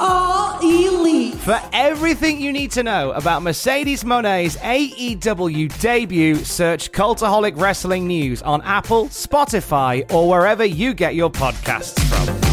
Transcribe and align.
are 0.00 0.58
elite. 0.62 1.34
For 1.34 1.60
everything 1.72 2.40
you 2.40 2.52
need 2.52 2.70
to 2.72 2.82
know 2.82 3.12
about 3.12 3.42
Mercedes 3.42 4.02
Moné's 4.02 4.56
AEW 4.56 5.78
debut, 5.80 6.36
search 6.36 6.90
Cultaholic 6.90 7.60
Wrestling 7.60 8.06
News 8.06 8.42
on 8.42 8.62
Apple, 8.62 9.06
Spotify, 9.06 10.10
or 10.12 10.28
wherever 10.28 10.64
you 10.64 10.94
get 10.94 11.14
your 11.14 11.30
podcasts 11.30 12.00
from. 12.08 12.50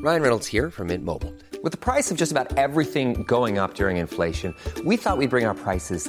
Ryan 0.00 0.22
Reynolds 0.22 0.46
here 0.46 0.70
from 0.70 0.88
Mint 0.88 1.04
Mobile. 1.04 1.34
With 1.62 1.72
the 1.72 1.78
price 1.78 2.10
of 2.10 2.16
just 2.16 2.30
about 2.30 2.56
everything 2.56 3.24
going 3.24 3.58
up 3.58 3.74
during 3.74 3.96
inflation, 3.96 4.54
we 4.84 4.96
thought 4.96 5.18
we'd 5.18 5.28
bring 5.28 5.44
our 5.44 5.54
prices 5.54 6.08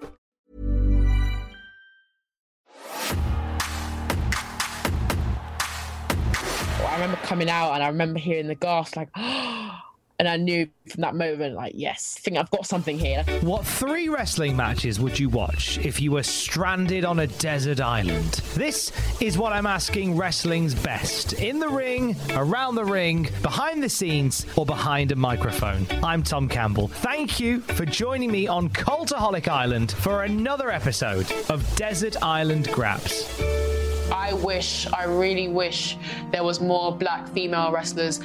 remember 7.01 7.25
coming 7.25 7.49
out 7.49 7.73
and 7.73 7.83
I 7.83 7.87
remember 7.87 8.19
hearing 8.19 8.47
the 8.47 8.55
gasp 8.55 8.95
like, 8.95 9.09
and 9.15 10.27
I 10.27 10.37
knew 10.37 10.69
from 10.87 11.01
that 11.01 11.15
moment, 11.15 11.55
like, 11.55 11.73
yes, 11.75 12.15
I 12.15 12.21
think 12.21 12.37
I've 12.37 12.51
got 12.51 12.67
something 12.67 12.99
here. 12.99 13.23
What 13.41 13.65
three 13.65 14.07
wrestling 14.07 14.55
matches 14.55 14.99
would 14.99 15.17
you 15.17 15.27
watch 15.27 15.79
if 15.79 15.99
you 15.99 16.11
were 16.11 16.21
stranded 16.21 17.03
on 17.03 17.19
a 17.21 17.25
desert 17.25 17.81
island? 17.81 18.33
This 18.53 18.91
is 19.19 19.35
what 19.35 19.51
I'm 19.51 19.65
asking 19.65 20.15
wrestling's 20.15 20.75
best 20.75 21.33
in 21.33 21.57
the 21.57 21.69
ring, 21.69 22.15
around 22.35 22.75
the 22.75 22.85
ring, 22.85 23.29
behind 23.41 23.81
the 23.81 23.89
scenes, 23.89 24.45
or 24.55 24.67
behind 24.67 25.11
a 25.11 25.15
microphone. 25.15 25.87
I'm 26.03 26.21
Tom 26.21 26.47
Campbell. 26.47 26.89
Thank 26.89 27.39
you 27.39 27.61
for 27.61 27.85
joining 27.85 28.31
me 28.31 28.47
on 28.47 28.69
Cultaholic 28.69 29.47
Island 29.47 29.91
for 29.91 30.21
another 30.21 30.69
episode 30.69 31.31
of 31.49 31.75
Desert 31.75 32.21
Island 32.21 32.67
Graps. 32.71 33.90
I 34.11 34.33
wish, 34.33 34.87
I 34.91 35.05
really 35.05 35.47
wish 35.47 35.97
there 36.31 36.43
was 36.43 36.59
more 36.59 36.95
black 36.95 37.27
female 37.29 37.71
wrestlers 37.71 38.19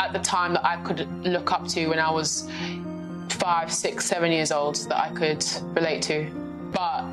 at 0.00 0.12
the 0.12 0.18
time 0.20 0.54
that 0.54 0.64
I 0.64 0.76
could 0.82 1.08
look 1.24 1.52
up 1.52 1.66
to 1.68 1.88
when 1.88 1.98
I 1.98 2.10
was 2.10 2.48
five, 3.28 3.72
six, 3.72 4.06
seven 4.06 4.32
years 4.32 4.50
old 4.50 4.76
that 4.88 4.96
I 4.96 5.10
could 5.10 5.44
relate 5.74 6.02
to. 6.02 6.30
But 6.72 7.04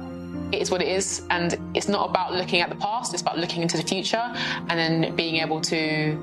it 0.54 0.62
is 0.62 0.72
what 0.72 0.82
it 0.82 0.88
is, 0.88 1.24
and 1.30 1.58
it's 1.74 1.88
not 1.88 2.10
about 2.10 2.34
looking 2.34 2.62
at 2.62 2.70
the 2.70 2.76
past, 2.76 3.14
it's 3.14 3.22
about 3.22 3.38
looking 3.38 3.62
into 3.62 3.78
the 3.78 3.84
future 3.84 4.24
and 4.70 4.72
then 4.72 5.16
being 5.16 5.38
able 5.38 5.60
to, 5.62 6.18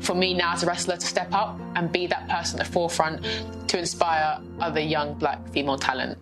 for 0.00 0.14
me 0.14 0.34
now 0.34 0.52
as 0.52 0.62
a 0.62 0.66
wrestler, 0.66 0.96
to 0.96 1.06
step 1.06 1.32
up 1.32 1.58
and 1.74 1.90
be 1.90 2.06
that 2.06 2.28
person 2.28 2.60
at 2.60 2.66
the 2.66 2.72
forefront 2.72 3.24
to 3.68 3.78
inspire 3.78 4.40
other 4.60 4.80
young 4.80 5.14
black 5.14 5.48
female 5.48 5.78
talent. 5.78 6.18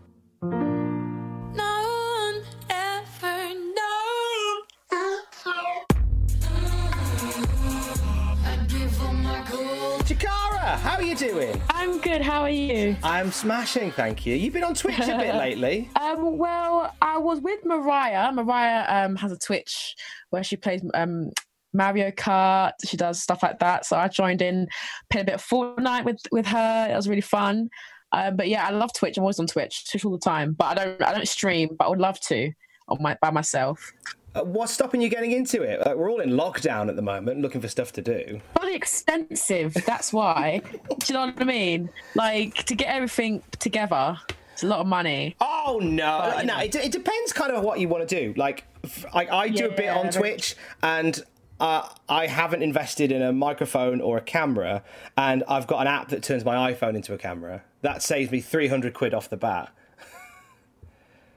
How 10.82 10.96
are 10.96 11.02
you 11.02 11.14
doing? 11.14 11.60
I'm 11.70 12.00
good, 12.00 12.22
how 12.22 12.42
are 12.42 12.50
you? 12.50 12.96
I'm 13.04 13.30
smashing, 13.30 13.92
thank 13.92 14.26
you. 14.26 14.34
You've 14.34 14.52
been 14.52 14.64
on 14.64 14.74
Twitch 14.74 14.98
a 14.98 15.16
bit 15.16 15.34
lately. 15.36 15.88
Um, 16.00 16.36
well, 16.36 16.92
I 17.00 17.18
was 17.18 17.40
with 17.40 17.64
Mariah. 17.64 18.32
Mariah 18.32 18.84
um, 18.88 19.14
has 19.14 19.30
a 19.30 19.38
Twitch 19.38 19.94
where 20.30 20.42
she 20.42 20.56
plays 20.56 20.82
um, 20.94 21.30
Mario 21.72 22.10
Kart. 22.10 22.72
She 22.84 22.96
does 22.96 23.22
stuff 23.22 23.44
like 23.44 23.60
that. 23.60 23.86
So 23.86 23.96
I 23.96 24.08
joined 24.08 24.42
in, 24.42 24.66
played 25.08 25.22
a 25.22 25.26
bit 25.26 25.34
of 25.36 25.44
Fortnite 25.44 26.04
with 26.04 26.18
with 26.32 26.46
her. 26.46 26.88
It 26.90 26.96
was 26.96 27.08
really 27.08 27.20
fun. 27.20 27.70
Um, 28.10 28.36
but 28.36 28.48
yeah, 28.48 28.66
I 28.66 28.70
love 28.70 28.92
Twitch. 28.92 29.16
I'm 29.16 29.22
always 29.22 29.38
on 29.38 29.46
Twitch, 29.46 29.88
Twitch 29.88 30.04
all 30.04 30.10
the 30.10 30.18
time. 30.18 30.52
But 30.52 30.78
I 30.78 30.84
don't 30.84 31.02
I 31.02 31.14
don't 31.14 31.28
stream, 31.28 31.76
but 31.78 31.86
I 31.86 31.88
would 31.90 32.00
love 32.00 32.18
to 32.20 32.50
on 32.88 32.98
my 33.00 33.16
by 33.22 33.30
myself. 33.30 33.92
Uh, 34.34 34.42
what's 34.44 34.72
stopping 34.72 35.02
you 35.02 35.08
getting 35.08 35.32
into 35.32 35.62
it? 35.62 35.84
Like, 35.84 35.96
we're 35.96 36.10
all 36.10 36.20
in 36.20 36.30
lockdown 36.30 36.88
at 36.88 36.96
the 36.96 37.02
moment, 37.02 37.40
looking 37.42 37.60
for 37.60 37.68
stuff 37.68 37.92
to 37.92 38.02
do. 38.02 38.40
Probably 38.54 38.74
expensive. 38.74 39.74
That's 39.86 40.12
why. 40.12 40.62
do 40.88 40.96
you 41.06 41.14
know 41.14 41.26
what 41.26 41.40
I 41.40 41.44
mean? 41.44 41.90
Like 42.14 42.54
to 42.64 42.74
get 42.74 42.88
everything 42.88 43.42
together, 43.58 44.18
it's 44.52 44.62
a 44.62 44.66
lot 44.66 44.80
of 44.80 44.86
money. 44.86 45.36
Oh 45.40 45.80
no, 45.82 46.30
But, 46.34 46.46
no. 46.46 46.58
It, 46.60 46.74
it 46.74 46.92
depends 46.92 47.32
kind 47.32 47.52
of 47.52 47.62
what 47.62 47.78
you 47.78 47.88
want 47.88 48.08
to 48.08 48.20
do. 48.20 48.32
Like, 48.36 48.64
f- 48.84 49.04
I, 49.12 49.26
I 49.26 49.48
do 49.48 49.66
a 49.66 49.72
bit 49.72 49.90
on 49.90 50.10
Twitch, 50.10 50.56
and 50.82 51.22
uh, 51.60 51.86
I 52.08 52.26
haven't 52.26 52.62
invested 52.62 53.12
in 53.12 53.20
a 53.20 53.32
microphone 53.32 54.00
or 54.00 54.16
a 54.16 54.22
camera, 54.22 54.82
and 55.16 55.44
I've 55.46 55.66
got 55.66 55.82
an 55.82 55.86
app 55.88 56.08
that 56.08 56.22
turns 56.22 56.44
my 56.44 56.72
iPhone 56.72 56.94
into 56.96 57.12
a 57.12 57.18
camera. 57.18 57.62
That 57.82 58.02
saves 58.02 58.30
me 58.30 58.40
three 58.40 58.68
hundred 58.68 58.94
quid 58.94 59.12
off 59.12 59.28
the 59.28 59.36
bat. 59.36 59.70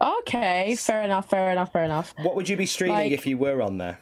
Okay, 0.01 0.75
fair 0.75 1.03
enough, 1.03 1.29
fair 1.29 1.51
enough, 1.51 1.71
fair 1.71 1.83
enough. 1.83 2.13
What 2.21 2.35
would 2.35 2.49
you 2.49 2.57
be 2.57 2.65
streaming 2.65 2.95
Like- 2.97 3.11
if 3.11 3.25
you 3.25 3.37
were 3.37 3.61
on 3.61 3.77
there? 3.77 3.99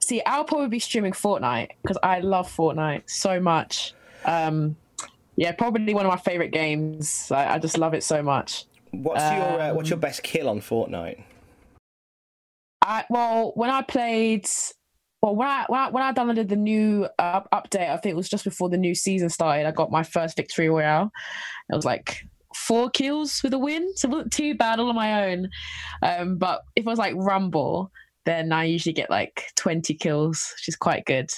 See, 0.00 0.20
I'll 0.26 0.44
probably 0.44 0.68
be 0.68 0.80
streaming 0.80 1.12
Fortnite 1.12 1.68
because 1.82 1.96
I 2.02 2.18
love 2.20 2.54
Fortnite 2.54 3.02
so 3.08 3.38
much. 3.40 3.94
Um, 4.24 4.76
yeah, 5.36 5.52
probably 5.52 5.94
one 5.94 6.04
of 6.04 6.10
my 6.10 6.18
favorite 6.18 6.50
games. 6.50 7.30
I, 7.30 7.54
I 7.54 7.58
just 7.58 7.78
love 7.78 7.94
it 7.94 8.02
so 8.02 8.20
much. 8.22 8.64
What's 8.90 9.22
your 9.22 9.60
uh, 9.60 9.74
what's 9.74 9.88
your 9.88 9.96
Um, 9.96 10.00
best 10.00 10.22
kill 10.24 10.48
on 10.48 10.60
Fortnite? 10.60 11.22
I 12.82 13.04
well, 13.08 13.52
when 13.54 13.70
I 13.70 13.82
played, 13.82 14.46
well, 15.22 15.36
when 15.36 15.46
I 15.48 15.64
when 15.68 15.80
I, 15.80 15.90
when 15.90 16.02
I 16.02 16.12
downloaded 16.12 16.48
the 16.48 16.56
new 16.56 17.06
uh, 17.18 17.42
update, 17.54 17.88
I 17.88 17.96
think 17.96 18.12
it 18.12 18.16
was 18.16 18.28
just 18.28 18.44
before 18.44 18.68
the 18.68 18.76
new 18.76 18.94
season 18.94 19.30
started. 19.30 19.66
I 19.66 19.70
got 19.70 19.90
my 19.92 20.02
first 20.02 20.36
victory 20.36 20.68
royale. 20.68 21.10
It 21.70 21.76
was 21.76 21.84
like 21.86 22.26
four 22.54 22.90
kills 22.90 23.42
with 23.42 23.54
a 23.54 23.58
win, 23.58 23.92
so 23.96 24.08
it 24.08 24.12
wasn't 24.12 24.32
too 24.32 24.54
bad 24.54 24.78
all 24.78 24.88
on 24.88 24.94
my 24.94 25.30
own. 25.30 25.48
Um, 26.02 26.36
but 26.38 26.62
if 26.76 26.84
it 26.84 26.88
was 26.88 26.98
like 26.98 27.14
Rumble, 27.16 27.90
then 28.24 28.52
I 28.52 28.64
usually 28.64 28.92
get 28.92 29.10
like 29.10 29.46
twenty 29.56 29.94
kills, 29.94 30.52
which 30.56 30.68
is 30.68 30.76
quite 30.76 31.04
good. 31.04 31.30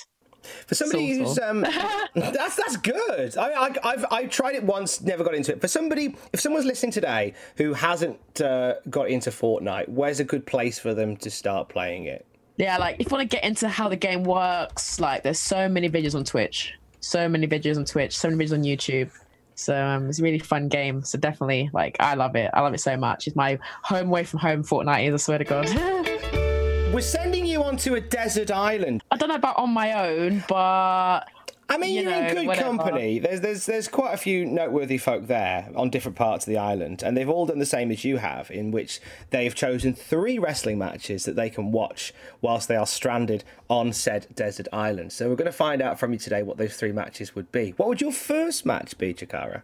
For 0.66 0.74
somebody 0.74 1.18
who's 1.18 1.38
um, 1.38 1.60
that's 2.14 2.56
that's 2.56 2.76
good. 2.76 3.36
I, 3.36 3.52
I, 3.52 3.74
I've 3.82 4.04
I've 4.10 4.30
tried 4.30 4.54
it 4.54 4.64
once, 4.64 5.00
never 5.00 5.24
got 5.24 5.34
into 5.34 5.52
it. 5.52 5.60
For 5.60 5.68
somebody, 5.68 6.16
if 6.32 6.40
someone's 6.40 6.66
listening 6.66 6.92
today 6.92 7.34
who 7.56 7.72
hasn't 7.72 8.40
uh, 8.40 8.74
got 8.90 9.08
into 9.08 9.30
Fortnite, 9.30 9.88
where's 9.88 10.20
a 10.20 10.24
good 10.24 10.46
place 10.46 10.78
for 10.78 10.94
them 10.94 11.16
to 11.18 11.30
start 11.30 11.68
playing 11.68 12.04
it? 12.04 12.26
Yeah, 12.56 12.78
like 12.78 12.96
if 13.00 13.10
you 13.10 13.16
want 13.16 13.28
to 13.28 13.36
get 13.36 13.44
into 13.44 13.68
how 13.68 13.88
the 13.88 13.96
game 13.96 14.22
works, 14.22 15.00
like 15.00 15.22
there's 15.22 15.40
so 15.40 15.68
many 15.68 15.88
videos 15.88 16.14
on 16.14 16.24
Twitch, 16.24 16.74
so 17.00 17.28
many 17.28 17.48
videos 17.48 17.76
on 17.76 17.84
Twitch, 17.84 18.16
so 18.16 18.30
many 18.30 18.44
videos 18.44 18.52
on 18.52 18.62
YouTube. 18.62 19.10
So 19.54 19.80
um, 19.80 20.08
it's 20.08 20.18
a 20.18 20.22
really 20.22 20.38
fun 20.38 20.68
game. 20.68 21.02
So 21.02 21.18
definitely, 21.18 21.70
like 21.72 21.96
I 22.00 22.14
love 22.14 22.36
it. 22.36 22.50
I 22.54 22.60
love 22.60 22.74
it 22.74 22.80
so 22.80 22.96
much. 22.96 23.26
It's 23.26 23.36
my 23.36 23.58
home 23.82 24.08
away 24.08 24.24
from 24.24 24.40
home 24.40 24.62
Fortnite 24.62 25.08
is. 25.08 25.14
I 25.14 25.16
swear 25.18 25.38
to 25.38 25.44
God. 25.44 25.68
We're 26.94 27.00
sending 27.00 27.44
you 27.44 27.64
onto 27.64 27.94
a 27.94 28.00
desert 28.00 28.52
island. 28.52 29.02
I 29.10 29.16
don't 29.16 29.28
know 29.28 29.34
about 29.34 29.56
on 29.56 29.70
my 29.70 30.08
own, 30.08 30.44
but 30.48 31.22
I 31.68 31.78
mean, 31.78 31.94
you 31.94 32.02
you're 32.02 32.12
in 32.12 32.34
good 32.34 32.46
whatever. 32.46 32.76
company. 32.76 33.18
There's 33.18 33.40
there's 33.40 33.66
there's 33.66 33.88
quite 33.88 34.12
a 34.12 34.16
few 34.18 34.44
noteworthy 34.44 34.98
folk 34.98 35.26
there 35.26 35.68
on 35.74 35.88
different 35.90 36.16
parts 36.16 36.46
of 36.46 36.50
the 36.50 36.58
island, 36.58 37.02
and 37.02 37.16
they've 37.16 37.28
all 37.28 37.46
done 37.46 37.58
the 37.58 37.66
same 37.66 37.90
as 37.90 38.04
you 38.04 38.18
have, 38.18 38.50
in 38.50 38.70
which 38.70 39.00
they've 39.30 39.54
chosen 39.54 39.94
three 39.94 40.38
wrestling 40.38 40.78
matches 40.78 41.24
that 41.24 41.36
they 41.36 41.48
can 41.48 41.72
watch 41.72 42.12
whilst 42.42 42.68
they 42.68 42.76
are 42.76 42.86
stranded 42.86 43.44
on 43.70 43.92
said 43.92 44.26
desert 44.34 44.68
island. 44.72 45.12
So 45.12 45.28
we're 45.28 45.36
going 45.36 45.46
to 45.46 45.52
find 45.52 45.80
out 45.80 45.98
from 45.98 46.12
you 46.12 46.18
today 46.18 46.42
what 46.42 46.58
those 46.58 46.76
three 46.76 46.92
matches 46.92 47.34
would 47.34 47.50
be. 47.50 47.70
What 47.76 47.88
would 47.88 48.00
your 48.00 48.12
first 48.12 48.66
match 48.66 48.96
be, 48.98 49.14
Chakara? 49.14 49.62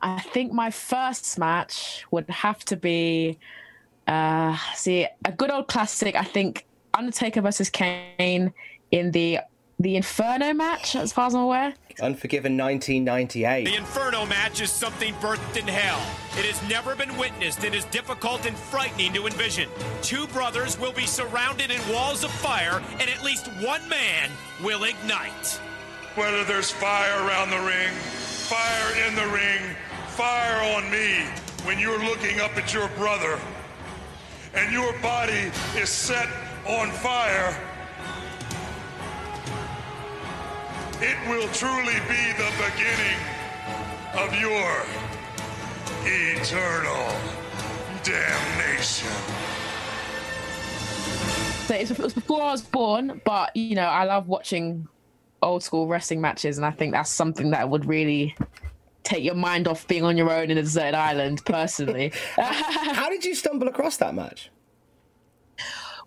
I 0.00 0.20
think 0.20 0.52
my 0.52 0.70
first 0.70 1.38
match 1.38 2.04
would 2.10 2.28
have 2.28 2.64
to 2.66 2.76
be, 2.76 3.38
uh, 4.06 4.56
see, 4.74 5.06
a 5.24 5.32
good 5.32 5.50
old 5.50 5.68
classic. 5.68 6.14
I 6.14 6.24
think 6.24 6.66
Undertaker 6.92 7.40
versus 7.40 7.70
Kane 7.70 8.52
in 8.90 9.10
the 9.12 9.40
the 9.84 9.96
Inferno 9.96 10.54
match, 10.54 10.96
as 10.96 11.12
far 11.12 11.26
as 11.26 11.34
I'm 11.34 11.42
aware. 11.42 11.74
Unforgiven 12.00 12.56
1998. 12.56 13.66
The 13.66 13.76
Inferno 13.76 14.24
match 14.24 14.62
is 14.62 14.70
something 14.70 15.12
birthed 15.16 15.58
in 15.58 15.68
hell. 15.68 16.00
It 16.38 16.46
has 16.46 16.68
never 16.70 16.96
been 16.96 17.14
witnessed 17.18 17.62
and 17.64 17.74
is 17.74 17.84
difficult 17.86 18.46
and 18.46 18.56
frightening 18.56 19.12
to 19.12 19.26
envision. 19.26 19.68
Two 20.00 20.26
brothers 20.28 20.80
will 20.80 20.94
be 20.94 21.04
surrounded 21.04 21.70
in 21.70 21.80
walls 21.92 22.24
of 22.24 22.30
fire, 22.30 22.82
and 22.92 23.10
at 23.10 23.22
least 23.22 23.46
one 23.62 23.86
man 23.90 24.30
will 24.62 24.84
ignite. 24.84 25.60
Whether 26.14 26.44
there's 26.44 26.70
fire 26.70 27.26
around 27.26 27.50
the 27.50 27.60
ring, 27.60 27.92
fire 28.48 29.06
in 29.06 29.14
the 29.14 29.26
ring, 29.26 29.76
fire 30.08 30.76
on 30.76 30.90
me 30.90 31.26
when 31.64 31.78
you're 31.78 32.02
looking 32.02 32.40
up 32.40 32.56
at 32.56 32.72
your 32.72 32.88
brother 32.90 33.38
and 34.54 34.72
your 34.72 34.98
body 35.00 35.50
is 35.76 35.90
set 35.90 36.28
on 36.66 36.90
fire, 36.90 37.54
it 41.06 41.28
will 41.28 41.48
truly 41.48 42.00
be 42.08 42.22
the 42.38 42.50
beginning 42.56 43.18
of 44.14 44.34
your 44.40 44.86
eternal 46.06 47.06
damnation. 48.02 49.10
So 51.66 51.74
it 51.74 51.98
was 51.98 52.14
before 52.14 52.42
I 52.42 52.52
was 52.52 52.62
born, 52.62 53.20
but 53.26 53.54
you 53.54 53.74
know, 53.74 53.84
I 53.84 54.04
love 54.04 54.28
watching 54.28 54.88
old 55.42 55.62
school 55.62 55.86
wrestling 55.88 56.22
matches, 56.22 56.56
and 56.56 56.64
I 56.64 56.70
think 56.70 56.92
that's 56.92 57.10
something 57.10 57.50
that 57.50 57.68
would 57.68 57.84
really 57.84 58.34
take 59.02 59.22
your 59.22 59.34
mind 59.34 59.68
off 59.68 59.86
being 59.86 60.04
on 60.04 60.16
your 60.16 60.32
own 60.32 60.50
in 60.50 60.56
a 60.56 60.62
deserted 60.62 60.94
island. 60.94 61.44
Personally, 61.44 62.12
How 62.36 63.10
did 63.10 63.26
you 63.26 63.34
stumble 63.34 63.68
across 63.68 63.98
that 63.98 64.14
match? 64.14 64.50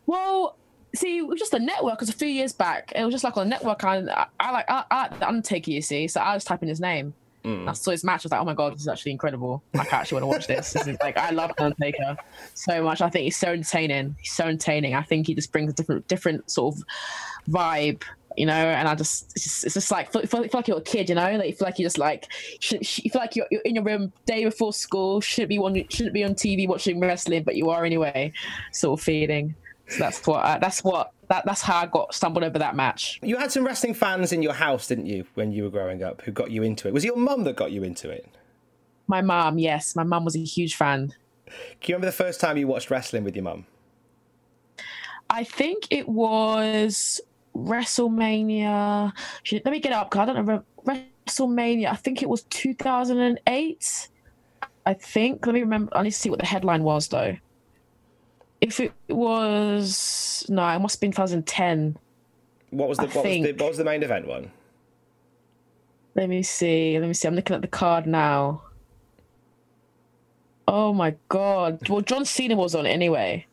well, 0.08 0.58
see, 0.96 1.18
it 1.18 1.28
was 1.28 1.40
just 1.40 1.54
a 1.54 1.60
network. 1.60 1.96
It 1.96 2.02
was 2.02 2.10
a 2.10 2.14
few 2.14 2.28
years 2.28 2.54
back. 2.54 2.92
It 2.96 3.04
was 3.04 3.14
just 3.14 3.24
like 3.24 3.38
on 3.38 3.48
a 3.48 3.50
network. 3.50 3.84
I, 3.84 3.98
I, 4.00 4.26
I 4.40 4.52
like 4.52 4.66
I, 4.70 4.84
I, 4.90 5.08
the 5.10 5.28
Undertaker, 5.28 5.72
you 5.72 5.82
see. 5.82 6.08
So 6.08 6.22
I 6.22 6.34
was 6.34 6.44
typing 6.44 6.70
his 6.70 6.80
name. 6.80 7.14
Mm. 7.48 7.70
I 7.70 7.74
saw 7.74 7.92
his 7.92 8.04
match. 8.04 8.26
I 8.26 8.26
was 8.26 8.32
like, 8.32 8.42
oh 8.42 8.46
my 8.46 8.54
god, 8.54 8.74
this 8.74 8.82
is 8.82 8.88
actually 8.90 9.14
incredible. 9.14 9.64
Like, 9.74 9.94
I 9.94 9.98
actually 9.98 10.22
want 10.22 10.24
to 10.24 10.28
watch 10.28 10.48
this. 10.48 10.74
This 10.74 10.88
is 10.88 10.98
like, 11.02 11.18
I 11.18 11.30
love 11.30 11.52
Undertaker 11.58 12.18
so 12.54 12.84
much. 12.84 13.02
I 13.02 13.10
think 13.10 13.24
he's 13.24 13.38
so 13.38 13.54
entertaining. 13.54 14.16
He's 14.20 14.34
so 14.34 14.46
entertaining. 14.46 14.96
I 14.96 15.04
think 15.04 15.28
he 15.28 15.34
just 15.34 15.52
brings 15.54 15.72
a 15.72 15.76
different, 15.76 16.08
different 16.10 16.52
sort 16.52 16.76
of 16.76 16.84
vibe, 17.50 18.04
you 18.36 18.46
know. 18.46 18.54
And 18.54 18.88
I 18.88 18.96
just, 18.96 19.32
it's 19.34 19.46
just, 19.46 19.66
it's 19.66 19.74
just 19.76 19.92
like, 19.92 20.12
feel, 20.12 20.24
feel, 20.24 20.44
feel 20.44 20.50
like 20.54 20.68
you're 20.68 20.78
a 20.78 20.82
kid, 20.82 21.08
you 21.08 21.16
know. 21.16 21.38
Like, 21.38 21.48
you 21.48 21.56
feel 21.56 21.68
like 21.68 21.80
you're 21.80 21.86
just 21.86 21.98
like, 21.98 22.28
should, 22.60 22.82
you 22.98 23.10
feel 23.10 23.22
like 23.22 23.38
you're, 23.38 23.48
you're 23.50 23.62
in 23.62 23.76
your 23.76 23.84
room 23.86 24.12
day 24.26 24.44
before 24.44 24.74
school. 24.74 25.22
Shouldn't 25.22 25.50
be 25.50 25.58
on, 25.58 25.88
shouldn't 25.90 26.14
be 26.14 26.26
on 26.26 26.36
TV 26.36 26.68
watching 26.68 27.00
wrestling, 27.00 27.44
but 27.44 27.56
you 27.56 27.70
are 27.70 27.86
anyway. 27.86 28.34
Sort 28.74 29.00
of 29.00 29.04
feeling. 29.04 29.56
So 29.90 30.00
that's 30.00 30.26
what, 30.28 30.46
I, 30.46 30.60
that's 30.60 30.84
what, 30.84 31.12
that, 31.30 31.46
that's 31.46 31.62
how 31.62 31.78
I 31.78 31.86
got 31.86 32.14
stumbled 32.14 32.44
over 32.44 32.60
that 32.60 32.76
match. 32.76 33.20
You 33.24 33.38
had 33.38 33.52
some 33.52 33.66
wrestling 33.66 33.94
fans 33.94 34.34
in 34.34 34.42
your 34.42 34.54
house, 34.54 34.88
didn't 34.88 35.06
you, 35.06 35.26
when 35.36 35.52
you 35.52 35.64
were 35.64 35.70
growing 35.70 36.04
up, 36.04 36.22
who 36.24 36.32
got 36.32 36.52
you 36.52 36.64
into 36.64 36.88
it? 36.88 36.94
Was 36.94 37.04
it 37.04 37.08
your 37.08 37.18
mum 37.18 37.44
that 37.46 37.56
got 37.56 37.72
you 37.72 37.84
into 37.84 38.10
it? 38.10 38.28
My 39.08 39.22
mum, 39.22 39.58
yes, 39.58 39.96
my 39.96 40.04
mum 40.04 40.26
was 40.26 40.36
a 40.36 40.40
huge 40.40 40.76
fan. 40.76 41.14
Can 41.46 41.56
you 41.86 41.96
remember 41.96 42.08
the 42.08 42.12
first 42.12 42.42
time 42.42 42.58
you 42.58 42.68
watched 42.68 42.92
wrestling 42.92 43.24
with 43.24 43.36
your 43.36 43.44
mum? 43.44 43.66
I 45.30 45.44
think 45.44 45.88
it 45.90 46.08
was 46.08 47.22
WrestleMania. 47.56 49.14
Let 49.52 49.66
me 49.66 49.80
get 49.80 49.94
up 49.94 50.12
because 50.12 50.30
I 50.30 50.34
don't 50.34 50.46
know. 50.46 50.64
WrestleMania. 50.86 51.92
I 51.92 51.96
think 51.96 52.22
it 52.22 52.30
was 52.30 52.44
2008. 52.44 54.10
I 54.86 54.94
think. 54.94 55.46
Let 55.46 55.54
me 55.54 55.62
remember. 55.62 55.96
I 55.96 56.04
need 56.04 56.12
to 56.12 56.16
see 56.16 56.30
what 56.30 56.40
the 56.40 56.46
headline 56.46 56.84
was 56.84 57.08
though. 57.08 57.36
If 58.62 58.80
it 58.80 58.94
was 59.08 60.46
no, 60.50 60.68
it 60.68 60.80
must 60.80 60.96
have 60.96 61.02
been 61.02 61.12
2010. 61.12 61.98
What 62.72 62.90
was 62.90 62.98
the 62.98 63.04
I 63.04 63.08
what 63.08 63.16
was 63.16 63.24
the, 63.24 63.54
what 63.54 63.70
was 63.70 63.78
the 63.78 63.84
main 63.84 64.04
event 64.04 64.28
one? 64.28 64.52
Let 66.16 66.30
me 66.30 66.42
see. 66.44 67.00
Let 67.00 67.08
me 67.08 67.14
see. 67.14 67.28
I'm 67.28 67.36
looking 67.36 67.56
at 67.56 67.62
the 67.62 67.68
card 67.68 68.08
now. 68.08 68.64
Oh 70.68 70.94
my 70.94 71.16
god. 71.30 71.88
Well, 71.88 72.02
John 72.02 72.26
Cena 72.26 72.56
was 72.56 72.76
on 72.76 72.86
it 72.86 72.90
anyway. 72.90 73.46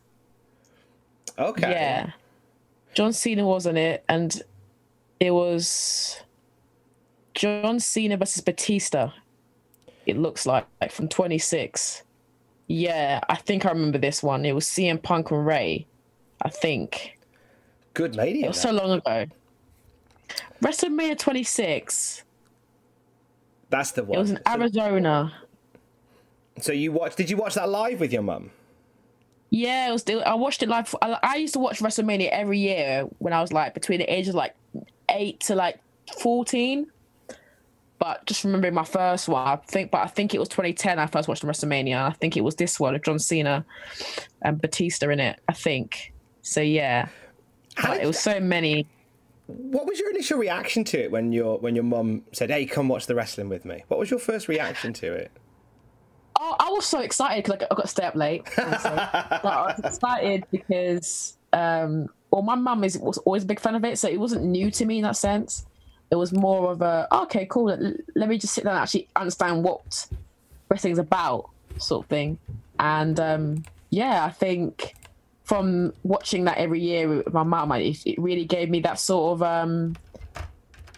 Okay. 1.38 1.70
Yeah. 1.70 2.10
John 2.94 3.12
Cena 3.12 3.44
was 3.44 3.66
on 3.66 3.76
it, 3.76 4.04
and 4.08 4.42
it 5.20 5.32
was 5.32 6.20
John 7.34 7.80
Cena 7.80 8.16
versus 8.16 8.42
Batista. 8.42 9.10
It 10.06 10.16
looks 10.16 10.46
like, 10.46 10.66
like 10.80 10.92
from 10.92 11.08
26. 11.08 12.02
Yeah, 12.66 13.20
I 13.28 13.37
think 13.37 13.66
I 13.66 13.70
remember 13.70 13.99
this 13.99 14.22
one. 14.22 14.44
It 14.44 14.55
was 14.55 14.64
CM 14.66 15.02
Punk 15.02 15.31
and 15.31 15.46
Rey. 15.46 15.87
I 16.43 16.49
think. 16.49 17.19
Good 17.94 18.16
lady. 18.16 18.44
It 18.44 18.49
was 18.49 18.61
so 18.61 18.72
long 18.72 18.90
ago. 18.93 19.26
WrestleMania 20.62 21.19
26. 21.19 22.25
That's 23.70 23.93
the 23.93 24.05
one. 24.05 24.16
It 24.16 24.20
was 24.20 24.31
in 24.31 24.40
Arizona. 24.46 25.32
So 26.61 26.72
you 26.72 26.93
watched? 26.93 27.16
Did 27.16 27.31
you 27.31 27.37
watch 27.37 27.55
that 27.55 27.69
live 27.69 28.00
with 28.00 28.12
your 28.12 28.22
mum? 28.22 28.50
Yeah, 29.50 29.88
it 29.88 29.93
was. 29.93 30.05
I 30.08 30.34
watched 30.34 30.62
it 30.62 30.69
live. 30.69 30.94
I, 31.02 31.19
I 31.22 31.37
used 31.37 31.55
to 31.55 31.60
watch 31.60 31.81
WrestleMania 31.81 32.28
every 32.31 32.58
year 32.58 33.02
when 33.19 33.32
I 33.32 33.40
was 33.40 33.52
like 33.52 33.75
between 33.75 33.99
the 33.99 34.12
ages 34.12 34.31
of 34.31 34.34
like 34.37 34.55
eight 35.08 35.40
to 35.40 35.55
like 35.55 35.78
fourteen. 36.19 36.87
But 38.04 38.26
just 38.26 38.44
remembering 38.44 38.74
my 38.74 38.84
first 38.84 39.30
one, 39.30 39.48
I 39.48 39.56
think. 39.56 39.90
But 39.90 40.02
I 40.02 40.08
think 40.08 40.34
it 40.34 40.38
was 40.38 40.50
2010. 40.50 40.98
I 40.98 41.06
first 41.06 41.26
watched 41.26 41.42
WrestleMania. 41.42 41.96
I 42.02 42.10
think 42.10 42.36
it 42.36 42.42
was 42.42 42.54
this 42.56 42.78
one 42.78 42.92
with 42.92 43.02
John 43.02 43.18
Cena 43.18 43.64
and 44.42 44.60
Batista 44.60 45.08
in 45.08 45.20
it. 45.20 45.40
I 45.48 45.54
think. 45.54 46.12
So 46.42 46.60
yeah, 46.60 47.08
but 47.80 48.02
it 48.02 48.06
was 48.06 48.18
so 48.18 48.40
many. 48.40 48.86
What 49.46 49.86
was 49.86 49.98
your 49.98 50.10
initial 50.10 50.38
reaction 50.38 50.84
to 50.84 51.02
it 51.02 51.12
when 51.12 51.32
your 51.32 51.56
when 51.60 51.74
your 51.74 51.84
mum 51.84 52.24
said, 52.32 52.50
"Hey, 52.50 52.66
come 52.66 52.88
watch 52.88 53.06
the 53.06 53.14
wrestling 53.14 53.48
with 53.48 53.64
me"? 53.64 53.84
What 53.88 53.98
was 53.98 54.10
your 54.10 54.20
first 54.20 54.48
reaction 54.48 54.92
to 54.92 55.10
it? 55.10 55.30
Oh, 56.38 56.56
I 56.60 56.68
was 56.72 56.84
so 56.84 57.00
excited 57.00 57.44
because 57.44 57.66
I 57.70 57.74
got 57.74 57.82
to 57.84 57.88
stay 57.88 58.04
up 58.04 58.16
late. 58.16 58.42
Like, 58.58 58.84
I 58.84 59.74
was 59.78 59.80
excited 59.82 60.44
because, 60.50 61.38
um, 61.54 62.08
well, 62.30 62.42
my 62.42 62.54
mum 62.54 62.84
is 62.84 62.98
was 62.98 63.16
always 63.16 63.44
a 63.44 63.46
big 63.46 63.60
fan 63.60 63.74
of 63.74 63.84
it, 63.86 63.98
so 63.98 64.10
it 64.10 64.20
wasn't 64.20 64.44
new 64.44 64.70
to 64.72 64.84
me 64.84 64.98
in 64.98 65.04
that 65.04 65.16
sense. 65.16 65.64
It 66.14 66.19
was 66.19 66.32
more 66.32 66.70
of 66.70 66.81
a 66.81 67.08
"Oh, 67.11 67.25
okay, 67.25 67.44
cool. 67.50 67.76
Let, 68.14 68.28
me 68.28 68.38
just 68.38 68.55
sit 68.55 68.62
down 68.62 68.75
and 68.75 68.82
actually 68.82 69.08
understand 69.16 69.64
what 69.64 70.06
wrestling's 70.69 70.99
about, 70.99 71.50
sort 71.78 72.05
of 72.05 72.08
thing. 72.08 72.38
And 72.78 73.19
um, 73.19 73.64
yeah, 73.90 74.25
I 74.25 74.31
think 74.31 74.94
from 75.43 75.93
watching 76.05 76.44
that 76.44 76.58
every 76.58 76.81
year 76.81 77.08
with 77.08 77.32
my 77.32 77.43
mum, 77.43 77.72
it, 77.72 78.06
it 78.06 78.16
really 78.16 78.44
gave 78.44 78.70
me 78.70 78.78
that 78.81 79.00
sort 79.00 79.32
of 79.34 79.43
um, 79.43 79.96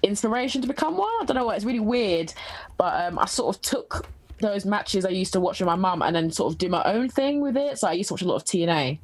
inspiration 0.02 0.60
to 0.60 0.68
become 0.68 0.98
one. 0.98 1.08
I 1.22 1.24
don't 1.24 1.34
know 1.34 1.46
what. 1.46 1.56
It's 1.56 1.64
really 1.64 1.80
weird, 1.80 2.34
but 2.76 3.06
um, 3.06 3.18
I 3.18 3.24
sort 3.24 3.56
of 3.56 3.62
took 3.62 4.06
those 4.40 4.66
matches 4.66 5.06
I 5.06 5.08
used 5.08 5.32
to 5.32 5.40
watch 5.40 5.60
with 5.60 5.66
my 5.66 5.76
mum 5.76 6.02
and 6.02 6.14
then 6.14 6.30
sort 6.30 6.52
of 6.52 6.58
do 6.58 6.68
my 6.68 6.82
own 6.84 7.08
thing 7.08 7.40
with 7.40 7.56
it. 7.56 7.78
So 7.78 7.88
I 7.88 7.92
used 7.92 8.08
to 8.08 8.14
watch 8.14 8.22
a 8.22 8.28
lot 8.28 8.36
of 8.36 8.44
TNA. 8.44 8.98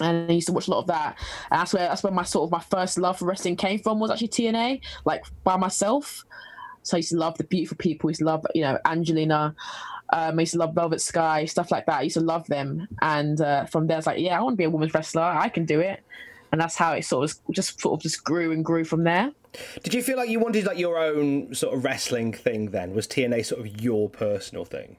And 0.00 0.30
I 0.30 0.34
used 0.34 0.46
to 0.48 0.52
watch 0.52 0.68
a 0.68 0.70
lot 0.70 0.80
of 0.80 0.86
that. 0.88 1.16
And 1.50 1.60
that's 1.60 1.72
where 1.72 1.88
that's 1.88 2.02
where 2.02 2.12
my 2.12 2.24
sort 2.24 2.48
of 2.48 2.52
my 2.52 2.60
first 2.60 2.98
love 2.98 3.18
for 3.18 3.26
wrestling 3.26 3.56
came 3.56 3.78
from 3.78 3.98
was 3.98 4.10
actually 4.10 4.28
TNA, 4.28 4.80
like 5.04 5.24
by 5.44 5.56
myself. 5.56 6.24
So 6.82 6.96
I 6.96 6.98
used 6.98 7.10
to 7.10 7.16
love 7.16 7.36
the 7.38 7.44
beautiful 7.44 7.76
people. 7.76 8.08
I 8.08 8.10
used 8.10 8.20
to 8.20 8.26
love, 8.26 8.46
you 8.54 8.62
know, 8.62 8.78
Angelina. 8.84 9.54
Um, 10.12 10.38
I 10.38 10.42
used 10.42 10.52
to 10.52 10.58
love 10.58 10.74
Velvet 10.74 11.00
Sky, 11.00 11.44
stuff 11.46 11.72
like 11.72 11.86
that. 11.86 11.98
I 11.98 12.02
used 12.02 12.14
to 12.14 12.20
love 12.20 12.46
them. 12.46 12.86
And 13.02 13.40
uh, 13.40 13.64
from 13.64 13.88
there, 13.88 13.98
it's 13.98 14.06
like, 14.06 14.20
yeah, 14.20 14.38
I 14.38 14.42
want 14.42 14.52
to 14.52 14.56
be 14.56 14.64
a 14.64 14.70
women's 14.70 14.94
wrestler. 14.94 15.22
I 15.22 15.48
can 15.48 15.64
do 15.64 15.80
it. 15.80 16.00
And 16.52 16.60
that's 16.60 16.76
how 16.76 16.92
it 16.92 17.04
sort 17.04 17.28
of 17.28 17.36
just 17.50 17.80
sort 17.80 17.98
of 17.98 18.02
just 18.02 18.22
grew 18.22 18.52
and 18.52 18.64
grew 18.64 18.84
from 18.84 19.02
there. 19.02 19.32
Did 19.82 19.94
you 19.94 20.02
feel 20.02 20.16
like 20.16 20.28
you 20.28 20.38
wanted 20.38 20.64
like 20.64 20.78
your 20.78 20.96
own 20.96 21.52
sort 21.54 21.74
of 21.74 21.82
wrestling 21.82 22.32
thing? 22.32 22.70
Then 22.70 22.94
was 22.94 23.08
TNA 23.08 23.46
sort 23.46 23.62
of 23.62 23.80
your 23.80 24.08
personal 24.08 24.64
thing? 24.64 24.96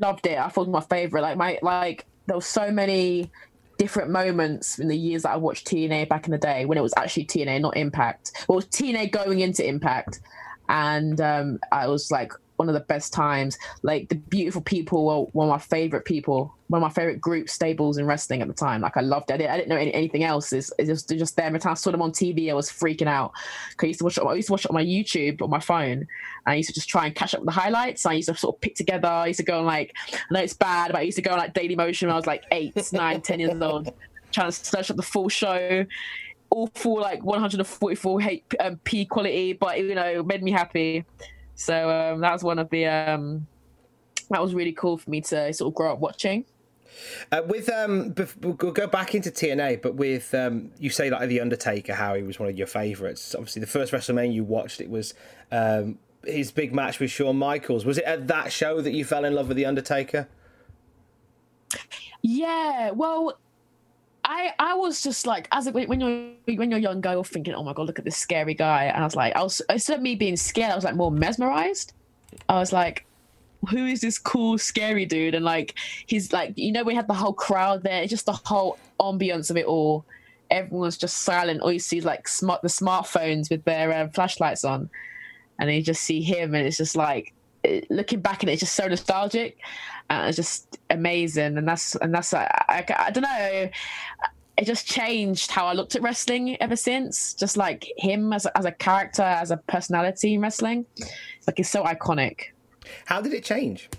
loved 0.00 0.26
it. 0.26 0.38
I 0.38 0.48
thought 0.48 0.62
it 0.62 0.70
was 0.70 0.82
my 0.82 0.96
favorite. 0.96 1.22
Like 1.22 1.36
my 1.36 1.58
like 1.62 2.06
there 2.26 2.36
were 2.36 2.42
so 2.42 2.70
many 2.70 3.30
different 3.78 4.10
moments 4.10 4.78
in 4.78 4.88
the 4.88 4.96
years 4.96 5.22
that 5.22 5.30
I 5.30 5.36
watched 5.36 5.66
TNA 5.66 6.08
back 6.08 6.26
in 6.26 6.32
the 6.32 6.38
day 6.38 6.64
when 6.64 6.78
it 6.78 6.82
was 6.82 6.94
actually 6.96 7.26
TNA, 7.26 7.60
not 7.60 7.76
Impact. 7.76 8.44
Well, 8.48 8.60
TNA 8.60 9.12
going 9.12 9.40
into 9.40 9.66
Impact, 9.66 10.20
and 10.68 11.20
um, 11.20 11.60
I 11.72 11.88
was 11.88 12.10
like 12.10 12.32
one 12.56 12.68
of 12.68 12.74
the 12.74 12.80
best 12.80 13.12
times. 13.12 13.58
Like 13.82 14.08
the 14.08 14.14
beautiful 14.16 14.62
people 14.62 15.06
were 15.06 15.30
one 15.32 15.48
of 15.48 15.52
my 15.52 15.58
favorite 15.58 16.04
people, 16.04 16.54
one 16.68 16.82
of 16.82 16.88
my 16.88 16.92
favorite 16.92 17.20
group 17.20 17.48
stables 17.48 17.98
in 17.98 18.06
wrestling 18.06 18.42
at 18.42 18.48
the 18.48 18.54
time. 18.54 18.80
Like 18.80 18.96
I 18.96 19.00
loved 19.00 19.30
it. 19.30 19.34
I 19.34 19.56
didn't, 19.56 19.68
know 19.68 19.76
any, 19.76 19.92
anything 19.94 20.24
else. 20.24 20.52
It's, 20.52 20.72
it's 20.78 20.88
just 20.88 21.08
they're 21.08 21.18
just 21.18 21.36
them. 21.36 21.56
I 21.64 21.74
saw 21.74 21.90
them 21.90 22.02
on 22.02 22.12
TV, 22.12 22.50
I 22.50 22.54
was 22.54 22.70
freaking 22.70 23.06
out. 23.06 23.32
I 23.80 23.86
used 23.86 24.00
to 24.00 24.04
watch 24.04 24.18
it. 24.18 24.24
I 24.24 24.34
used 24.34 24.48
to 24.48 24.52
watch 24.52 24.64
it 24.64 24.70
on 24.70 24.74
my 24.74 24.84
YouTube 24.84 25.42
on 25.42 25.50
my 25.50 25.60
phone. 25.60 26.06
I 26.46 26.54
used 26.56 26.68
to 26.68 26.74
just 26.74 26.88
try 26.88 27.06
and 27.06 27.14
catch 27.14 27.34
up 27.34 27.40
with 27.40 27.46
the 27.46 27.60
highlights. 27.60 28.06
I 28.06 28.14
used 28.14 28.28
to 28.28 28.36
sort 28.36 28.56
of 28.56 28.60
pick 28.60 28.74
together. 28.74 29.08
I 29.08 29.28
used 29.28 29.38
to 29.38 29.44
go 29.44 29.60
on 29.60 29.66
like 29.66 29.94
I 30.12 30.18
know 30.30 30.40
it's 30.40 30.54
bad, 30.54 30.92
but 30.92 30.98
I 30.98 31.02
used 31.02 31.16
to 31.16 31.22
go 31.22 31.32
on 31.32 31.38
like 31.38 31.54
Daily 31.54 31.76
Motion 31.76 32.08
when 32.08 32.14
I 32.14 32.16
was 32.16 32.26
like 32.26 32.44
eight, 32.52 32.74
nine, 32.92 33.20
ten 33.20 33.40
years 33.40 33.60
old, 33.60 33.92
trying 34.32 34.50
to 34.50 34.52
search 34.52 34.90
up 34.90 34.96
the 34.96 35.02
full 35.02 35.28
show. 35.28 35.84
All 36.48 36.68
full 36.68 37.00
like 37.00 37.24
144 37.24 38.22
H- 38.22 38.44
um, 38.60 38.76
P 38.84 39.04
quality, 39.04 39.52
but 39.52 39.78
you 39.80 39.96
know, 39.96 40.22
made 40.22 40.44
me 40.44 40.52
happy. 40.52 41.04
So 41.56 41.90
um, 41.90 42.20
that 42.20 42.32
was 42.32 42.44
one 42.44 42.58
of 42.58 42.70
the 42.70 42.86
um, 42.86 43.46
that 44.30 44.40
was 44.40 44.54
really 44.54 44.72
cool 44.72 44.98
for 44.98 45.10
me 45.10 45.20
to 45.22 45.52
sort 45.52 45.68
of 45.68 45.74
grow 45.74 45.92
up 45.92 45.98
watching. 45.98 46.44
Uh, 47.32 47.42
with 47.46 47.68
um, 47.68 48.14
we'll 48.40 48.54
go 48.54 48.86
back 48.86 49.14
into 49.14 49.30
TNA, 49.30 49.82
but 49.82 49.96
with 49.96 50.34
um, 50.34 50.70
you 50.78 50.90
say 50.90 51.10
like 51.10 51.28
the 51.28 51.40
Undertaker, 51.40 51.94
how 51.94 52.14
he 52.14 52.22
was 52.22 52.38
one 52.38 52.48
of 52.48 52.56
your 52.56 52.66
favourites. 52.66 53.34
Obviously, 53.34 53.60
the 53.60 53.66
first 53.66 53.92
WrestleMania 53.92 54.32
you 54.32 54.44
watched, 54.44 54.80
it 54.80 54.88
was 54.88 55.14
um, 55.50 55.98
his 56.24 56.52
big 56.52 56.74
match 56.74 57.00
with 57.00 57.10
Shawn 57.10 57.36
Michaels. 57.36 57.84
Was 57.84 57.98
it 57.98 58.04
at 58.04 58.28
that 58.28 58.52
show 58.52 58.80
that 58.80 58.92
you 58.92 59.04
fell 59.04 59.24
in 59.24 59.34
love 59.34 59.48
with 59.48 59.56
the 59.56 59.66
Undertaker? 59.66 60.28
Yeah, 62.22 62.90
well, 62.90 63.38
I 64.28 64.52
I 64.58 64.74
was 64.74 65.02
just 65.02 65.26
like 65.26 65.48
as 65.52 65.68
a, 65.68 65.70
when 65.70 66.00
you're 66.00 66.56
when 66.56 66.70
you're 66.70 66.80
younger, 66.80 67.12
you're 67.12 67.24
thinking, 67.24 67.54
oh 67.54 67.62
my 67.62 67.72
god, 67.72 67.86
look 67.86 67.98
at 67.98 68.04
this 68.04 68.16
scary 68.16 68.54
guy, 68.54 68.84
and 68.86 69.02
I 69.02 69.06
was 69.06 69.14
like, 69.14 69.36
I 69.36 69.42
was 69.42 69.62
instead 69.70 69.96
of 69.96 70.02
me 70.02 70.16
being 70.16 70.36
scared, 70.36 70.72
I 70.72 70.74
was 70.74 70.84
like 70.84 70.96
more 70.96 71.12
mesmerized. 71.12 71.92
I 72.48 72.58
was 72.58 72.72
like, 72.72 73.06
who 73.70 73.86
is 73.86 74.00
this 74.00 74.18
cool, 74.18 74.58
scary 74.58 75.06
dude? 75.06 75.34
And 75.36 75.44
like 75.44 75.74
he's 76.06 76.32
like, 76.32 76.54
you 76.56 76.72
know, 76.72 76.82
we 76.82 76.94
had 76.94 77.06
the 77.06 77.14
whole 77.14 77.32
crowd 77.32 77.84
there, 77.84 78.02
it's 78.02 78.10
just 78.10 78.26
the 78.26 78.32
whole 78.32 78.78
ambience 79.00 79.48
of 79.50 79.56
it 79.56 79.66
all. 79.66 80.04
everyone's 80.50 80.98
just 80.98 81.18
silent. 81.18 81.60
All 81.60 81.72
you 81.72 81.78
see 81.78 81.98
is 81.98 82.04
like 82.04 82.28
smart 82.28 82.62
the 82.62 82.68
smartphones 82.68 83.50
with 83.50 83.64
their 83.64 83.92
uh, 83.92 84.08
flashlights 84.08 84.64
on, 84.64 84.90
and 85.58 85.72
you 85.72 85.82
just 85.82 86.02
see 86.02 86.20
him, 86.22 86.54
and 86.54 86.66
it's 86.66 86.76
just 86.76 86.96
like 86.96 87.32
looking 87.90 88.20
back 88.20 88.42
at 88.42 88.48
it, 88.48 88.52
it's 88.52 88.60
just 88.60 88.74
so 88.74 88.86
nostalgic, 88.86 89.58
and 90.10 90.28
it's 90.28 90.36
just 90.36 90.78
amazing. 90.90 91.58
And 91.58 91.66
that's 91.66 91.94
and 91.96 92.14
that's 92.14 92.32
I, 92.34 92.46
I, 92.68 92.84
I 92.98 93.10
don't 93.10 93.22
know. 93.22 93.70
It 94.58 94.64
just 94.64 94.86
changed 94.86 95.50
how 95.50 95.66
I 95.66 95.74
looked 95.74 95.94
at 95.96 96.02
wrestling 96.02 96.60
ever 96.62 96.76
since. 96.76 97.34
Just 97.34 97.56
like 97.56 97.86
him 97.98 98.32
as 98.32 98.46
a, 98.46 98.56
as 98.56 98.64
a 98.64 98.72
character, 98.72 99.22
as 99.22 99.50
a 99.50 99.58
personality 99.58 100.34
in 100.34 100.40
wrestling, 100.40 100.86
like 101.46 101.60
it's 101.60 101.68
so 101.68 101.84
iconic. 101.84 102.52
How 103.04 103.20
did 103.20 103.34
it 103.34 103.44
change? 103.44 103.90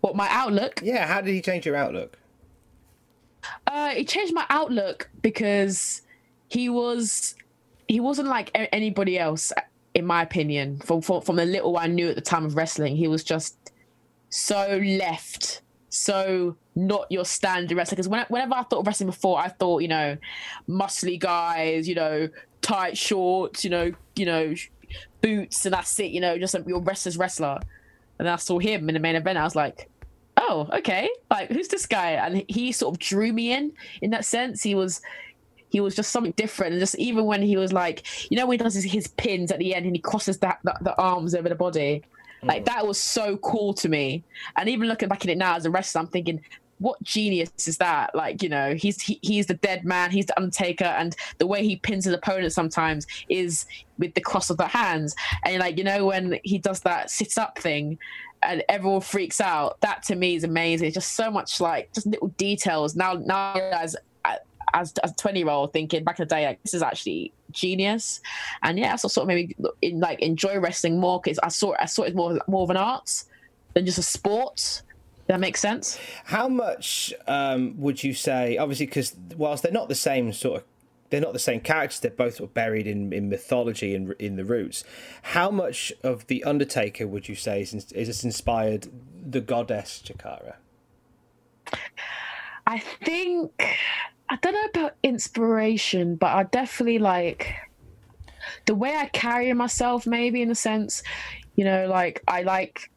What 0.00 0.14
my 0.14 0.28
outlook? 0.30 0.80
Yeah, 0.82 1.06
how 1.06 1.20
did 1.20 1.34
he 1.34 1.42
change 1.42 1.66
your 1.66 1.76
outlook? 1.76 2.16
Uh, 3.66 3.92
it 3.96 4.08
changed 4.08 4.34
my 4.34 4.46
outlook 4.50 5.10
because 5.22 6.02
he 6.48 6.68
was 6.68 7.34
he 7.88 8.00
wasn't 8.00 8.28
like 8.28 8.50
anybody 8.54 9.18
else, 9.18 9.52
in 9.94 10.04
my 10.06 10.22
opinion. 10.22 10.80
From, 10.80 11.00
from 11.00 11.22
from 11.22 11.36
the 11.36 11.44
little 11.44 11.76
I 11.76 11.86
knew 11.86 12.08
at 12.08 12.14
the 12.14 12.22
time 12.22 12.44
of 12.44 12.56
wrestling, 12.56 12.96
he 12.96 13.08
was 13.08 13.24
just 13.24 13.72
so 14.30 14.80
left, 14.82 15.62
so 15.88 16.56
not 16.74 17.10
your 17.10 17.24
standard 17.24 17.76
wrestler. 17.76 17.96
Because 17.96 18.08
when, 18.08 18.24
whenever 18.28 18.54
I 18.54 18.62
thought 18.62 18.80
of 18.80 18.86
wrestling 18.86 19.10
before, 19.10 19.38
I 19.38 19.48
thought 19.48 19.82
you 19.82 19.88
know, 19.88 20.16
muscly 20.68 21.18
guys, 21.18 21.88
you 21.88 21.94
know, 21.94 22.28
tight 22.62 22.96
shorts, 22.96 23.64
you 23.64 23.70
know, 23.70 23.92
you 24.16 24.26
know, 24.26 24.54
boots, 25.20 25.64
and 25.64 25.72
that's 25.72 25.98
it. 26.00 26.10
You 26.10 26.20
know, 26.20 26.38
just 26.38 26.54
your 26.66 26.80
wrestler's 26.80 27.16
wrestler. 27.16 27.58
And 28.18 28.26
then 28.26 28.32
I 28.34 28.36
saw 28.36 28.58
him 28.58 28.88
in 28.88 28.94
the 28.94 29.00
main 29.00 29.14
event. 29.14 29.38
I 29.38 29.44
was 29.44 29.54
like, 29.54 29.88
oh, 30.36 30.68
okay. 30.72 31.08
Like, 31.30 31.50
who's 31.50 31.68
this 31.68 31.86
guy? 31.86 32.12
And 32.12 32.44
he 32.48 32.72
sort 32.72 32.94
of 32.94 32.98
drew 32.98 33.32
me 33.32 33.52
in 33.52 33.72
in 34.02 34.10
that 34.10 34.24
sense. 34.24 34.62
He 34.62 34.74
was 34.74 35.00
he 35.70 35.80
was 35.80 35.94
just 35.94 36.10
something 36.10 36.32
different. 36.32 36.72
And 36.72 36.80
just 36.80 36.96
even 36.98 37.24
when 37.24 37.42
he 37.42 37.56
was 37.56 37.72
like, 37.72 38.06
you 38.30 38.36
know, 38.36 38.46
when 38.46 38.58
he 38.58 38.62
does 38.62 38.74
his, 38.74 38.84
his 38.84 39.08
pins 39.08 39.50
at 39.52 39.58
the 39.58 39.74
end 39.74 39.86
and 39.86 39.94
he 39.94 40.00
crosses 40.00 40.38
that 40.38 40.58
the, 40.64 40.76
the 40.82 40.96
arms 40.96 41.34
over 41.34 41.48
the 41.48 41.54
body, 41.54 42.02
like 42.42 42.62
mm. 42.62 42.66
that 42.66 42.86
was 42.86 42.98
so 42.98 43.36
cool 43.38 43.74
to 43.74 43.88
me. 43.88 44.24
And 44.56 44.68
even 44.68 44.88
looking 44.88 45.08
back 45.08 45.24
at 45.24 45.30
it 45.30 45.38
now 45.38 45.56
as 45.56 45.66
a 45.66 45.70
wrestler, 45.70 46.00
I'm 46.00 46.06
thinking, 46.06 46.40
what 46.78 47.02
genius 47.02 47.50
is 47.66 47.76
that? 47.78 48.14
Like, 48.14 48.42
you 48.42 48.48
know, 48.48 48.74
he's 48.74 49.00
he, 49.02 49.18
he's 49.22 49.46
the 49.46 49.54
dead 49.54 49.84
man, 49.84 50.12
he's 50.12 50.26
the 50.26 50.38
Undertaker, 50.38 50.84
and 50.84 51.16
the 51.38 51.46
way 51.46 51.64
he 51.64 51.76
pins 51.76 52.04
his 52.04 52.14
opponent 52.14 52.52
sometimes 52.52 53.04
is 53.28 53.66
with 53.98 54.14
the 54.14 54.20
cross 54.20 54.48
of 54.48 54.58
the 54.58 54.66
hands. 54.68 55.16
And 55.44 55.58
like, 55.58 55.76
you 55.76 55.82
know, 55.82 56.06
when 56.06 56.38
he 56.44 56.58
does 56.58 56.80
that 56.82 57.10
sit 57.10 57.36
up 57.36 57.58
thing, 57.58 57.98
and 58.42 58.62
everyone 58.68 59.00
freaks 59.00 59.40
out. 59.40 59.80
That 59.80 60.02
to 60.04 60.14
me 60.14 60.36
is 60.36 60.44
amazing. 60.44 60.86
It's 60.86 60.94
just 60.94 61.12
so 61.12 61.30
much 61.30 61.60
like 61.60 61.92
just 61.92 62.06
little 62.06 62.28
details. 62.28 62.94
Now, 62.94 63.14
now 63.14 63.54
as 63.56 63.96
as 64.74 64.92
as 65.02 65.12
a 65.12 65.14
twenty 65.14 65.40
year 65.40 65.48
old 65.48 65.72
thinking 65.72 66.04
back 66.04 66.18
in 66.18 66.26
the 66.26 66.34
day, 66.34 66.46
like 66.46 66.62
this 66.62 66.74
is 66.74 66.82
actually 66.82 67.32
genius. 67.50 68.20
And 68.62 68.78
yeah, 68.78 68.96
so 68.96 69.08
sort 69.08 69.24
of 69.24 69.28
maybe 69.28 69.56
in, 69.82 70.00
like 70.00 70.20
enjoy 70.20 70.58
wrestling 70.58 71.00
more 71.00 71.20
because 71.20 71.38
I 71.40 71.48
saw 71.48 71.74
I 71.78 71.86
saw 71.86 72.02
it 72.02 72.14
more 72.14 72.38
more 72.46 72.62
of 72.62 72.70
an 72.70 72.76
art 72.76 73.24
than 73.74 73.86
just 73.86 73.98
a 73.98 74.02
sport. 74.02 74.82
That 75.26 75.40
makes 75.40 75.60
sense. 75.60 75.98
How 76.24 76.48
much 76.48 77.12
um, 77.26 77.78
would 77.78 78.02
you 78.02 78.14
say? 78.14 78.56
Obviously, 78.56 78.86
because 78.86 79.14
whilst 79.36 79.62
they're 79.62 79.70
not 79.70 79.90
the 79.90 79.94
same 79.94 80.32
sort 80.32 80.62
of, 80.62 80.64
they're 81.10 81.20
not 81.20 81.34
the 81.34 81.38
same 81.38 81.60
characters. 81.60 82.00
They're 82.00 82.10
both 82.10 82.36
sort 82.36 82.48
of 82.48 82.54
buried 82.54 82.86
in, 82.86 83.12
in 83.12 83.28
mythology 83.28 83.94
and 83.94 84.12
in 84.18 84.36
the 84.36 84.44
roots. 84.46 84.84
How 85.22 85.50
much 85.50 85.92
of 86.02 86.26
the 86.28 86.44
Undertaker 86.44 87.06
would 87.06 87.28
you 87.28 87.34
say 87.34 87.60
is, 87.60 87.74
is 87.92 88.24
inspired 88.24 88.88
the 89.22 89.42
goddess 89.42 90.02
Chakara? 90.02 90.54
I 92.66 92.78
think 92.78 93.52
I 94.30 94.36
don't 94.36 94.52
know 94.52 94.82
about 94.82 94.94
inspiration, 95.02 96.16
but 96.16 96.28
I 96.28 96.44
definitely 96.44 96.98
like 96.98 97.54
the 98.66 98.74
way 98.74 98.94
I 98.94 99.06
carry 99.06 99.52
myself, 99.52 100.06
maybe 100.06 100.42
in 100.42 100.50
a 100.50 100.54
sense. 100.54 101.02
You 101.56 101.64
know, 101.64 101.88
like 101.88 102.22
I 102.28 102.42
like 102.42 102.90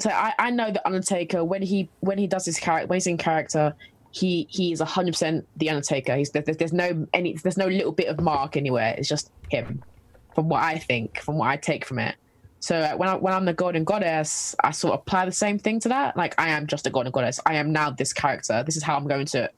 so 0.00 0.10
I, 0.10 0.32
I 0.38 0.50
know 0.50 0.70
the 0.70 0.84
Undertaker 0.86 1.44
when 1.44 1.62
he 1.62 1.88
when 2.00 2.18
he 2.18 2.26
does 2.26 2.44
his 2.44 2.58
character 2.58 2.88
when 2.88 2.96
he's 2.96 3.06
in 3.06 3.18
character, 3.18 3.74
he 4.10 4.46
he 4.50 4.72
is 4.72 4.80
hundred 4.80 5.12
percent 5.12 5.46
the 5.56 5.70
Undertaker. 5.70 6.16
He's 6.16 6.30
there's, 6.30 6.72
no 6.72 7.06
any 7.12 7.34
there's 7.34 7.56
no 7.56 7.68
little 7.68 7.92
bit 7.92 8.08
of 8.08 8.20
mark 8.20 8.56
anywhere. 8.56 8.94
It's 8.98 9.08
just 9.08 9.30
him, 9.50 9.82
from 10.34 10.48
what 10.48 10.62
I 10.62 10.78
think, 10.78 11.20
from 11.20 11.36
what 11.36 11.48
I 11.48 11.56
take 11.56 11.84
from 11.84 11.98
it. 11.98 12.16
So 12.58 12.76
uh, 12.76 12.94
when 12.94 13.08
I, 13.08 13.16
when 13.16 13.34
I'm 13.34 13.44
the 13.44 13.52
golden 13.52 13.82
goddess, 13.82 14.54
I 14.62 14.70
sort 14.70 14.94
of 14.94 15.00
apply 15.00 15.24
the 15.26 15.32
same 15.32 15.58
thing 15.58 15.80
to 15.80 15.88
that. 15.88 16.16
Like 16.16 16.40
I 16.40 16.50
am 16.50 16.66
just 16.66 16.86
a 16.86 16.90
golden 16.90 17.10
goddess. 17.10 17.40
I 17.44 17.54
am 17.54 17.72
now 17.72 17.90
this 17.90 18.12
character. 18.12 18.62
This 18.64 18.76
is 18.76 18.82
how 18.82 18.96
I'm 18.96 19.08
going 19.08 19.26
to 19.26 19.50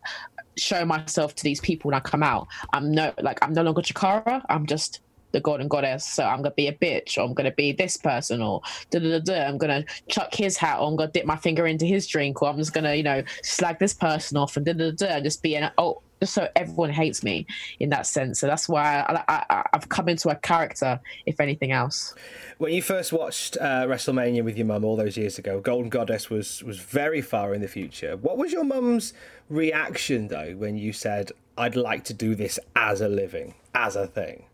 show 0.57 0.85
myself 0.85 1.35
to 1.37 1.45
these 1.45 1.61
people 1.61 1.89
when 1.89 1.95
I 1.95 2.01
come 2.01 2.23
out. 2.23 2.49
I'm 2.73 2.91
no 2.93 3.13
like 3.21 3.39
I'm 3.43 3.53
no 3.53 3.63
longer 3.63 3.83
Chakara. 3.83 4.43
I'm 4.49 4.67
just 4.67 5.01
the 5.33 5.41
golden 5.41 5.69
goddess. 5.69 6.07
So 6.07 6.25
I'm 6.25 6.39
gonna 6.39 6.55
be 6.55 6.69
a 6.69 6.73
bitch, 6.73 7.19
or 7.19 7.23
I'm 7.23 7.35
gonna 7.35 7.53
be 7.53 7.73
this 7.73 7.97
person, 7.97 8.41
or 8.41 8.63
da 8.91 9.01
da 9.01 9.19
da 9.19 9.19
da. 9.19 9.47
I'm 9.47 9.59
gonna 9.59 9.85
chuck 10.09 10.33
his 10.33 10.57
hat, 10.57 10.81
or 10.81 10.89
I'm 10.89 10.97
gonna 10.97 11.11
dip 11.11 11.27
my 11.27 11.37
finger 11.37 11.67
into 11.67 11.85
his 11.85 12.07
drink, 12.07 12.41
or 12.41 12.49
I'm 12.49 12.57
just 12.57 12.73
gonna 12.73 12.95
you 12.95 13.03
know 13.03 13.23
slag 13.43 13.79
this 13.79 13.93
person 13.93 14.39
off 14.39 14.57
and 14.57 14.65
da 14.65 14.73
da 14.73 14.93
da. 14.93 15.21
Just 15.21 15.43
be 15.43 15.57
an 15.57 15.71
oh. 15.77 16.01
Just 16.25 16.33
so 16.33 16.49
everyone 16.57 16.89
hates 16.89 17.23
me 17.23 17.47
in 17.81 17.91
that 17.91 18.07
sense, 18.07 18.41
so 18.41 18.47
that's 18.47 18.67
why 18.67 19.05
I, 19.29 19.65
I've 19.75 19.91
come 19.91 20.09
into 20.09 20.31
a 20.31 20.35
character, 20.37 20.99
if 21.27 21.39
anything 21.39 21.71
else. 21.71 22.15
When 22.57 22.73
you 22.73 22.81
first 22.81 23.13
watched 23.13 23.59
uh, 23.61 23.85
WrestleMania 23.85 24.43
with 24.43 24.57
your 24.57 24.67
mum 24.67 24.87
all 24.87 24.97
those 24.97 25.19
years 25.19 25.39
ago, 25.39 25.61
Golden 25.61 25.91
Goddess 25.91 26.31
was 26.31 26.63
was 26.63 26.79
very 26.79 27.21
far 27.21 27.53
in 27.53 27.61
the 27.61 27.69
future. 27.69 28.17
What 28.17 28.39
was 28.39 28.53
your 28.53 28.65
mum's 28.65 29.13
reaction 29.51 30.29
though 30.29 30.55
when 30.57 30.79
you 30.79 30.95
said, 30.95 31.31
"I'd 31.59 31.77
like 31.77 32.05
to 32.05 32.15
do 32.15 32.35
this 32.35 32.59
as 32.75 33.03
a 33.03 33.09
living, 33.09 33.53
as 33.75 33.95
a 33.95 34.07
thing"? 34.07 34.45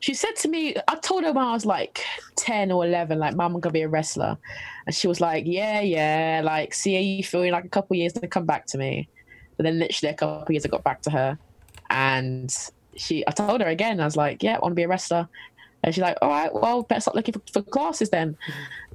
she 0.00 0.14
said 0.14 0.36
to 0.36 0.48
me, 0.48 0.76
I 0.86 0.96
told 0.96 1.24
her 1.24 1.32
when 1.32 1.44
I 1.44 1.52
was 1.52 1.66
like 1.66 2.04
10 2.36 2.70
or 2.70 2.84
11, 2.84 3.18
like, 3.18 3.34
Mum, 3.34 3.46
I'm 3.56 3.60
going 3.60 3.62
to 3.62 3.70
be 3.70 3.82
a 3.82 3.88
wrestler. 3.88 4.36
And 4.86 4.94
she 4.94 5.08
was 5.08 5.20
like, 5.20 5.44
Yeah, 5.46 5.80
yeah, 5.80 6.42
like, 6.44 6.74
see 6.74 6.94
how 6.94 7.00
you 7.00 7.24
feel 7.24 7.42
in 7.42 7.52
like 7.52 7.64
a 7.64 7.68
couple 7.68 7.94
of 7.94 7.98
years 7.98 8.12
to 8.12 8.28
come 8.28 8.46
back 8.46 8.66
to 8.66 8.78
me. 8.78 9.08
But 9.56 9.64
then 9.64 9.78
literally 9.78 10.12
a 10.12 10.16
couple 10.16 10.42
of 10.42 10.50
years 10.50 10.64
I 10.64 10.68
got 10.68 10.84
back 10.84 11.02
to 11.02 11.10
her. 11.10 11.38
And 11.90 12.54
she, 12.96 13.24
I 13.26 13.30
told 13.30 13.60
her 13.60 13.68
again, 13.68 14.00
I 14.00 14.04
was 14.04 14.16
like, 14.16 14.42
Yeah, 14.42 14.56
I 14.56 14.58
want 14.58 14.72
to 14.72 14.76
be 14.76 14.82
a 14.82 14.88
wrestler. 14.88 15.28
And 15.82 15.94
she's 15.94 16.02
like, 16.02 16.18
All 16.22 16.28
right, 16.28 16.52
well, 16.52 16.82
better 16.82 17.00
start 17.00 17.16
looking 17.16 17.34
for, 17.34 17.42
for 17.52 17.62
classes 17.62 18.10
then. 18.10 18.36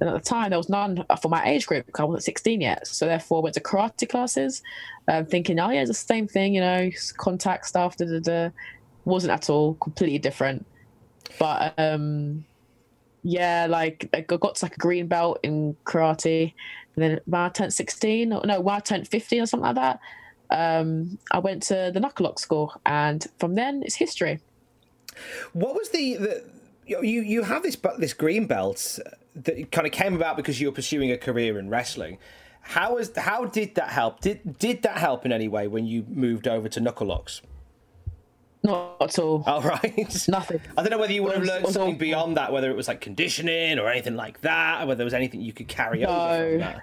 And 0.00 0.10
at 0.10 0.14
the 0.14 0.28
time, 0.28 0.50
there 0.50 0.58
was 0.58 0.68
none 0.68 1.04
for 1.20 1.28
my 1.28 1.44
age 1.46 1.66
group 1.66 1.86
because 1.86 2.00
I 2.00 2.04
wasn't 2.04 2.24
16 2.24 2.60
yet. 2.60 2.86
So 2.86 3.06
therefore, 3.06 3.38
I 3.38 3.42
went 3.42 3.54
to 3.54 3.60
karate 3.60 4.08
classes, 4.08 4.62
um, 5.08 5.26
thinking, 5.26 5.58
Oh, 5.58 5.70
yeah, 5.70 5.80
it's 5.80 5.90
the 5.90 5.94
same 5.94 6.28
thing, 6.28 6.54
you 6.54 6.60
know, 6.60 6.90
contact 7.16 7.66
stuff, 7.66 7.96
da 7.96 8.06
da 8.06 8.20
da. 8.20 8.50
Wasn't 9.04 9.32
at 9.32 9.50
all, 9.50 9.74
completely 9.74 10.18
different 10.18 10.64
but 11.38 11.74
um 11.78 12.44
yeah 13.22 13.66
like 13.68 14.08
i 14.14 14.20
got 14.20 14.54
to 14.54 14.64
like 14.64 14.74
a 14.74 14.78
green 14.78 15.06
belt 15.06 15.38
in 15.42 15.76
karate 15.84 16.52
and 16.94 17.02
then 17.02 17.20
when 17.26 17.40
i 17.40 17.48
turned 17.48 17.72
16 17.72 18.32
or 18.32 18.44
no 18.44 18.60
when 18.60 18.74
i 18.74 18.80
turned 18.80 19.06
15 19.08 19.42
or 19.42 19.46
something 19.46 19.66
like 19.66 19.76
that 19.76 20.00
um 20.52 21.18
i 21.32 21.38
went 21.38 21.62
to 21.62 21.90
the 21.92 22.00
knuckle 22.00 22.24
lock 22.26 22.38
school 22.38 22.72
and 22.86 23.26
from 23.38 23.54
then 23.54 23.82
it's 23.84 23.96
history 23.96 24.40
What 25.52 25.74
was 25.74 25.90
the, 25.90 26.16
the 26.16 26.44
you 26.86 27.20
you 27.22 27.42
have 27.42 27.62
this 27.62 27.76
this 27.98 28.12
green 28.12 28.46
belt 28.46 28.98
that 29.34 29.72
kind 29.72 29.86
of 29.86 29.92
came 29.92 30.14
about 30.14 30.36
because 30.36 30.60
you 30.60 30.68
were 30.68 30.74
pursuing 30.74 31.10
a 31.10 31.18
career 31.18 31.58
in 31.58 31.68
wrestling. 31.70 32.18
How 32.62 32.94
was 32.94 33.12
how 33.16 33.44
did 33.44 33.74
that 33.76 33.90
help? 33.90 34.20
Did 34.20 34.58
did 34.58 34.82
that 34.82 34.98
help 34.98 35.24
in 35.24 35.32
any 35.32 35.48
way 35.48 35.66
when 35.68 35.86
you 35.86 36.04
moved 36.08 36.46
over 36.46 36.68
to 36.68 36.80
knuckle 36.80 37.08
locks? 37.08 37.42
not 38.64 38.96
at 39.00 39.18
all 39.18 39.42
All 39.44 39.60
right, 39.60 40.28
nothing 40.28 40.60
I 40.76 40.82
don't 40.82 40.90
know 40.90 40.98
whether 40.98 41.12
you 41.12 41.24
would 41.24 41.34
have 41.34 41.42
learned 41.42 41.66
something 41.68 41.98
beyond 41.98 42.36
that, 42.36 42.52
whether 42.52 42.70
it 42.70 42.76
was 42.76 42.86
like 42.86 43.00
conditioning 43.00 43.80
or 43.80 43.88
anything 43.88 44.14
like 44.14 44.40
that, 44.42 44.82
or 44.82 44.86
whether 44.86 44.98
there 44.98 45.04
was 45.04 45.14
anything 45.14 45.40
you 45.40 45.52
could 45.52 45.66
carry 45.66 46.04
over 46.04 46.50
from 46.50 46.58
that. 46.60 46.82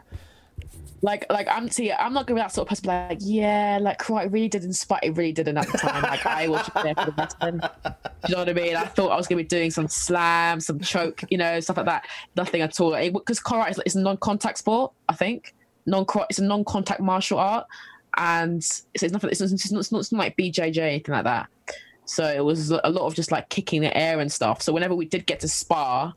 Like 1.01 1.25
like 1.29 1.47
I'm 1.49 1.69
see 1.69 1.91
I'm 1.91 2.13
not 2.13 2.27
gonna 2.27 2.39
be 2.39 2.41
that 2.41 2.51
sort 2.51 2.65
of 2.65 2.69
person 2.69 2.87
like 2.87 3.19
yeah 3.21 3.79
like 3.81 3.99
karate 3.99 4.31
really 4.31 4.49
did 4.49 4.63
inspire 4.63 4.99
it 5.03 5.15
really 5.15 5.31
didn't 5.31 5.57
at 5.57 5.71
the 5.71 5.77
time. 5.77 6.03
Like 6.03 6.25
I 6.25 6.47
was 6.47 6.69
there 6.83 6.95
for 6.95 7.05
the 7.05 7.13
wrestling 7.17 7.59
Do 7.59 7.99
you 8.27 8.35
know 8.35 8.41
what 8.41 8.49
I 8.49 8.53
mean? 8.53 8.75
I 8.75 8.85
thought 8.85 9.11
I 9.11 9.15
was 9.15 9.27
gonna 9.27 9.41
be 9.41 9.47
doing 9.47 9.71
some 9.71 9.87
slam 9.87 10.59
some 10.59 10.79
choke 10.79 11.23
you 11.29 11.37
know 11.37 11.59
stuff 11.59 11.77
like 11.77 11.85
that. 11.85 12.07
Nothing 12.35 12.61
at 12.61 12.79
all. 12.79 12.91
Because 13.11 13.39
karate 13.39 13.71
is, 13.71 13.81
is 13.85 13.95
a 13.95 14.01
non-contact 14.01 14.57
sport 14.57 14.91
I 15.07 15.15
think. 15.15 15.55
Non 15.85 16.05
it's 16.29 16.39
a 16.39 16.43
non-contact 16.43 17.01
martial 17.01 17.39
art. 17.39 17.65
And 18.17 18.57
it's, 18.57 18.85
it's 18.93 19.13
nothing 19.13 19.29
it's, 19.29 19.39
it's, 19.39 19.71
not, 19.71 19.79
it's, 19.79 19.91
not, 19.91 19.99
it's 19.99 20.11
not 20.11 20.19
like 20.19 20.37
BJJ 20.37 20.77
anything 20.77 21.13
like 21.13 21.23
that. 21.25 21.47
So 22.05 22.25
it 22.25 22.43
was 22.43 22.71
a 22.71 22.89
lot 22.89 23.05
of 23.05 23.13
just 23.13 23.31
like 23.31 23.49
kicking 23.49 23.81
the 23.81 23.95
air 23.95 24.19
and 24.19 24.31
stuff. 24.31 24.63
So 24.63 24.73
whenever 24.73 24.95
we 24.95 25.05
did 25.05 25.27
get 25.27 25.39
to 25.41 25.47
spar 25.47 26.13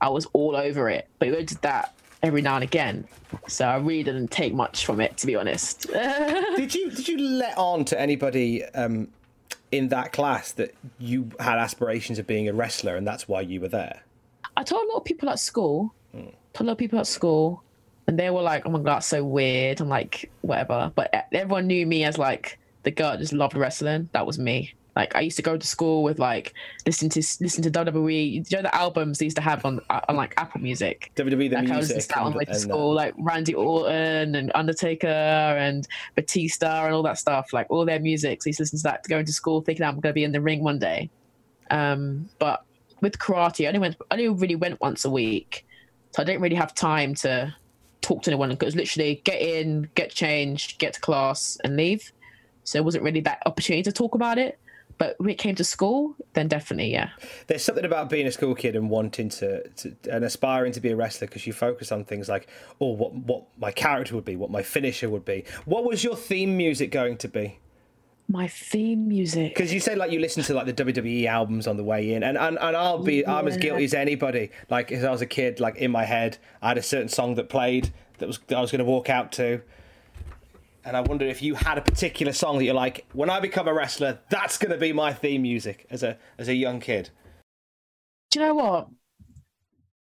I 0.00 0.08
was 0.08 0.26
all 0.32 0.56
over 0.56 0.88
it. 0.88 1.08
But 1.18 1.30
we 1.30 1.36
did 1.44 1.58
that 1.62 1.94
every 2.26 2.42
now 2.42 2.56
and 2.56 2.64
again. 2.64 3.06
So 3.48 3.64
I 3.66 3.76
really 3.76 4.02
didn't 4.02 4.30
take 4.30 4.52
much 4.52 4.84
from 4.84 5.00
it, 5.00 5.16
to 5.18 5.26
be 5.26 5.36
honest. 5.36 5.86
Did 6.56 6.74
you 6.74 6.90
did 6.90 7.08
you 7.08 7.18
let 7.18 7.56
on 7.56 7.84
to 7.86 8.00
anybody 8.00 8.64
um, 8.64 9.08
in 9.72 9.88
that 9.88 10.12
class 10.12 10.52
that 10.52 10.74
you 10.98 11.30
had 11.38 11.58
aspirations 11.58 12.18
of 12.18 12.26
being 12.26 12.48
a 12.48 12.52
wrestler 12.52 12.96
and 12.96 13.06
that's 13.06 13.28
why 13.28 13.40
you 13.40 13.60
were 13.60 13.68
there? 13.68 14.02
I 14.56 14.62
told 14.62 14.84
a 14.84 14.92
lot 14.92 14.98
of 14.98 15.04
people 15.04 15.28
at 15.28 15.38
school, 15.38 15.94
told 16.12 16.34
a 16.60 16.64
lot 16.64 16.72
of 16.72 16.78
people 16.78 16.98
at 16.98 17.06
school, 17.06 17.62
and 18.06 18.18
they 18.18 18.30
were 18.30 18.42
like, 18.42 18.66
"Oh 18.66 18.70
my 18.70 18.78
god, 18.78 18.86
that's 18.86 19.06
so 19.06 19.22
weird." 19.22 19.80
I'm 19.80 19.88
like, 19.88 20.30
whatever. 20.40 20.92
But 20.94 21.12
everyone 21.32 21.66
knew 21.66 21.86
me 21.86 22.04
as 22.04 22.16
like 22.18 22.58
the 22.84 22.90
girl 22.90 23.10
that 23.12 23.20
just 23.20 23.32
loved 23.32 23.56
wrestling. 23.56 24.08
That 24.12 24.26
was 24.26 24.38
me. 24.38 24.74
Like 24.96 25.14
I 25.14 25.20
used 25.20 25.36
to 25.36 25.42
go 25.42 25.58
to 25.58 25.66
school 25.66 26.02
with 26.02 26.18
like 26.18 26.54
listen 26.86 27.10
to 27.10 27.18
listen 27.18 27.62
to 27.62 27.70
WWE. 27.70 28.50
You 28.50 28.56
know 28.56 28.62
the 28.62 28.74
albums 28.74 29.18
they 29.18 29.26
used 29.26 29.36
to 29.36 29.42
have 29.42 29.64
on 29.66 29.78
on 29.90 30.16
like 30.16 30.32
Apple 30.38 30.62
Music. 30.62 31.12
WWE 31.16 31.50
the 31.50 31.56
like 31.56 31.70
I 31.70 31.74
music. 31.74 31.96
just 31.96 32.08
that 32.08 32.18
on 32.18 32.32
the 32.32 32.38
way 32.38 32.46
to 32.46 32.52
uh, 32.52 32.54
school, 32.54 32.94
like 32.94 33.12
Randy 33.18 33.54
Orton 33.54 34.34
and 34.34 34.50
Undertaker 34.54 35.06
and 35.06 35.86
Batista 36.14 36.86
and 36.86 36.94
all 36.94 37.02
that 37.02 37.18
stuff. 37.18 37.52
Like 37.52 37.66
all 37.68 37.84
their 37.84 38.00
music. 38.00 38.42
So 38.42 38.48
I 38.48 38.50
used 38.50 38.56
to 38.56 38.62
listen 38.62 38.78
to 38.78 38.82
that 38.84 39.04
to 39.04 39.10
go 39.10 39.18
into 39.18 39.32
school, 39.32 39.60
thinking 39.60 39.84
I'm 39.84 39.94
going 40.00 40.10
to 40.10 40.12
be 40.14 40.24
in 40.24 40.32
the 40.32 40.40
ring 40.40 40.64
one 40.64 40.78
day. 40.78 41.10
Um, 41.70 42.30
but 42.38 42.64
with 43.02 43.18
karate, 43.18 43.66
I 43.66 43.68
only 43.68 43.80
went, 43.80 43.96
I 44.10 44.14
only 44.14 44.28
really 44.28 44.56
went 44.56 44.80
once 44.80 45.04
a 45.04 45.10
week, 45.10 45.66
so 46.12 46.22
I 46.22 46.24
didn't 46.24 46.40
really 46.40 46.56
have 46.56 46.74
time 46.74 47.14
to 47.16 47.54
talk 48.00 48.22
to 48.22 48.30
anyone. 48.30 48.48
Because 48.48 48.74
literally, 48.74 49.20
get 49.24 49.42
in, 49.42 49.90
get 49.94 50.10
changed, 50.10 50.78
get 50.78 50.94
to 50.94 51.00
class, 51.00 51.58
and 51.64 51.76
leave. 51.76 52.12
So 52.64 52.78
it 52.78 52.84
wasn't 52.84 53.04
really 53.04 53.20
that 53.20 53.42
opportunity 53.44 53.82
to 53.82 53.92
talk 53.92 54.14
about 54.14 54.38
it. 54.38 54.58
But 54.98 55.18
when 55.18 55.28
it 55.28 55.38
came 55.38 55.54
to 55.56 55.64
school, 55.64 56.16
then 56.32 56.48
definitely, 56.48 56.90
yeah. 56.90 57.10
There's 57.46 57.62
something 57.62 57.84
about 57.84 58.08
being 58.08 58.26
a 58.26 58.32
school 58.32 58.54
kid 58.54 58.76
and 58.76 58.88
wanting 58.88 59.28
to, 59.30 59.68
to 59.68 59.96
and 60.10 60.24
aspiring 60.24 60.72
to 60.72 60.80
be 60.80 60.90
a 60.90 60.96
wrestler 60.96 61.26
because 61.26 61.46
you 61.46 61.52
focus 61.52 61.92
on 61.92 62.04
things 62.04 62.28
like, 62.28 62.48
oh, 62.80 62.92
what 62.92 63.12
what 63.12 63.44
my 63.58 63.70
character 63.70 64.14
would 64.14 64.24
be, 64.24 64.36
what 64.36 64.50
my 64.50 64.62
finisher 64.62 65.10
would 65.10 65.24
be. 65.24 65.44
What 65.66 65.84
was 65.84 66.02
your 66.02 66.16
theme 66.16 66.56
music 66.56 66.90
going 66.90 67.18
to 67.18 67.28
be? 67.28 67.58
My 68.28 68.48
theme 68.48 69.06
music. 69.06 69.54
Because 69.54 69.72
you 69.72 69.80
said 69.80 69.98
like 69.98 70.10
you 70.10 70.18
listened 70.18 70.46
to 70.46 70.54
like 70.54 70.66
the 70.66 70.72
WWE 70.72 71.26
albums 71.26 71.66
on 71.66 71.76
the 71.76 71.84
way 71.84 72.14
in, 72.14 72.22
and 72.22 72.38
and, 72.38 72.58
and 72.58 72.76
I'll 72.76 73.02
be 73.02 73.26
I'm 73.26 73.46
as 73.46 73.56
guilty 73.58 73.84
as 73.84 73.94
anybody. 73.94 74.50
Like 74.70 74.90
as 74.92 75.04
I 75.04 75.10
was 75.10 75.20
a 75.20 75.26
kid, 75.26 75.60
like 75.60 75.76
in 75.76 75.90
my 75.90 76.04
head, 76.04 76.38
I 76.62 76.68
had 76.68 76.78
a 76.78 76.82
certain 76.82 77.08
song 77.08 77.34
that 77.34 77.48
played 77.48 77.92
that 78.18 78.26
was 78.26 78.40
that 78.46 78.56
I 78.56 78.60
was 78.60 78.70
going 78.70 78.80
to 78.80 78.84
walk 78.84 79.10
out 79.10 79.30
to. 79.32 79.60
And 80.86 80.96
I 80.96 81.00
wonder 81.00 81.26
if 81.26 81.42
you 81.42 81.56
had 81.56 81.78
a 81.78 81.82
particular 81.82 82.32
song 82.32 82.58
that 82.58 82.64
you're 82.64 82.72
like, 82.72 83.06
when 83.12 83.28
I 83.28 83.40
become 83.40 83.66
a 83.66 83.74
wrestler, 83.74 84.20
that's 84.30 84.56
going 84.56 84.70
to 84.70 84.78
be 84.78 84.92
my 84.92 85.12
theme 85.12 85.42
music 85.42 85.84
as 85.90 86.04
a 86.04 86.16
as 86.38 86.46
a 86.46 86.54
young 86.54 86.78
kid. 86.78 87.10
do 88.30 88.38
you 88.38 88.46
know 88.46 88.54
what? 88.54 88.88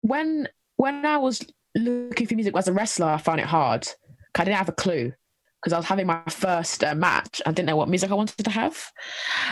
When 0.01 0.47
when 0.75 1.03
I 1.03 1.17
was 1.17 1.43
looking 1.75 2.27
for 2.27 2.35
music 2.35 2.55
as 2.55 2.67
a 2.67 2.73
wrestler, 2.73 3.07
I 3.07 3.17
found 3.17 3.39
it 3.39 3.47
hard. 3.47 3.87
I 4.35 4.43
didn't 4.43 4.57
have 4.57 4.69
a 4.69 4.73
clue 4.73 5.11
because 5.59 5.73
I 5.73 5.77
was 5.77 5.87
having 5.87 6.05
my 6.05 6.21
first 6.29 6.83
uh, 6.83 6.93
match. 6.93 7.41
I 7.43 7.51
didn't 7.51 7.65
know 7.65 7.75
what 7.75 7.89
music 7.89 8.11
I 8.11 8.13
wanted 8.13 8.45
to 8.45 8.51
have, 8.51 8.77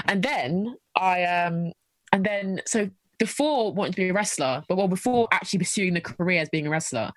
and 0.06 0.22
then 0.22 0.76
I 0.96 1.24
um 1.24 1.72
and 2.12 2.24
then 2.24 2.62
so 2.68 2.88
before 3.18 3.74
wanting 3.74 3.94
to 3.94 4.02
be 4.02 4.10
a 4.10 4.14
wrestler, 4.14 4.64
but 4.70 4.76
well 4.76 4.88
before 4.88 5.28
actually 5.32 5.60
pursuing 5.60 5.96
the 5.96 6.02
career 6.02 6.42
as 6.42 6.50
being 6.50 6.68
a 6.68 6.70
wrestler. 6.70 7.12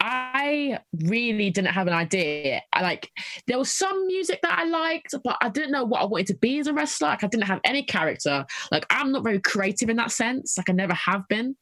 I 0.00 0.78
really 1.04 1.50
didn't 1.50 1.72
have 1.72 1.86
an 1.86 1.92
idea. 1.92 2.62
I 2.72 2.80
like 2.80 3.10
there 3.46 3.58
was 3.58 3.70
some 3.70 4.06
music 4.06 4.40
that 4.42 4.58
I 4.58 4.64
liked, 4.64 5.14
but 5.22 5.36
I 5.42 5.50
didn't 5.50 5.72
know 5.72 5.84
what 5.84 6.00
I 6.00 6.06
wanted 6.06 6.28
to 6.28 6.34
be 6.36 6.58
as 6.58 6.66
a 6.66 6.72
wrestler. 6.72 7.08
Like 7.08 7.22
I 7.24 7.26
didn't 7.26 7.46
have 7.46 7.60
any 7.64 7.82
character. 7.82 8.46
Like 8.72 8.86
I'm 8.88 9.12
not 9.12 9.24
very 9.24 9.40
creative 9.40 9.90
in 9.90 9.96
that 9.96 10.10
sense. 10.10 10.56
Like 10.56 10.70
I 10.70 10.72
never 10.72 10.94
have 10.94 11.28
been. 11.28 11.54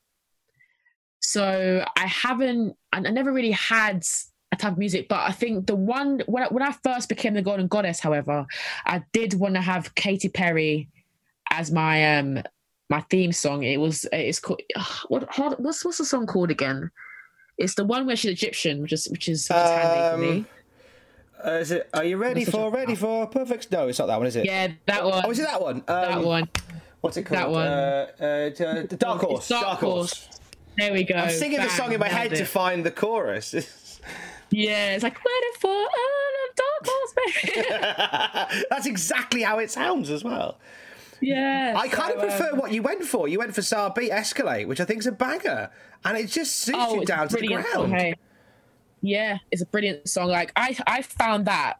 So 1.20 1.84
I 1.96 2.06
haven't, 2.06 2.76
I 2.92 3.00
never 3.00 3.32
really 3.32 3.50
had 3.50 4.04
a 4.52 4.56
type 4.56 4.72
of 4.72 4.78
music. 4.78 5.08
But 5.08 5.28
I 5.28 5.32
think 5.32 5.66
the 5.66 5.74
one 5.74 6.22
when 6.26 6.44
I, 6.44 6.46
when 6.46 6.62
I 6.62 6.72
first 6.84 7.08
became 7.08 7.34
the 7.34 7.42
Golden 7.42 7.66
Goddess, 7.66 7.98
however, 7.98 8.46
I 8.86 9.02
did 9.12 9.34
want 9.34 9.54
to 9.54 9.60
have 9.60 9.94
Katy 9.96 10.28
Perry 10.28 10.88
as 11.50 11.72
my 11.72 12.18
um 12.18 12.42
my 12.88 13.00
theme 13.10 13.32
song. 13.32 13.64
It 13.64 13.78
was 13.78 14.06
it's 14.12 14.38
called 14.38 14.62
what 15.08 15.28
what's 15.58 15.84
what's 15.84 15.98
the 15.98 16.04
song 16.04 16.26
called 16.26 16.52
again? 16.52 16.90
It's 17.58 17.74
the 17.74 17.84
one 17.84 18.06
where 18.06 18.16
she's 18.16 18.30
Egyptian, 18.32 18.80
which 18.80 18.92
is 18.92 19.08
which 19.08 19.28
is, 19.28 19.48
which 19.48 19.56
is 19.56 19.70
handy 19.70 20.10
for 20.16 20.32
me. 20.32 20.44
Uh, 21.44 21.50
is 21.58 21.70
it? 21.72 21.88
Are 21.92 22.04
you 22.04 22.16
ready 22.16 22.44
for 22.44 22.50
song? 22.52 22.70
ready 22.72 22.94
for 22.94 23.26
perfect? 23.26 23.70
No, 23.70 23.88
it's 23.88 23.98
not 23.98 24.06
that 24.06 24.18
one, 24.18 24.26
is 24.26 24.36
it? 24.36 24.44
Yeah, 24.44 24.68
that 24.86 25.04
one. 25.04 25.22
Oh, 25.24 25.30
is 25.30 25.38
it 25.38 25.46
that 25.46 25.60
one? 25.62 25.82
that 25.86 26.12
Um, 26.12 26.24
one. 26.24 26.48
What's 27.00 27.16
it 27.16 27.24
called? 27.24 27.38
That 27.40 27.50
one. 27.50 27.66
Uh, 27.66 28.06
uh, 28.20 28.24
uh, 28.64 28.82
Dark 28.96 29.20
Horse. 29.22 29.48
Dark 29.48 29.78
Horse. 29.80 30.28
There 30.76 30.92
we 30.92 31.04
go. 31.04 31.14
I'm 31.14 31.30
singing 31.30 31.58
the 31.60 31.66
Bang, 31.66 31.76
song 31.76 31.92
in 31.92 32.00
my 32.00 32.06
nailed 32.06 32.18
head 32.18 32.30
to 32.36 32.42
it. 32.42 32.48
find 32.48 32.84
the 32.86 32.90
chorus. 32.90 33.54
Yeah, 34.50 34.94
it's 34.94 35.02
like 35.02 35.18
waiting 35.18 35.60
for 35.60 35.70
a 35.70 36.54
dark 36.56 36.86
horse, 36.86 37.12
baby. 37.42 38.64
That's 38.70 38.86
exactly 38.86 39.42
how 39.42 39.58
it 39.58 39.70
sounds 39.70 40.08
as 40.08 40.24
well. 40.24 40.56
Yeah. 41.20 41.74
I 41.76 41.88
kind 41.88 42.12
of 42.12 42.20
prefer 42.20 42.52
um, 42.52 42.58
what 42.58 42.72
you 42.72 42.82
went 42.82 43.04
for. 43.04 43.28
You 43.28 43.38
went 43.38 43.54
for 43.54 43.62
Star 43.62 43.92
Beat 43.94 44.10
Escalate, 44.10 44.66
which 44.66 44.80
I 44.80 44.84
think 44.84 45.00
is 45.00 45.06
a 45.06 45.12
banger, 45.12 45.70
and 46.04 46.16
it 46.16 46.26
just 46.26 46.56
suits 46.58 46.78
oh, 46.80 47.00
you 47.00 47.04
down 47.04 47.28
to 47.28 47.36
the 47.36 47.46
ground. 47.46 47.66
Song, 47.72 47.90
hey. 47.90 48.14
Yeah, 49.00 49.38
it's 49.50 49.62
a 49.62 49.66
brilliant 49.66 50.08
song. 50.08 50.28
Like 50.28 50.52
I, 50.56 50.76
I 50.86 51.02
found 51.02 51.46
that. 51.46 51.78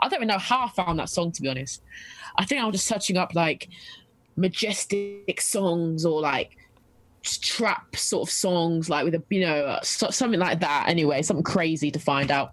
I 0.00 0.08
don't 0.08 0.18
even 0.18 0.28
know 0.28 0.38
how 0.38 0.66
I 0.66 0.68
found 0.68 0.98
that 0.98 1.08
song 1.08 1.32
to 1.32 1.42
be 1.42 1.48
honest. 1.48 1.82
I 2.36 2.44
think 2.44 2.60
I 2.60 2.66
was 2.66 2.74
just 2.74 2.86
searching 2.86 3.16
up 3.16 3.34
like 3.34 3.68
majestic 4.36 5.40
songs 5.40 6.04
or 6.04 6.20
like 6.20 6.56
trap 7.22 7.96
sort 7.96 8.28
of 8.28 8.32
songs, 8.32 8.88
like 8.88 9.04
with 9.04 9.14
a 9.14 9.22
you 9.30 9.40
know 9.40 9.78
something 9.82 10.40
like 10.40 10.60
that. 10.60 10.86
Anyway, 10.88 11.22
something 11.22 11.44
crazy 11.44 11.90
to 11.90 11.98
find 11.98 12.30
out, 12.30 12.52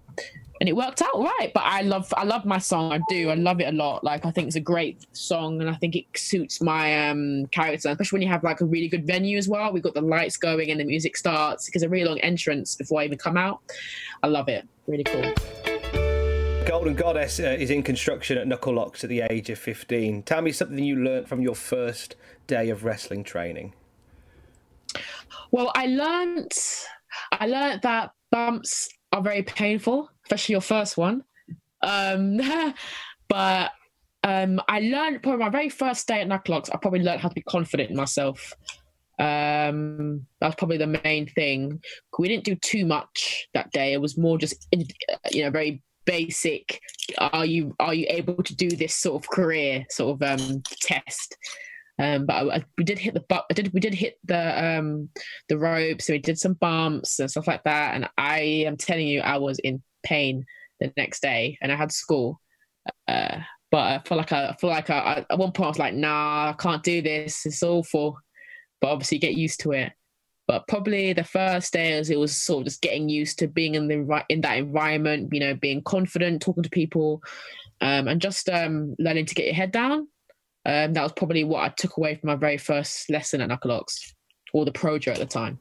and 0.61 0.69
it 0.69 0.75
worked 0.75 1.01
out 1.01 1.17
right. 1.17 1.49
But 1.55 1.63
I 1.65 1.81
love, 1.81 2.13
I 2.15 2.23
love 2.23 2.45
my 2.45 2.59
song. 2.59 2.93
I 2.93 2.99
do. 3.09 3.31
I 3.31 3.33
love 3.33 3.59
it 3.59 3.67
a 3.67 3.71
lot. 3.71 4.03
Like 4.03 4.27
I 4.27 4.31
think 4.31 4.45
it's 4.45 4.55
a 4.55 4.61
great 4.61 5.07
song, 5.11 5.59
and 5.59 5.67
I 5.67 5.73
think 5.73 5.95
it 5.95 6.05
suits 6.15 6.61
my 6.61 7.09
um 7.09 7.47
character, 7.47 7.89
especially 7.89 8.17
when 8.17 8.21
you 8.21 8.31
have 8.31 8.43
like 8.43 8.61
a 8.61 8.65
really 8.65 8.87
good 8.87 9.05
venue 9.07 9.39
as 9.39 9.49
well. 9.49 9.73
We've 9.73 9.81
got 9.81 9.95
the 9.95 10.01
lights 10.01 10.37
going 10.37 10.69
and 10.69 10.79
the 10.79 10.85
music 10.85 11.17
starts 11.17 11.65
because 11.65 11.81
a 11.81 11.89
really 11.89 12.05
long 12.05 12.19
entrance 12.19 12.75
before 12.75 13.01
I 13.01 13.05
even 13.05 13.17
come 13.17 13.37
out. 13.37 13.59
I 14.21 14.27
love 14.27 14.49
it. 14.49 14.67
Really 14.85 15.03
cool. 15.03 15.33
Golden 16.67 16.93
Goddess 16.93 17.39
uh, 17.39 17.57
is 17.59 17.71
in 17.71 17.81
construction 17.81 18.37
at 18.37 18.47
Knuckle 18.47 18.75
Locks 18.75 19.03
at 19.03 19.09
the 19.09 19.21
age 19.31 19.49
of 19.49 19.57
15. 19.57 20.21
Tell 20.23 20.43
me 20.43 20.51
something 20.51 20.83
you 20.83 20.95
learnt 20.95 21.27
from 21.27 21.41
your 21.41 21.55
first 21.55 22.15
day 22.45 22.69
of 22.69 22.85
wrestling 22.85 23.23
training. 23.23 23.73
Well, 25.49 25.71
I 25.73 25.87
learned 25.87 26.53
I 27.31 27.47
learned 27.47 27.81
that 27.81 28.11
bumps 28.29 28.89
are 29.11 29.21
very 29.21 29.43
painful, 29.43 30.09
especially 30.31 30.53
your 30.53 30.61
first 30.61 30.97
one. 30.97 31.23
Um, 31.81 32.39
but 33.27 33.71
um, 34.23 34.61
I 34.67 34.79
learned 34.79 35.21
probably 35.21 35.43
my 35.43 35.49
very 35.49 35.69
first 35.69 36.07
day 36.07 36.21
at 36.21 36.27
Knucklelocks, 36.27 36.69
I 36.73 36.77
probably 36.77 37.01
learned 37.01 37.19
how 37.19 37.27
to 37.27 37.35
be 37.35 37.41
confident 37.41 37.89
in 37.89 37.97
myself. 37.97 38.53
Um, 39.19 40.25
that's 40.39 40.55
probably 40.55 40.77
the 40.77 40.87
main 41.03 41.27
thing. 41.27 41.81
We 42.17 42.29
didn't 42.29 42.45
do 42.45 42.55
too 42.55 42.85
much 42.85 43.47
that 43.53 43.71
day. 43.71 43.93
It 43.93 44.01
was 44.01 44.17
more 44.17 44.37
just, 44.37 44.67
you 45.31 45.43
know, 45.43 45.51
very 45.51 45.83
basic. 46.05 46.79
Are 47.17 47.45
you 47.45 47.75
are 47.79 47.93
you 47.93 48.07
able 48.09 48.41
to 48.41 48.55
do 48.55 48.69
this 48.69 48.95
sort 48.95 49.21
of 49.23 49.29
career 49.29 49.85
sort 49.89 50.21
of 50.21 50.39
um, 50.39 50.63
test? 50.81 51.37
Um, 51.99 52.25
but 52.25 52.33
I, 52.33 52.55
I- 52.55 52.65
we 52.77 52.83
did 52.83 52.97
hit 52.97 53.13
the 53.13 53.23
I 53.29 53.53
did 53.53 53.73
we 53.73 53.79
did 53.79 53.93
hit 53.93 54.17
the 54.23 54.65
um 54.65 55.09
the 55.49 55.57
ropes. 55.57 56.07
So 56.07 56.13
we 56.13 56.19
did 56.19 56.39
some 56.39 56.53
bumps 56.53 57.19
and 57.19 57.29
stuff 57.29 57.47
like 57.47 57.63
that. 57.65 57.95
And 57.95 58.09
I 58.17 58.39
am 58.65 58.77
telling 58.77 59.07
you, 59.07 59.21
I 59.21 59.37
was 59.37 59.59
in 59.59 59.83
pain 60.03 60.45
the 60.79 60.91
next 60.97 61.21
day, 61.21 61.57
and 61.61 61.71
I 61.71 61.75
had 61.75 61.91
school. 61.91 62.41
Uh, 63.07 63.39
but 63.71 63.77
I 63.77 63.99
feel 64.05 64.17
like 64.17 64.31
I, 64.33 64.49
I 64.49 64.55
feel 64.57 64.69
like 64.69 64.89
I, 64.89 65.25
at 65.29 65.39
one 65.39 65.51
point 65.53 65.65
I 65.65 65.69
was 65.69 65.79
like, 65.79 65.93
nah, 65.93 66.49
I 66.49 66.53
can't 66.53 66.83
do 66.83 67.01
this. 67.01 67.45
It's 67.45 67.63
awful. 67.63 68.17
But 68.81 68.89
obviously, 68.89 69.19
get 69.19 69.35
used 69.35 69.61
to 69.61 69.71
it. 69.71 69.93
But 70.47 70.67
probably 70.67 71.13
the 71.13 71.23
first 71.23 71.71
days, 71.71 72.09
it 72.09 72.19
was 72.19 72.35
sort 72.35 72.61
of 72.61 72.65
just 72.65 72.81
getting 72.81 73.07
used 73.07 73.39
to 73.39 73.47
being 73.47 73.75
in 73.75 73.87
the 73.87 74.23
in 74.27 74.41
that 74.41 74.57
environment. 74.57 75.29
You 75.31 75.39
know, 75.39 75.55
being 75.55 75.81
confident, 75.83 76.41
talking 76.41 76.63
to 76.63 76.69
people, 76.69 77.21
um, 77.79 78.07
and 78.07 78.19
just 78.19 78.49
um, 78.49 78.95
learning 78.99 79.27
to 79.27 79.35
get 79.35 79.45
your 79.45 79.55
head 79.55 79.71
down. 79.71 80.07
Um, 80.65 80.93
that 80.93 81.03
was 81.03 81.13
probably 81.13 81.43
what 81.43 81.63
I 81.63 81.69
took 81.69 81.97
away 81.97 82.15
from 82.15 82.27
my 82.27 82.35
very 82.35 82.57
first 82.57 83.09
lesson 83.09 83.41
at 83.41 83.49
Knucklelocks, 83.49 84.13
or 84.53 84.65
the 84.65 84.71
Projo 84.71 85.09
at 85.09 85.17
the 85.17 85.25
time. 85.25 85.59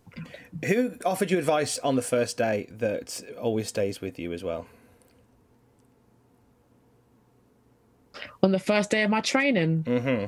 Who 0.64 0.94
offered 1.04 1.30
you 1.30 1.38
advice 1.38 1.78
on 1.78 1.96
the 1.96 2.02
first 2.02 2.36
day 2.36 2.68
that 2.70 3.22
always 3.40 3.68
stays 3.68 4.00
with 4.00 4.18
you 4.18 4.32
as 4.32 4.42
well? 4.42 4.66
on 8.42 8.52
the 8.52 8.58
first 8.58 8.90
day 8.90 9.02
of 9.02 9.10
my 9.10 9.20
training. 9.20 9.84
Mm-hmm. 9.84 10.26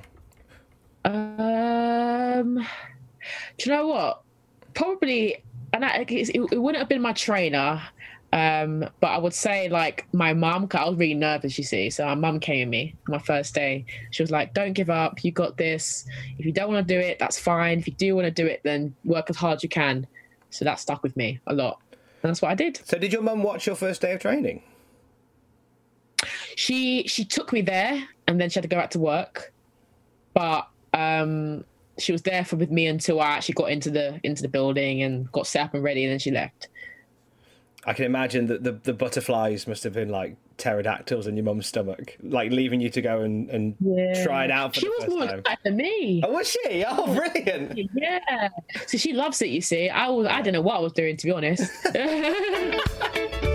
Um, 1.04 2.66
do 3.58 3.70
you 3.70 3.76
know 3.76 3.86
what? 3.86 4.22
Probably, 4.74 5.42
and 5.72 5.84
I, 5.84 6.06
it, 6.08 6.30
it 6.30 6.58
wouldn't 6.58 6.80
have 6.80 6.88
been 6.88 7.02
my 7.02 7.12
trainer. 7.12 7.82
Um, 8.32 8.88
but 9.00 9.08
I 9.08 9.18
would 9.18 9.34
say 9.34 9.68
like 9.68 10.06
my 10.12 10.32
mum, 10.32 10.66
'cause 10.66 10.80
I 10.80 10.88
was 10.88 10.98
really 10.98 11.14
nervous, 11.14 11.58
you 11.58 11.64
see. 11.64 11.90
So 11.90 12.06
my 12.06 12.14
mum 12.14 12.40
came 12.40 12.60
to 12.60 12.66
me 12.66 12.94
my 13.06 13.18
first 13.18 13.54
day. 13.54 13.84
She 14.10 14.22
was 14.22 14.30
like, 14.30 14.54
"Don't 14.54 14.72
give 14.72 14.88
up. 14.88 15.22
You 15.22 15.32
got 15.32 15.58
this. 15.58 16.06
If 16.38 16.46
you 16.46 16.52
don't 16.52 16.72
want 16.72 16.86
to 16.88 16.94
do 16.94 16.98
it, 16.98 17.18
that's 17.18 17.38
fine. 17.38 17.78
If 17.78 17.86
you 17.86 17.94
do 17.94 18.14
want 18.14 18.24
to 18.24 18.30
do 18.30 18.46
it, 18.46 18.60
then 18.64 18.94
work 19.04 19.28
as 19.28 19.36
hard 19.36 19.56
as 19.56 19.62
you 19.62 19.68
can." 19.68 20.06
So 20.50 20.64
that 20.64 20.80
stuck 20.80 21.02
with 21.02 21.16
me 21.16 21.40
a 21.46 21.54
lot, 21.54 21.78
and 22.22 22.30
that's 22.30 22.40
what 22.40 22.50
I 22.50 22.54
did. 22.54 22.80
So, 22.84 22.98
did 22.98 23.12
your 23.12 23.22
mum 23.22 23.42
watch 23.42 23.66
your 23.66 23.76
first 23.76 24.00
day 24.00 24.12
of 24.12 24.20
training? 24.20 24.62
she 26.56 27.06
she 27.06 27.24
took 27.24 27.52
me 27.52 27.62
there 27.62 28.02
and 28.28 28.40
then 28.40 28.48
she 28.50 28.54
had 28.54 28.62
to 28.62 28.68
go 28.68 28.76
back 28.76 28.90
to 28.90 28.98
work 28.98 29.52
but 30.34 30.68
um 30.94 31.64
she 31.98 32.12
was 32.12 32.22
there 32.22 32.44
for 32.44 32.56
with 32.56 32.70
me 32.70 32.86
until 32.86 33.20
i 33.20 33.26
actually 33.26 33.54
got 33.54 33.70
into 33.70 33.90
the 33.90 34.20
into 34.22 34.42
the 34.42 34.48
building 34.48 35.02
and 35.02 35.30
got 35.32 35.46
set 35.46 35.64
up 35.64 35.74
and 35.74 35.82
ready 35.82 36.04
and 36.04 36.12
then 36.12 36.18
she 36.18 36.30
left 36.30 36.68
I 37.84 37.94
can 37.94 38.04
imagine 38.04 38.46
that 38.46 38.62
the, 38.62 38.72
the 38.72 38.92
butterflies 38.92 39.66
must 39.66 39.82
have 39.82 39.92
been 39.92 40.08
like 40.08 40.36
pterodactyls 40.56 41.26
in 41.26 41.36
your 41.36 41.44
mum's 41.44 41.66
stomach, 41.66 42.16
like 42.22 42.52
leaving 42.52 42.80
you 42.80 42.88
to 42.90 43.02
go 43.02 43.22
and, 43.22 43.50
and 43.50 43.74
Yeah. 43.80 44.22
try 44.24 44.44
it 44.44 44.50
out 44.52 44.74
for 44.74 44.80
She 44.80 44.86
the 44.86 44.92
was 45.00 45.08
more 45.08 45.24
excited 45.24 45.58
than 45.64 45.76
me. 45.76 46.22
Oh, 46.24 46.30
was 46.32 46.48
she? 46.48 46.84
Oh, 46.86 47.12
brilliant. 47.12 47.76
Yeah. 47.94 48.48
So 48.86 48.98
she 48.98 49.12
loves 49.12 49.42
it, 49.42 49.48
you 49.48 49.60
see. 49.60 49.88
I 49.88 50.08
was 50.08 50.26
I 50.28 50.42
don't 50.42 50.52
know 50.52 50.60
what 50.60 50.76
I 50.76 50.80
was 50.80 50.92
doing 50.92 51.16
to 51.16 51.26
be 51.26 51.32
honest. 51.32 51.70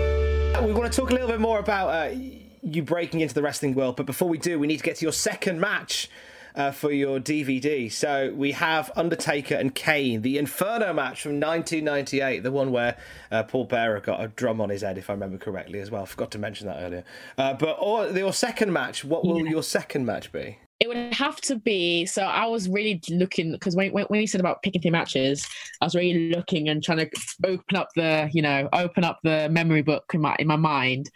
We 0.64 0.74
want 0.74 0.92
to 0.92 1.00
talk 1.00 1.10
a 1.10 1.14
little 1.14 1.28
bit 1.28 1.40
more 1.40 1.60
about 1.60 1.88
uh, 1.88 2.14
you 2.62 2.82
breaking 2.82 3.20
into 3.20 3.32
the 3.32 3.40
wrestling 3.42 3.74
world, 3.74 3.96
but 3.96 4.04
before 4.06 4.28
we 4.28 4.36
do, 4.38 4.58
we 4.58 4.66
need 4.66 4.78
to 4.78 4.82
get 4.82 4.96
to 4.96 5.04
your 5.04 5.12
second 5.12 5.60
match. 5.60 6.10
Uh, 6.58 6.72
for 6.72 6.90
your 6.90 7.20
DVD. 7.20 7.90
So 7.90 8.32
we 8.34 8.50
have 8.50 8.90
Undertaker 8.96 9.54
and 9.54 9.72
Kane, 9.72 10.22
the 10.22 10.38
Inferno 10.38 10.92
match 10.92 11.22
from 11.22 11.38
1998, 11.38 12.40
the 12.40 12.50
one 12.50 12.72
where 12.72 12.96
uh, 13.30 13.44
Paul 13.44 13.66
Bearer 13.66 14.00
got 14.00 14.20
a 14.20 14.26
drum 14.26 14.60
on 14.60 14.68
his 14.68 14.82
head, 14.82 14.98
if 14.98 15.08
I 15.08 15.12
remember 15.12 15.38
correctly, 15.38 15.78
as 15.78 15.92
well. 15.92 16.04
Forgot 16.04 16.32
to 16.32 16.38
mention 16.40 16.66
that 16.66 16.82
earlier. 16.82 17.04
Uh, 17.38 17.54
but 17.54 17.76
or, 17.80 18.08
your 18.08 18.32
second 18.32 18.72
match, 18.72 19.04
what 19.04 19.24
will 19.24 19.46
your 19.46 19.62
second 19.62 20.04
match 20.04 20.32
be? 20.32 20.58
it 20.80 20.88
would 20.88 21.12
have 21.12 21.40
to 21.40 21.56
be 21.56 22.06
so 22.06 22.22
i 22.22 22.46
was 22.46 22.68
really 22.68 23.00
looking 23.10 23.50
because 23.50 23.74
when, 23.74 23.90
when, 23.92 24.04
when 24.06 24.20
you 24.20 24.28
said 24.28 24.40
about 24.40 24.62
picking 24.62 24.80
three 24.80 24.92
matches 24.92 25.44
i 25.80 25.84
was 25.84 25.94
really 25.94 26.30
looking 26.30 26.68
and 26.68 26.84
trying 26.84 26.98
to 26.98 27.10
open 27.44 27.76
up 27.76 27.88
the 27.96 28.30
you 28.32 28.40
know 28.40 28.68
open 28.72 29.02
up 29.02 29.18
the 29.24 29.48
memory 29.50 29.82
book 29.82 30.04
in 30.14 30.20
my 30.20 30.36
in 30.38 30.46
my 30.46 30.54
mind 30.54 31.10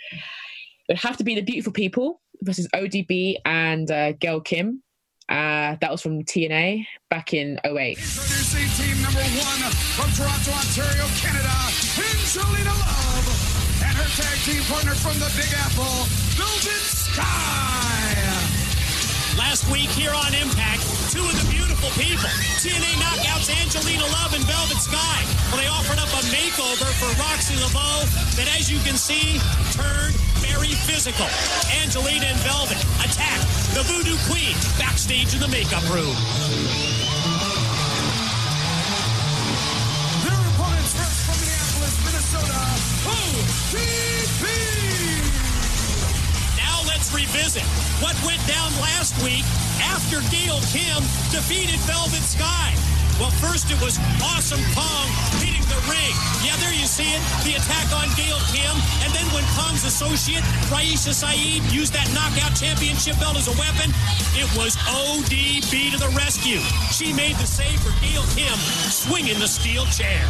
it 0.88 0.92
would 0.94 0.98
have 0.98 1.16
to 1.16 1.22
be 1.22 1.37
the 1.37 1.42
beautiful 1.42 1.72
people 1.72 2.20
versus 2.40 2.66
odb 2.74 3.37
and 3.44 3.90
uh, 3.92 4.11
gail 4.12 4.40
kim 4.40 4.83
uh, 5.32 5.76
that 5.80 5.90
was 5.90 6.02
from 6.02 6.22
tna 6.24 6.84
back 7.08 7.32
in 7.32 7.58
08 7.64 7.96
Introducing 7.96 8.68
team 8.76 9.00
number 9.00 9.24
one 9.40 9.60
from 9.96 10.08
Toronto, 10.12 10.52
Ontario, 10.52 11.08
Canada, 11.16 11.52
Angelina 11.96 12.72
Love, 12.72 13.26
and 13.80 13.96
her 13.96 14.08
tag 14.12 14.36
team 14.44 14.60
partner 14.68 14.92
from 14.92 15.16
the 15.20 15.28
Big 15.36 15.48
Apple, 15.56 16.04
Velvet 16.36 16.84
Sky. 16.84 18.12
Last 19.36 19.64
week 19.72 19.88
here 19.96 20.12
on 20.12 20.32
Impact, 20.36 20.84
two 21.12 21.24
of 21.24 21.32
the 21.32 21.48
beautiful 21.48 21.88
people, 21.96 22.28
TNA 22.60 22.92
Knockouts 23.00 23.48
Angelina 23.48 24.04
Love 24.20 24.36
and 24.36 24.44
Velvet 24.44 24.80
Sky. 24.80 25.20
Well, 25.48 25.60
they 25.60 25.68
offered 25.68 26.00
up 26.00 26.12
a 26.12 26.22
makeover 26.28 26.88
for 27.00 27.08
Roxxi 27.16 27.56
Laveaux 27.60 28.04
that, 28.36 28.48
as 28.56 28.70
you 28.70 28.80
can 28.84 28.96
see, 28.96 29.40
turned 29.72 30.16
very 30.44 30.72
physical. 30.84 31.28
Angelina 31.80 32.26
and 32.26 32.40
Velvet 32.44 32.80
attack 33.04 33.40
the 33.74 33.82
Voodoo 33.85 34.16
Queen 34.28 34.54
backstage 34.78 35.35
in 35.35 35.40
the 35.40 35.48
makeup 35.48 35.82
room. 35.88 36.14
Their 40.22 40.40
opponents 40.52 40.92
from 41.24 41.37
Minneapolis, 41.40 41.96
Minnesota, 42.04 42.61
ODB. 43.08 44.12
Revisit 47.14 47.64
what 48.01 48.16
went 48.25 48.40
down 48.48 48.72
last 48.81 49.12
week 49.22 49.44
after 49.81 50.20
Gail 50.33 50.59
Kim 50.72 51.01
defeated 51.31 51.79
Velvet 51.85 52.25
Sky. 52.25 52.75
Well, 53.20 53.31
first 53.38 53.70
it 53.70 53.81
was 53.81 54.01
Awesome 54.25 54.64
Kong 54.75 55.07
hitting 55.38 55.62
the 55.68 55.79
ring. 55.87 56.14
Yeah, 56.42 56.57
there 56.59 56.72
you 56.72 56.88
see 56.88 57.07
it, 57.12 57.22
the 57.44 57.55
attack 57.55 57.92
on 57.92 58.09
Gail 58.16 58.40
Kim. 58.51 58.75
And 59.05 59.12
then 59.12 59.27
when 59.37 59.44
Kong's 59.55 59.85
associate, 59.85 60.42
Raisha 60.72 61.12
Saeed, 61.12 61.62
used 61.70 61.92
that 61.92 62.09
knockout 62.16 62.57
championship 62.57 63.20
belt 63.20 63.37
as 63.37 63.46
a 63.46 63.57
weapon, 63.61 63.92
it 64.35 64.48
was 64.57 64.77
ODB 64.88 65.92
to 65.92 65.98
the 66.01 66.11
rescue. 66.16 66.61
She 66.90 67.12
made 67.12 67.37
the 67.37 67.46
save 67.46 67.79
for 67.81 67.92
Gail 68.01 68.25
Kim, 68.35 68.57
swinging 68.90 69.38
the 69.38 69.48
steel 69.48 69.85
chair. 69.87 70.25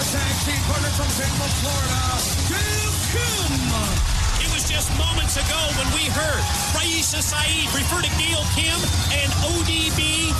Tag 0.00 0.32
team 0.48 0.56
partner 0.64 0.88
from 0.96 1.12
Tampa, 1.12 1.44
Florida, 1.60 2.00
Kim. 2.48 3.52
It 4.40 4.48
was 4.48 4.64
just 4.64 4.88
moments 4.96 5.36
ago 5.36 5.60
when 5.76 5.92
we 5.92 6.08
heard 6.08 6.40
Raisha 6.72 7.20
Saeed 7.20 7.68
refer 7.76 8.00
to 8.00 8.08
Gail 8.16 8.40
Kim 8.56 8.80
and 9.12 9.28
ODB 9.52 10.32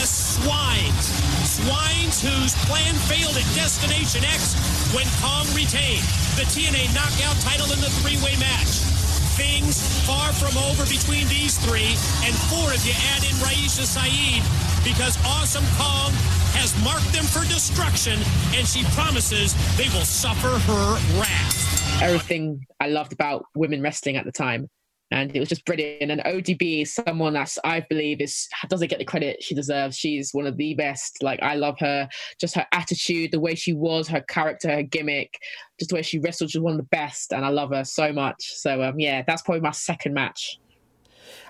as 0.00 0.08
swines. 0.08 1.12
Swines 1.44 2.16
whose 2.24 2.56
plan 2.64 2.96
failed 3.04 3.36
at 3.36 3.44
Destination 3.52 4.24
X 4.24 4.56
when 4.96 5.04
Kong 5.20 5.44
retained 5.52 6.08
the 6.40 6.48
TNA 6.48 6.88
knockout 6.96 7.36
title 7.44 7.68
in 7.76 7.84
the 7.84 7.92
three-way 8.00 8.40
match. 8.40 8.88
Things 9.36 9.84
far 10.08 10.32
from 10.32 10.56
over 10.64 10.88
between 10.88 11.28
these 11.28 11.60
three, 11.60 11.92
and 12.24 12.32
four 12.48 12.72
if 12.72 12.88
you 12.88 12.96
add 13.12 13.20
in 13.28 13.36
Raisha 13.44 13.84
Saeed, 13.84 14.40
because 14.80 15.20
Awesome 15.28 15.68
Kong 15.76 16.16
has 16.54 16.74
marked 16.84 17.12
them 17.12 17.24
for 17.24 17.44
destruction, 17.48 18.18
and 18.54 18.66
she 18.66 18.84
promises 18.94 19.54
they 19.76 19.88
will 19.90 20.04
suffer 20.04 20.48
her 20.48 20.94
wrath. 21.18 22.02
everything 22.02 22.64
I 22.80 22.88
loved 22.88 23.12
about 23.12 23.44
women 23.54 23.80
wrestling 23.82 24.16
at 24.16 24.24
the 24.24 24.32
time. 24.32 24.68
And 25.10 25.34
it 25.36 25.38
was 25.38 25.48
just 25.48 25.64
brilliant. 25.64 26.10
And 26.10 26.20
ODB 26.22 26.82
is 26.82 26.94
someone 26.94 27.34
that 27.34 27.56
I 27.62 27.80
believe 27.88 28.20
is 28.20 28.48
doesn't 28.68 28.88
get 28.88 28.98
the 28.98 29.04
credit 29.04 29.42
she 29.42 29.54
deserves. 29.54 29.96
She's 29.96 30.32
one 30.32 30.46
of 30.46 30.56
the 30.56 30.74
best. 30.74 31.22
Like 31.22 31.40
I 31.42 31.54
love 31.54 31.78
her, 31.78 32.08
just 32.40 32.54
her 32.56 32.66
attitude, 32.72 33.30
the 33.30 33.38
way 33.38 33.54
she 33.54 33.72
was, 33.72 34.08
her 34.08 34.22
character, 34.22 34.70
her 34.70 34.82
gimmick, 34.82 35.38
just 35.78 35.90
the 35.90 35.96
way 35.96 36.02
she 36.02 36.18
wrestled. 36.18 36.50
She's 36.50 36.60
one 36.60 36.72
of 36.72 36.78
the 36.78 36.84
best, 36.84 37.32
and 37.32 37.44
I 37.44 37.50
love 37.50 37.70
her 37.70 37.84
so 37.84 38.12
much. 38.12 38.42
So 38.56 38.82
um, 38.82 38.98
yeah, 38.98 39.22
that's 39.26 39.42
probably 39.42 39.60
my 39.60 39.70
second 39.70 40.14
match. 40.14 40.58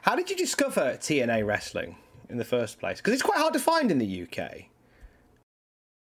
How 0.03 0.15
did 0.15 0.29
you 0.29 0.37
discover 0.37 0.99
TNA 1.01 1.47
wrestling 1.47 1.97
in 2.29 2.37
the 2.37 2.45
first 2.45 2.79
place? 2.79 2.99
Because 2.99 3.15
it's 3.15 3.23
quite 3.23 3.39
hard 3.39 3.55
to 3.55 3.61
find 3.61 3.91
in 3.91 3.99
the 3.99 4.23
UK. 4.25 4.65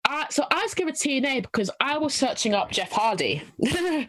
Uh, 0.08 0.26
so 0.30 0.46
I 0.52 0.64
discovered 0.64 0.96
TNA 0.96 1.42
because 1.44 1.72
I 1.80 1.98
was 1.98 2.14
searching 2.14 2.54
up 2.54 2.72
Jeff 2.72 2.92
Hardy. 2.92 3.42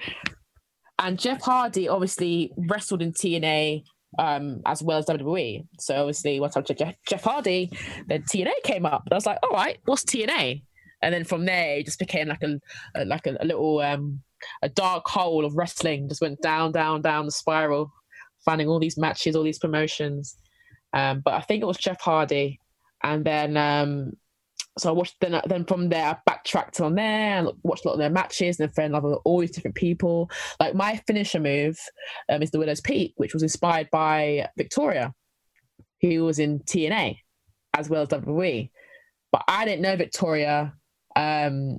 and 0.99 1.19
Jeff 1.19 1.41
Hardy 1.41 1.89
obviously 1.89 2.53
wrestled 2.57 3.03
in 3.03 3.13
TNA 3.13 3.83
um, 4.19 4.61
as 4.67 4.83
well 4.83 4.99
as 4.99 5.07
WWE. 5.07 5.67
So 5.79 5.97
obviously, 5.97 6.41
once 6.41 6.57
I 6.57 6.63
checked 6.63 6.81
Jeff, 6.81 6.95
Jeff 7.09 7.25
Hardy, 7.25 7.71
then 8.07 8.23
TNA 8.23 8.53
came 8.65 8.87
up. 8.87 9.03
And 9.07 9.13
I 9.13 9.17
was 9.17 9.27
like, 9.27 9.39
all 9.43 9.51
right, 9.51 9.79
what's 9.85 10.05
TNA? 10.05 10.63
And 11.03 11.15
then 11.15 11.25
from 11.25 11.45
there, 11.45 11.79
it 11.79 11.87
just 11.87 11.99
became 11.99 12.29
like 12.29 12.43
a, 12.43 12.59
a 12.95 13.05
like 13.05 13.27
a, 13.27 13.37
a 13.41 13.45
little 13.45 13.81
um, 13.81 14.21
a 14.63 14.69
dark 14.69 15.07
hole 15.07 15.45
of 15.45 15.57
wrestling. 15.57 16.09
Just 16.09 16.21
went 16.21 16.41
down, 16.41 16.73
down, 16.73 17.03
down 17.03 17.27
the 17.27 17.33
spiral, 17.33 17.93
finding 18.45 18.69
all 18.69 18.79
these 18.79 18.97
matches, 18.97 19.37
all 19.37 19.43
these 19.43 19.59
promotions. 19.59 20.37
Um, 20.93 21.21
but 21.21 21.35
I 21.35 21.41
think 21.41 21.63
it 21.63 21.67
was 21.67 21.77
Jeff 21.77 22.01
Hardy, 22.01 22.59
and 23.03 23.25
then 23.25 23.57
um, 23.57 24.13
so 24.79 24.91
I 24.91 24.93
watched 24.93 25.17
then 25.21 25.41
then 25.47 25.65
from 25.65 25.89
there 25.89 26.07
I 26.07 26.17
backtracked 26.27 26.81
on 26.81 26.95
there 26.95 27.39
and 27.39 27.49
watched 27.63 27.85
a 27.85 27.89
lot 27.89 27.95
of 27.95 28.01
their 28.01 28.11
matches 28.11 28.61
and 28.61 28.75
fell 28.75 28.87
in 28.87 28.93
love 28.93 29.05
all 29.25 29.41
these 29.41 29.51
different 29.51 29.77
people. 29.77 30.31
Like 30.61 30.75
my 30.75 30.97
finisher 31.07 31.41
move 31.41 31.79
um, 32.29 32.43
is 32.43 32.51
the 32.51 32.59
Widow's 32.59 32.81
Peak, 32.81 33.15
which 33.17 33.33
was 33.33 33.43
inspired 33.43 33.89
by 33.91 34.49
Victoria, 34.57 35.15
who 36.03 36.25
was 36.25 36.39
in 36.39 36.61
TNA 36.61 37.17
as 37.77 37.89
well 37.89 38.03
as 38.03 38.09
WWE. 38.09 38.71
But 39.33 39.45
I 39.49 39.65
didn't 39.65 39.83
know 39.83 39.97
Victoria 39.97 40.75
um, 41.15 41.79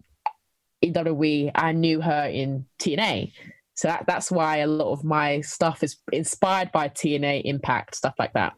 in 0.81 0.93
WWE. 0.93 1.51
I 1.55 1.71
knew 1.71 2.01
her 2.01 2.25
in 2.25 2.65
TNA. 2.79 3.31
So 3.75 3.87
that, 3.89 4.05
that's 4.07 4.31
why 4.31 4.57
a 4.57 4.67
lot 4.67 4.91
of 4.91 5.03
my 5.03 5.41
stuff 5.41 5.83
is 5.83 5.97
inspired 6.11 6.71
by 6.71 6.89
TNA 6.89 7.43
Impact, 7.45 7.95
stuff 7.95 8.15
like 8.17 8.33
that. 8.33 8.53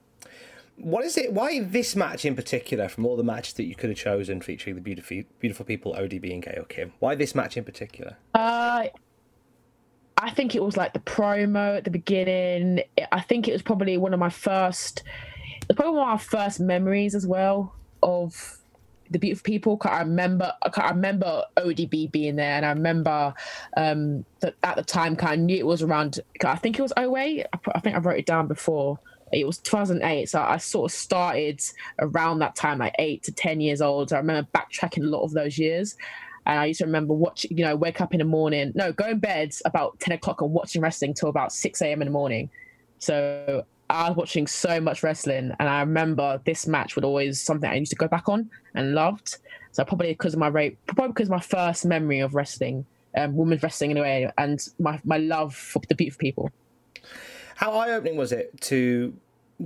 What 0.81 1.03
is 1.03 1.17
it? 1.17 1.33
Why 1.33 1.59
this 1.61 1.95
match 1.95 2.23
in 2.23 2.35
particular, 2.35 2.87
from 2.87 3.05
all 3.05 3.17
the 3.17 3.23
matches 3.23 3.53
that 3.55 3.65
you 3.65 3.75
could 3.75 3.89
have 3.89 3.99
chosen 3.99 4.39
featuring 4.41 4.75
the 4.75 4.81
beautiful, 4.81 5.23
beautiful 5.39 5.65
people 5.65 5.93
ODB 5.93 6.33
and 6.33 6.41
Gail 6.41 6.65
Kim? 6.69 6.93
Why 6.99 7.15
this 7.15 7.35
match 7.35 7.57
in 7.57 7.65
particular? 7.65 8.15
Uh, 8.33 8.85
I 10.17 10.29
think 10.31 10.55
it 10.55 10.63
was 10.63 10.77
like 10.77 10.93
the 10.93 10.99
promo 10.99 11.77
at 11.77 11.83
the 11.83 11.91
beginning. 11.91 12.81
I 13.11 13.21
think 13.21 13.47
it 13.47 13.53
was 13.53 13.61
probably 13.61 13.97
one 13.97 14.13
of 14.13 14.19
my 14.19 14.29
first, 14.29 15.03
it's 15.67 15.75
probably 15.75 15.99
one 15.99 16.09
of 16.09 16.13
my 16.13 16.17
first 16.17 16.61
memories 16.61 17.13
as 17.13 17.27
well 17.27 17.75
of 18.01 18.59
the 19.09 19.19
beautiful 19.19 19.43
people. 19.43 19.79
I 19.83 19.99
remember, 19.99 20.53
I 20.63 20.89
remember 20.89 21.43
ODB 21.57 22.11
being 22.11 22.35
there, 22.35 22.55
and 22.55 22.65
I 22.65 22.69
remember 22.69 23.33
um, 23.75 24.23
that 24.39 24.55
at 24.63 24.75
the 24.77 24.83
time, 24.83 25.15
kind 25.15 25.41
of 25.41 25.45
knew 25.45 25.57
it 25.57 25.65
was 25.65 25.81
around. 25.81 26.19
I 26.43 26.55
think 26.55 26.79
it 26.79 26.81
was 26.81 26.93
08. 26.97 27.45
I 27.73 27.79
think 27.79 27.95
I 27.95 27.99
wrote 27.99 28.19
it 28.19 28.25
down 28.25 28.47
before. 28.47 28.99
It 29.31 29.45
was 29.45 29.57
2008, 29.59 30.29
so 30.29 30.41
I 30.41 30.57
sort 30.57 30.91
of 30.91 30.97
started 30.97 31.61
around 31.99 32.39
that 32.39 32.55
time, 32.55 32.79
like 32.79 32.95
eight 32.99 33.23
to 33.23 33.31
ten 33.31 33.61
years 33.61 33.81
old. 33.81 34.09
so 34.09 34.15
I 34.15 34.19
remember 34.19 34.49
backtracking 34.53 35.03
a 35.03 35.07
lot 35.07 35.23
of 35.23 35.31
those 35.31 35.57
years, 35.57 35.95
and 36.45 36.59
I 36.59 36.65
used 36.65 36.79
to 36.79 36.85
remember 36.85 37.13
watching, 37.13 37.55
you 37.55 37.63
know, 37.63 37.75
wake 37.75 38.01
up 38.01 38.13
in 38.13 38.19
the 38.19 38.25
morning, 38.25 38.71
no, 38.73 38.91
go 38.91 39.09
in 39.09 39.19
bed 39.19 39.53
about 39.65 39.99
10 39.99 40.13
o'clock 40.13 40.41
and 40.41 40.51
watching 40.51 40.81
wrestling 40.81 41.13
till 41.13 41.29
about 41.29 41.51
6 41.51 41.81
a.m. 41.81 42.01
in 42.01 42.07
the 42.07 42.11
morning. 42.11 42.49
So 42.97 43.65
I 43.89 44.09
was 44.09 44.17
watching 44.17 44.47
so 44.47 44.79
much 44.81 45.03
wrestling, 45.03 45.51
and 45.59 45.69
I 45.69 45.81
remember 45.81 46.41
this 46.45 46.65
match 46.67 46.95
would 46.95 47.05
always 47.05 47.41
something 47.41 47.69
I 47.69 47.75
used 47.75 47.91
to 47.91 47.95
go 47.95 48.07
back 48.07 48.29
on 48.29 48.49
and 48.73 48.93
loved. 48.93 49.37
So 49.71 49.85
probably 49.85 50.07
because 50.07 50.33
of 50.33 50.39
my 50.39 50.47
rate, 50.47 50.77
probably 50.87 51.09
because 51.09 51.29
my 51.29 51.39
first 51.39 51.85
memory 51.85 52.19
of 52.19 52.33
wrestling, 52.33 52.85
um, 53.15 53.35
women's 53.35 53.61
wrestling 53.61 53.91
anyway, 53.91 54.31
and 54.37 54.59
my, 54.79 54.99
my 55.03 55.17
love 55.17 55.55
for 55.55 55.81
the 55.87 55.95
beautiful 55.95 56.19
people. 56.19 56.51
How 57.59 57.73
eye 57.73 57.91
opening 57.91 58.15
was 58.15 58.31
it 58.31 58.61
to 58.61 59.13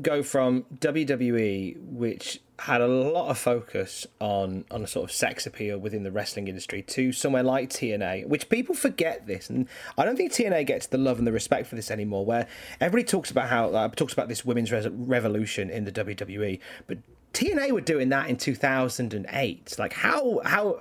go 0.01 0.23
from 0.23 0.63
WWE, 0.79 1.79
which 1.79 2.41
had 2.58 2.82
a 2.82 2.88
lot 2.88 3.29
of 3.29 3.38
focus 3.38 4.08
on 4.19 4.65
on 4.71 4.84
a 4.84 4.88
sort 4.88 5.08
of 5.08 5.15
sex 5.15 5.45
appeal 5.45 5.77
within 5.77 6.01
the 6.01 6.12
wrestling 6.12 6.47
industry, 6.47 6.82
to 6.82 7.12
somewhere 7.12 7.43
like 7.43 7.69
TNA, 7.69 8.25
which 8.27 8.49
people 8.49 8.73
forget 8.73 9.27
this, 9.27 9.47
and 9.47 9.67
I 9.95 10.06
don't 10.06 10.15
think 10.15 10.32
TNA 10.32 10.65
gets 10.65 10.88
the 10.88 10.97
love 10.97 11.19
and 11.19 11.27
the 11.27 11.32
respect 11.32 11.67
for 11.67 11.75
this 11.75 11.91
anymore. 11.91 12.25
Where 12.25 12.47
everybody 12.82 13.03
talks 13.08 13.29
about 13.29 13.49
how 13.49 13.69
uh, 13.69 13.88
talks 13.89 14.13
about 14.13 14.27
this 14.27 14.43
women's 14.43 14.71
res- 14.71 14.88
revolution 14.89 15.69
in 15.69 15.86
the 15.86 15.91
WWE, 15.91 16.60
but 16.88 16.97
TNA 17.34 17.73
were 17.73 17.82
doing 17.82 18.10
that 18.10 18.27
in 18.27 18.38
2008. 18.38 19.75
Like 19.77 19.93
how 19.93 20.41
how 20.43 20.79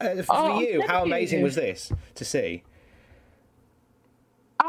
uh, 0.00 0.22
for 0.22 0.26
Oh, 0.30 0.60
you, 0.60 0.82
how 0.86 1.02
amazing 1.02 1.40
you. 1.40 1.44
was 1.44 1.56
this 1.56 1.90
to 2.14 2.24
see? 2.24 2.62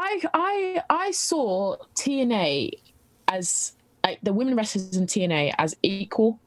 I 0.04 0.20
I 0.34 0.82
I 0.90 1.10
saw 1.12 1.76
TNA 1.94 2.70
as 3.28 3.72
like 4.04 4.20
the 4.22 4.32
women 4.32 4.54
wrestlers 4.54 4.96
in 4.96 5.06
TNA 5.06 5.54
as 5.58 5.74
equal. 5.82 6.38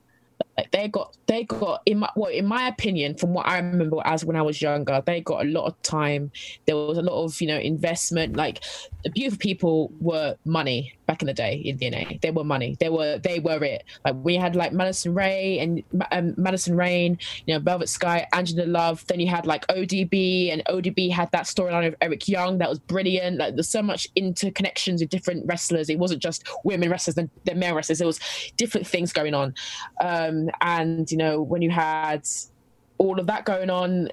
Like 0.56 0.72
they 0.72 0.88
got 0.88 1.18
they 1.26 1.44
got 1.44 1.82
in 1.86 2.00
my 2.00 2.10
well 2.16 2.32
in 2.32 2.46
my 2.46 2.68
opinion 2.68 3.16
from 3.16 3.34
what 3.34 3.48
I 3.48 3.58
remember 3.58 3.98
as 4.06 4.24
when 4.24 4.36
I 4.36 4.44
was 4.44 4.62
younger 4.62 5.02
they 5.06 5.22
got 5.22 5.46
a 5.46 5.50
lot 5.50 5.66
of 5.66 5.82
time. 5.82 6.32
There 6.66 6.76
was 6.76 7.00
a 7.00 7.02
lot 7.02 7.24
of 7.24 7.42
you 7.42 7.48
know 7.48 7.58
investment. 7.58 8.36
Like 8.36 8.64
the 9.04 9.10
beautiful 9.10 9.40
people 9.40 9.92
were 10.00 10.36
money 10.46 10.97
back 11.08 11.22
in 11.22 11.26
the 11.26 11.34
day 11.34 11.56
in 11.56 11.78
TNA. 11.78 12.22
They 12.22 12.32
were 12.32 12.44
money. 12.44 12.78
They 12.80 12.90
were 12.90 13.18
they 13.18 13.40
were 13.40 13.64
it. 13.64 13.86
Like 14.06 14.16
we 14.18 14.36
had 14.36 14.56
like 14.56 14.74
Madison 14.74 15.14
Ray 15.14 15.60
and 15.60 15.84
um, 16.12 16.36
Madison 16.38 16.76
Rayne, 16.76 17.18
you 17.46 17.54
know 17.54 17.60
Velvet 17.60 17.90
Sky, 17.90 18.28
Angela 18.34 18.66
Love. 18.66 19.06
Then 19.08 19.20
you 19.20 19.28
had 19.28 19.46
like 19.46 19.66
ODB 19.68 20.52
and 20.52 20.64
ODB 20.66 21.10
had 21.12 21.32
that 21.32 21.46
storyline 21.46 21.88
of 21.88 21.96
Eric 22.02 22.28
Young 22.28 22.58
that 22.60 22.70
was 22.70 22.80
brilliant. 22.80 23.38
Like 23.38 23.56
there's 23.56 23.70
so 23.70 23.82
much 23.82 24.14
interconnections 24.16 25.00
with 25.00 25.10
different 25.10 25.46
wrestlers. 25.48 25.90
It 25.90 25.98
wasn't 25.98 26.22
just 26.22 26.48
women 26.64 26.90
wrestlers 26.90 27.18
and 27.18 27.30
the 27.46 27.56
male 27.56 27.74
wrestlers. 27.74 28.00
There 28.00 28.08
was 28.08 28.20
different 28.58 28.86
things 28.86 29.14
going 29.14 29.34
on. 29.34 29.56
Um, 30.02 30.50
and 30.62 31.10
you 31.12 31.18
know 31.18 31.42
when 31.42 31.62
you 31.62 31.72
had 31.72 32.28
all 32.98 33.20
of 33.20 33.28
that 33.28 33.46
going 33.46 33.70
on, 33.70 34.10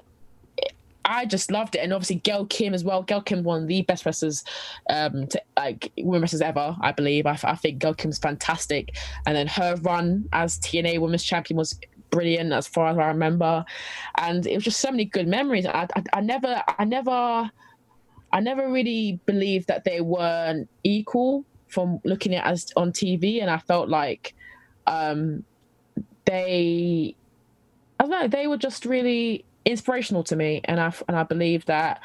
I 1.05 1.25
just 1.25 1.51
loved 1.51 1.75
it, 1.75 1.79
and 1.79 1.93
obviously 1.93 2.17
Gail 2.17 2.47
Kim 2.47 2.73
as 2.73 2.83
well. 2.83 3.03
Gail 3.03 3.21
Kim 3.21 3.43
one 3.43 3.61
of 3.63 3.67
the 3.67 3.83
best 3.83 4.05
wrestlers, 4.05 4.43
um, 4.89 5.27
to, 5.27 5.41
like 5.55 5.91
women 5.97 6.21
wrestlers 6.21 6.41
ever, 6.41 6.75
I 6.81 6.91
believe. 6.91 7.27
I, 7.27 7.37
I 7.43 7.55
think 7.55 7.79
Gail 7.79 7.93
Kim's 7.93 8.17
fantastic, 8.17 8.97
and 9.25 9.35
then 9.35 9.47
her 9.47 9.75
run 9.83 10.27
as 10.33 10.59
TNA 10.59 10.99
Women's 10.99 11.23
Champion 11.23 11.57
was 11.57 11.79
brilliant 12.09 12.51
as 12.53 12.67
far 12.67 12.87
as 12.87 12.97
I 12.97 13.07
remember, 13.07 13.63
and 14.17 14.45
it 14.47 14.55
was 14.55 14.63
just 14.63 14.79
so 14.79 14.89
many 14.89 15.05
good 15.05 15.27
memories. 15.27 15.67
I, 15.67 15.87
I, 15.95 16.03
I 16.13 16.21
never, 16.21 16.63
I 16.79 16.85
never, 16.85 17.51
I 18.33 18.39
never 18.39 18.71
really 18.71 19.19
believed 19.27 19.67
that 19.67 19.83
they 19.83 20.01
weren't 20.01 20.67
equal 20.83 21.45
from 21.67 21.99
looking 22.03 22.33
at 22.33 22.45
as 22.45 22.71
on 22.75 22.91
TV, 22.91 23.41
and 23.41 23.51
I 23.51 23.59
felt 23.59 23.89
like 23.89 24.33
um, 24.87 25.43
they, 26.25 27.15
I 27.99 28.03
don't 28.03 28.11
know, 28.11 28.27
they 28.27 28.47
were 28.47 28.57
just 28.57 28.85
really 28.85 29.45
inspirational 29.65 30.23
to 30.25 30.35
me, 30.35 30.61
and 30.65 30.79
I 30.79 30.93
and 31.07 31.17
I 31.17 31.23
believe 31.23 31.65
that 31.65 32.01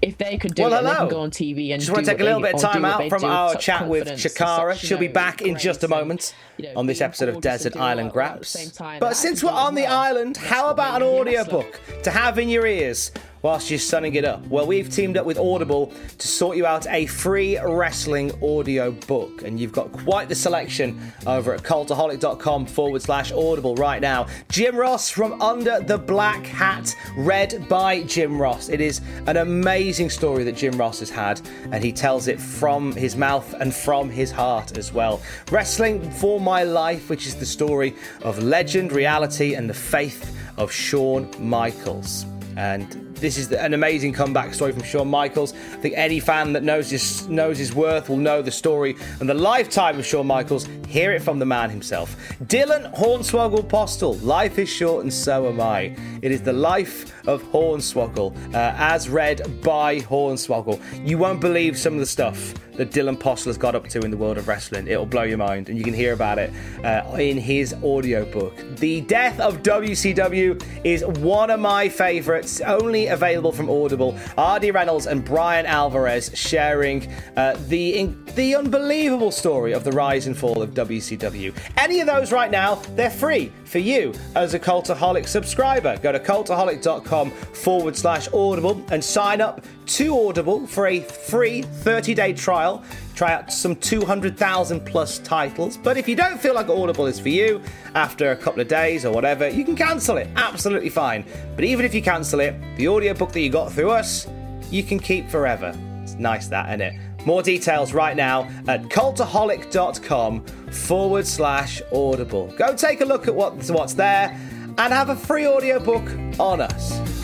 if 0.00 0.16
they 0.18 0.38
could 0.38 0.54
do 0.54 0.62
Well, 0.62 0.72
it, 0.80 0.82
they 0.82 0.94
can 0.94 1.08
go 1.08 1.20
on 1.20 1.30
TV 1.30 1.72
and 1.72 1.80
Just 1.80 1.92
want 1.92 2.04
to 2.06 2.10
take 2.12 2.20
a 2.20 2.24
little 2.24 2.40
they- 2.40 2.52
bit 2.52 2.54
of 2.64 2.72
time 2.72 2.84
out 2.84 3.08
from 3.10 3.24
our 3.24 3.54
chat 3.56 3.86
with 3.86 4.08
Chakara. 4.08 4.74
She'll 4.76 4.98
be 4.98 5.08
back 5.08 5.42
in 5.42 5.58
just 5.58 5.84
a 5.84 5.86
grace 5.86 5.98
and, 5.98 6.08
moment 6.08 6.34
you 6.56 6.64
know, 6.66 6.72
on 6.76 6.86
this 6.86 7.00
episode 7.00 7.28
of 7.28 7.40
Desert 7.42 7.76
Island 7.76 8.10
that 8.10 8.16
all 8.16 8.22
at 8.26 8.40
the 8.40 8.44
Graps. 8.44 8.72
time. 8.76 8.98
But 9.00 9.14
since 9.16 9.42
we're 9.44 9.50
do 9.50 9.56
it 9.56 9.58
as 9.60 9.66
on 9.66 9.74
the 9.74 9.86
island, 9.86 10.36
how 10.38 10.70
about 10.70 11.02
an 11.02 11.08
made 11.08 11.24
me 11.26 11.34
a 11.36 11.42
audiobook 11.42 11.80
to 12.02 12.10
have 12.10 12.38
in 12.38 12.48
your 12.48 12.66
ears 12.66 13.12
whilst 13.44 13.70
you're 13.70 13.78
sunning 13.78 14.14
it 14.14 14.24
up? 14.24 14.44
Well, 14.46 14.66
we've 14.66 14.88
teamed 14.88 15.18
up 15.18 15.26
with 15.26 15.38
Audible 15.38 15.92
to 16.16 16.26
sort 16.26 16.56
you 16.56 16.64
out 16.64 16.86
a 16.88 17.04
free 17.04 17.58
wrestling 17.60 18.32
audio 18.42 18.90
book, 18.90 19.42
and 19.42 19.60
you've 19.60 19.70
got 19.70 19.92
quite 19.92 20.30
the 20.30 20.34
selection 20.34 20.98
over 21.26 21.52
at 21.52 21.62
cultaholic.com 21.62 22.64
forward 22.64 23.02
slash 23.02 23.32
audible 23.32 23.74
right 23.76 24.00
now. 24.00 24.26
Jim 24.48 24.74
Ross 24.74 25.10
from 25.10 25.40
Under 25.42 25.78
the 25.80 25.98
Black 25.98 26.46
Hat, 26.46 26.96
read 27.18 27.68
by 27.68 28.02
Jim 28.04 28.40
Ross. 28.40 28.70
It 28.70 28.80
is 28.80 29.02
an 29.26 29.36
amazing 29.36 30.08
story 30.08 30.42
that 30.44 30.56
Jim 30.56 30.78
Ross 30.78 31.00
has 31.00 31.10
had, 31.10 31.42
and 31.70 31.84
he 31.84 31.92
tells 31.92 32.28
it 32.28 32.40
from 32.40 32.92
his 32.92 33.14
mouth 33.14 33.52
and 33.60 33.74
from 33.74 34.08
his 34.08 34.30
heart 34.30 34.78
as 34.78 34.90
well. 34.90 35.20
Wrestling 35.50 36.10
for 36.12 36.40
My 36.40 36.62
Life, 36.62 37.10
which 37.10 37.26
is 37.26 37.34
the 37.34 37.44
story 37.44 37.94
of 38.22 38.42
legend, 38.42 38.90
reality, 38.90 39.54
and 39.54 39.68
the 39.68 39.74
faith 39.74 40.34
of 40.56 40.72
Shawn 40.72 41.30
Michaels. 41.38 42.24
And 42.56 43.03
this 43.24 43.38
is 43.38 43.50
an 43.52 43.72
amazing 43.72 44.12
comeback 44.12 44.52
story 44.52 44.70
from 44.70 44.82
Shawn 44.82 45.08
Michaels. 45.08 45.54
I 45.54 45.76
think 45.76 45.94
any 45.96 46.20
fan 46.20 46.52
that 46.52 46.62
knows 46.62 46.90
his 46.90 47.26
knows 47.26 47.56
his 47.56 47.74
worth 47.74 48.10
will 48.10 48.18
know 48.18 48.42
the 48.42 48.50
story 48.50 48.96
and 49.18 49.26
the 49.26 49.32
lifetime 49.32 49.98
of 49.98 50.04
Shawn 50.04 50.26
Michaels. 50.26 50.68
Hear 50.88 51.10
it 51.12 51.22
from 51.22 51.38
the 51.38 51.46
man 51.46 51.70
himself. 51.70 52.16
Dylan 52.44 52.94
Hornswoggle 52.94 53.66
Postl. 53.66 54.22
Life 54.22 54.58
is 54.58 54.68
short 54.68 55.04
and 55.04 55.12
so 55.12 55.48
am 55.48 55.58
I. 55.58 55.96
It 56.20 56.32
is 56.32 56.42
the 56.42 56.52
life 56.52 57.26
of 57.26 57.42
Hornswoggle, 57.44 58.54
uh, 58.54 58.74
as 58.76 59.08
read 59.08 59.62
by 59.62 60.00
Hornswoggle. 60.00 60.78
You 61.06 61.16
won't 61.16 61.40
believe 61.40 61.78
some 61.78 61.94
of 61.94 62.00
the 62.00 62.06
stuff 62.06 62.52
that 62.76 62.90
Dylan 62.90 63.16
Postl 63.16 63.46
has 63.46 63.58
got 63.58 63.74
up 63.74 63.88
to 63.88 64.00
in 64.00 64.10
the 64.10 64.16
world 64.16 64.38
of 64.38 64.48
wrestling. 64.48 64.88
It'll 64.88 65.06
blow 65.06 65.22
your 65.22 65.38
mind, 65.38 65.68
and 65.68 65.78
you 65.78 65.84
can 65.84 65.94
hear 65.94 66.12
about 66.12 66.38
it 66.38 66.52
uh, 66.84 67.16
in 67.18 67.38
his 67.38 67.74
audiobook. 67.82 68.56
The 68.76 69.02
Death 69.02 69.38
of 69.40 69.62
WCW 69.62 70.62
is 70.84 71.04
one 71.04 71.50
of 71.50 71.60
my 71.60 71.88
favourites, 71.88 72.60
only 72.62 73.06
available 73.14 73.52
from 73.52 73.70
Audible. 73.70 74.16
R.D. 74.36 74.70
Reynolds 74.70 75.06
and 75.06 75.24
Bryan 75.24 75.64
Alvarez 75.66 76.30
sharing 76.34 77.10
uh, 77.36 77.56
the 77.68 77.96
in- 77.96 78.24
the 78.34 78.56
unbelievable 78.56 79.30
story 79.30 79.72
of 79.72 79.84
the 79.84 79.92
rise 79.92 80.26
and 80.26 80.36
fall 80.36 80.60
of 80.60 80.70
WCW. 80.74 81.54
Any 81.78 82.00
of 82.00 82.06
those 82.06 82.32
right 82.32 82.50
now, 82.50 82.74
they're 82.96 83.10
free 83.10 83.52
for 83.64 83.78
you 83.78 84.12
as 84.34 84.54
a 84.54 84.58
Cultaholic 84.58 85.26
subscriber. 85.26 85.96
Go 85.98 86.12
to 86.12 86.18
cultaholic.com 86.18 87.30
forward 87.30 87.96
slash 87.96 88.28
audible 88.32 88.84
and 88.90 89.02
sign 89.02 89.40
up 89.40 89.64
to 89.86 90.28
Audible 90.28 90.66
for 90.66 90.86
a 90.86 91.00
free 91.00 91.62
30 91.62 92.14
day 92.14 92.32
trial. 92.32 92.84
Try 93.14 93.32
out 93.32 93.52
some 93.52 93.76
200,000 93.76 94.84
plus 94.84 95.18
titles. 95.20 95.76
But 95.76 95.96
if 95.96 96.08
you 96.08 96.16
don't 96.16 96.40
feel 96.40 96.54
like 96.54 96.68
Audible 96.68 97.06
is 97.06 97.20
for 97.20 97.28
you 97.28 97.62
after 97.94 98.32
a 98.32 98.36
couple 98.36 98.60
of 98.60 98.68
days 98.68 99.04
or 99.04 99.12
whatever, 99.12 99.48
you 99.48 99.64
can 99.64 99.76
cancel 99.76 100.16
it. 100.16 100.28
Absolutely 100.36 100.90
fine. 100.90 101.24
But 101.54 101.64
even 101.64 101.84
if 101.84 101.94
you 101.94 102.02
cancel 102.02 102.40
it, 102.40 102.54
the 102.76 102.88
audiobook 102.88 103.32
that 103.32 103.40
you 103.40 103.50
got 103.50 103.72
through 103.72 103.90
us, 103.90 104.26
you 104.70 104.82
can 104.82 104.98
keep 104.98 105.28
forever. 105.28 105.72
It's 106.02 106.14
nice 106.14 106.48
that, 106.48 106.68
isn't 106.68 106.80
it? 106.80 107.26
More 107.26 107.42
details 107.42 107.94
right 107.94 108.16
now 108.16 108.48
at 108.68 108.82
cultaholic.com 108.84 110.44
forward 110.44 111.26
slash 111.26 111.80
audible. 111.92 112.52
Go 112.58 112.76
take 112.76 113.00
a 113.00 113.04
look 113.04 113.28
at 113.28 113.34
what's, 113.34 113.70
what's 113.70 113.94
there 113.94 114.38
and 114.76 114.92
have 114.92 115.08
a 115.08 115.16
free 115.16 115.46
audiobook 115.46 116.04
on 116.38 116.60
us. 116.60 117.23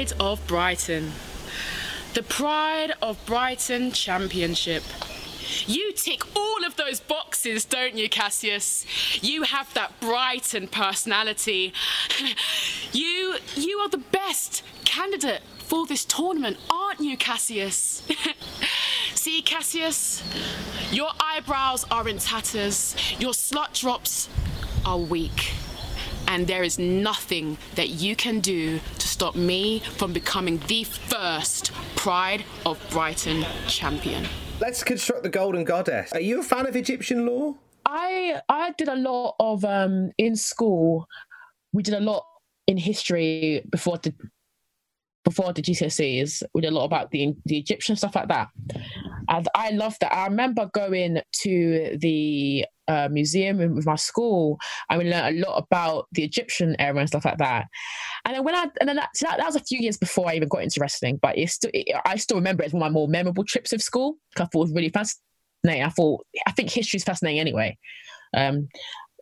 Pride 0.00 0.12
of 0.18 0.46
Brighton. 0.46 1.12
The 2.14 2.22
Pride 2.22 2.94
of 3.02 3.22
Brighton 3.26 3.92
Championship. 3.92 4.82
You 5.66 5.92
tick 5.92 6.22
all 6.34 6.64
of 6.64 6.76
those 6.76 7.00
boxes, 7.00 7.66
don't 7.66 7.98
you, 7.98 8.08
Cassius? 8.08 8.86
You 9.22 9.42
have 9.42 9.74
that 9.74 10.00
Brighton 10.00 10.68
personality. 10.68 11.74
You 12.92 13.36
you 13.54 13.78
are 13.80 13.90
the 13.90 13.98
best 13.98 14.62
candidate 14.86 15.42
for 15.58 15.86
this 15.86 16.06
tournament, 16.06 16.56
aren't 16.70 17.00
you, 17.00 17.18
Cassius? 17.18 18.02
See, 19.14 19.42
Cassius, 19.42 20.22
your 20.90 21.10
eyebrows 21.20 21.84
are 21.90 22.08
in 22.08 22.16
tatters, 22.16 22.96
your 23.18 23.32
slut 23.32 23.78
drops 23.78 24.30
are 24.86 24.98
weak 24.98 25.52
and 26.30 26.46
there 26.46 26.62
is 26.62 26.78
nothing 26.78 27.58
that 27.74 27.88
you 27.88 28.14
can 28.14 28.38
do 28.38 28.78
to 28.98 29.08
stop 29.08 29.34
me 29.34 29.80
from 29.96 30.12
becoming 30.12 30.58
the 30.68 30.84
first 30.84 31.72
Pride 31.96 32.44
of 32.64 32.78
Brighton 32.90 33.44
champion. 33.66 34.24
Let's 34.60 34.84
construct 34.84 35.24
the 35.24 35.28
Golden 35.28 35.64
Goddess. 35.64 36.12
Are 36.12 36.20
you 36.20 36.38
a 36.40 36.42
fan 36.44 36.66
of 36.66 36.76
Egyptian 36.76 37.26
law? 37.26 37.56
I 37.84 38.40
I 38.48 38.72
did 38.78 38.86
a 38.88 38.94
lot 38.94 39.34
of 39.40 39.64
um 39.64 40.12
in 40.18 40.36
school. 40.36 41.06
we 41.72 41.82
did 41.82 41.94
a 41.94 42.00
lot 42.00 42.24
in 42.68 42.76
history 42.76 43.62
before 43.68 43.98
the 43.98 44.14
before 45.24 45.52
the 45.52 45.62
GCSEs. 45.62 46.44
We 46.54 46.60
did 46.60 46.72
a 46.72 46.74
lot 46.74 46.84
about 46.84 47.10
the 47.10 47.34
the 47.44 47.58
Egyptian 47.58 47.96
stuff 47.96 48.14
like 48.14 48.28
that, 48.28 48.48
and 49.28 49.48
I 49.54 49.70
loved 49.70 49.98
that. 50.00 50.14
I 50.14 50.26
remember 50.26 50.70
going 50.72 51.20
to 51.42 51.98
the 52.00 52.66
uh, 52.90 53.08
museum 53.10 53.58
with 53.74 53.86
my 53.86 53.94
school, 53.94 54.58
I 54.88 54.98
we 54.98 55.08
learned 55.08 55.38
a 55.38 55.46
lot 55.46 55.58
about 55.58 56.08
the 56.12 56.24
Egyptian 56.24 56.74
era 56.80 56.98
and 56.98 57.08
stuff 57.08 57.24
like 57.24 57.38
that. 57.38 57.66
And 58.24 58.34
then 58.34 58.44
when 58.44 58.54
I 58.54 58.66
and 58.80 58.88
then 58.88 58.96
that, 58.96 59.10
so 59.14 59.26
that, 59.28 59.38
that 59.38 59.46
was 59.46 59.56
a 59.56 59.60
few 59.60 59.78
years 59.78 59.96
before 59.96 60.28
I 60.28 60.34
even 60.34 60.48
got 60.48 60.62
into 60.62 60.80
wrestling, 60.80 61.18
but 61.22 61.38
it's 61.38 61.54
still 61.54 61.70
it, 61.72 61.94
I 62.04 62.16
still 62.16 62.36
remember 62.36 62.62
it 62.62 62.66
as 62.66 62.72
one 62.72 62.82
of 62.82 62.92
my 62.92 62.92
more 62.92 63.08
memorable 63.08 63.44
trips 63.44 63.72
of 63.72 63.80
school. 63.80 64.16
I 64.36 64.44
thought 64.46 64.54
was 64.60 64.72
really 64.72 64.88
fascinating. 64.88 65.84
I 65.84 65.88
thought 65.88 66.26
I 66.46 66.52
think 66.52 66.70
history 66.70 66.96
is 66.98 67.04
fascinating 67.04 67.40
anyway. 67.40 67.78
Um, 68.36 68.68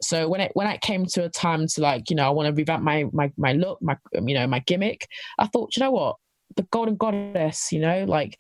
so 0.00 0.28
when 0.28 0.40
it 0.40 0.52
when 0.54 0.66
it 0.66 0.80
came 0.80 1.04
to 1.04 1.24
a 1.24 1.28
time 1.28 1.66
to 1.66 1.80
like 1.82 2.08
you 2.08 2.16
know 2.16 2.26
I 2.26 2.30
want 2.30 2.46
to 2.46 2.54
revamp 2.54 2.82
my 2.82 3.04
my 3.12 3.30
my 3.36 3.52
look 3.52 3.82
my 3.82 3.96
you 4.14 4.34
know 4.34 4.46
my 4.46 4.60
gimmick, 4.60 5.06
I 5.38 5.46
thought 5.46 5.76
you 5.76 5.82
know 5.82 5.90
what 5.90 6.16
the 6.56 6.62
Golden 6.62 6.96
Goddess 6.96 7.70
you 7.70 7.80
know 7.80 8.04
like 8.04 8.34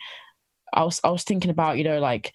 I 0.72 0.84
was 0.84 1.00
I 1.04 1.10
was 1.10 1.24
thinking 1.24 1.50
about 1.50 1.76
you 1.76 1.84
know 1.84 1.98
like 1.98 2.32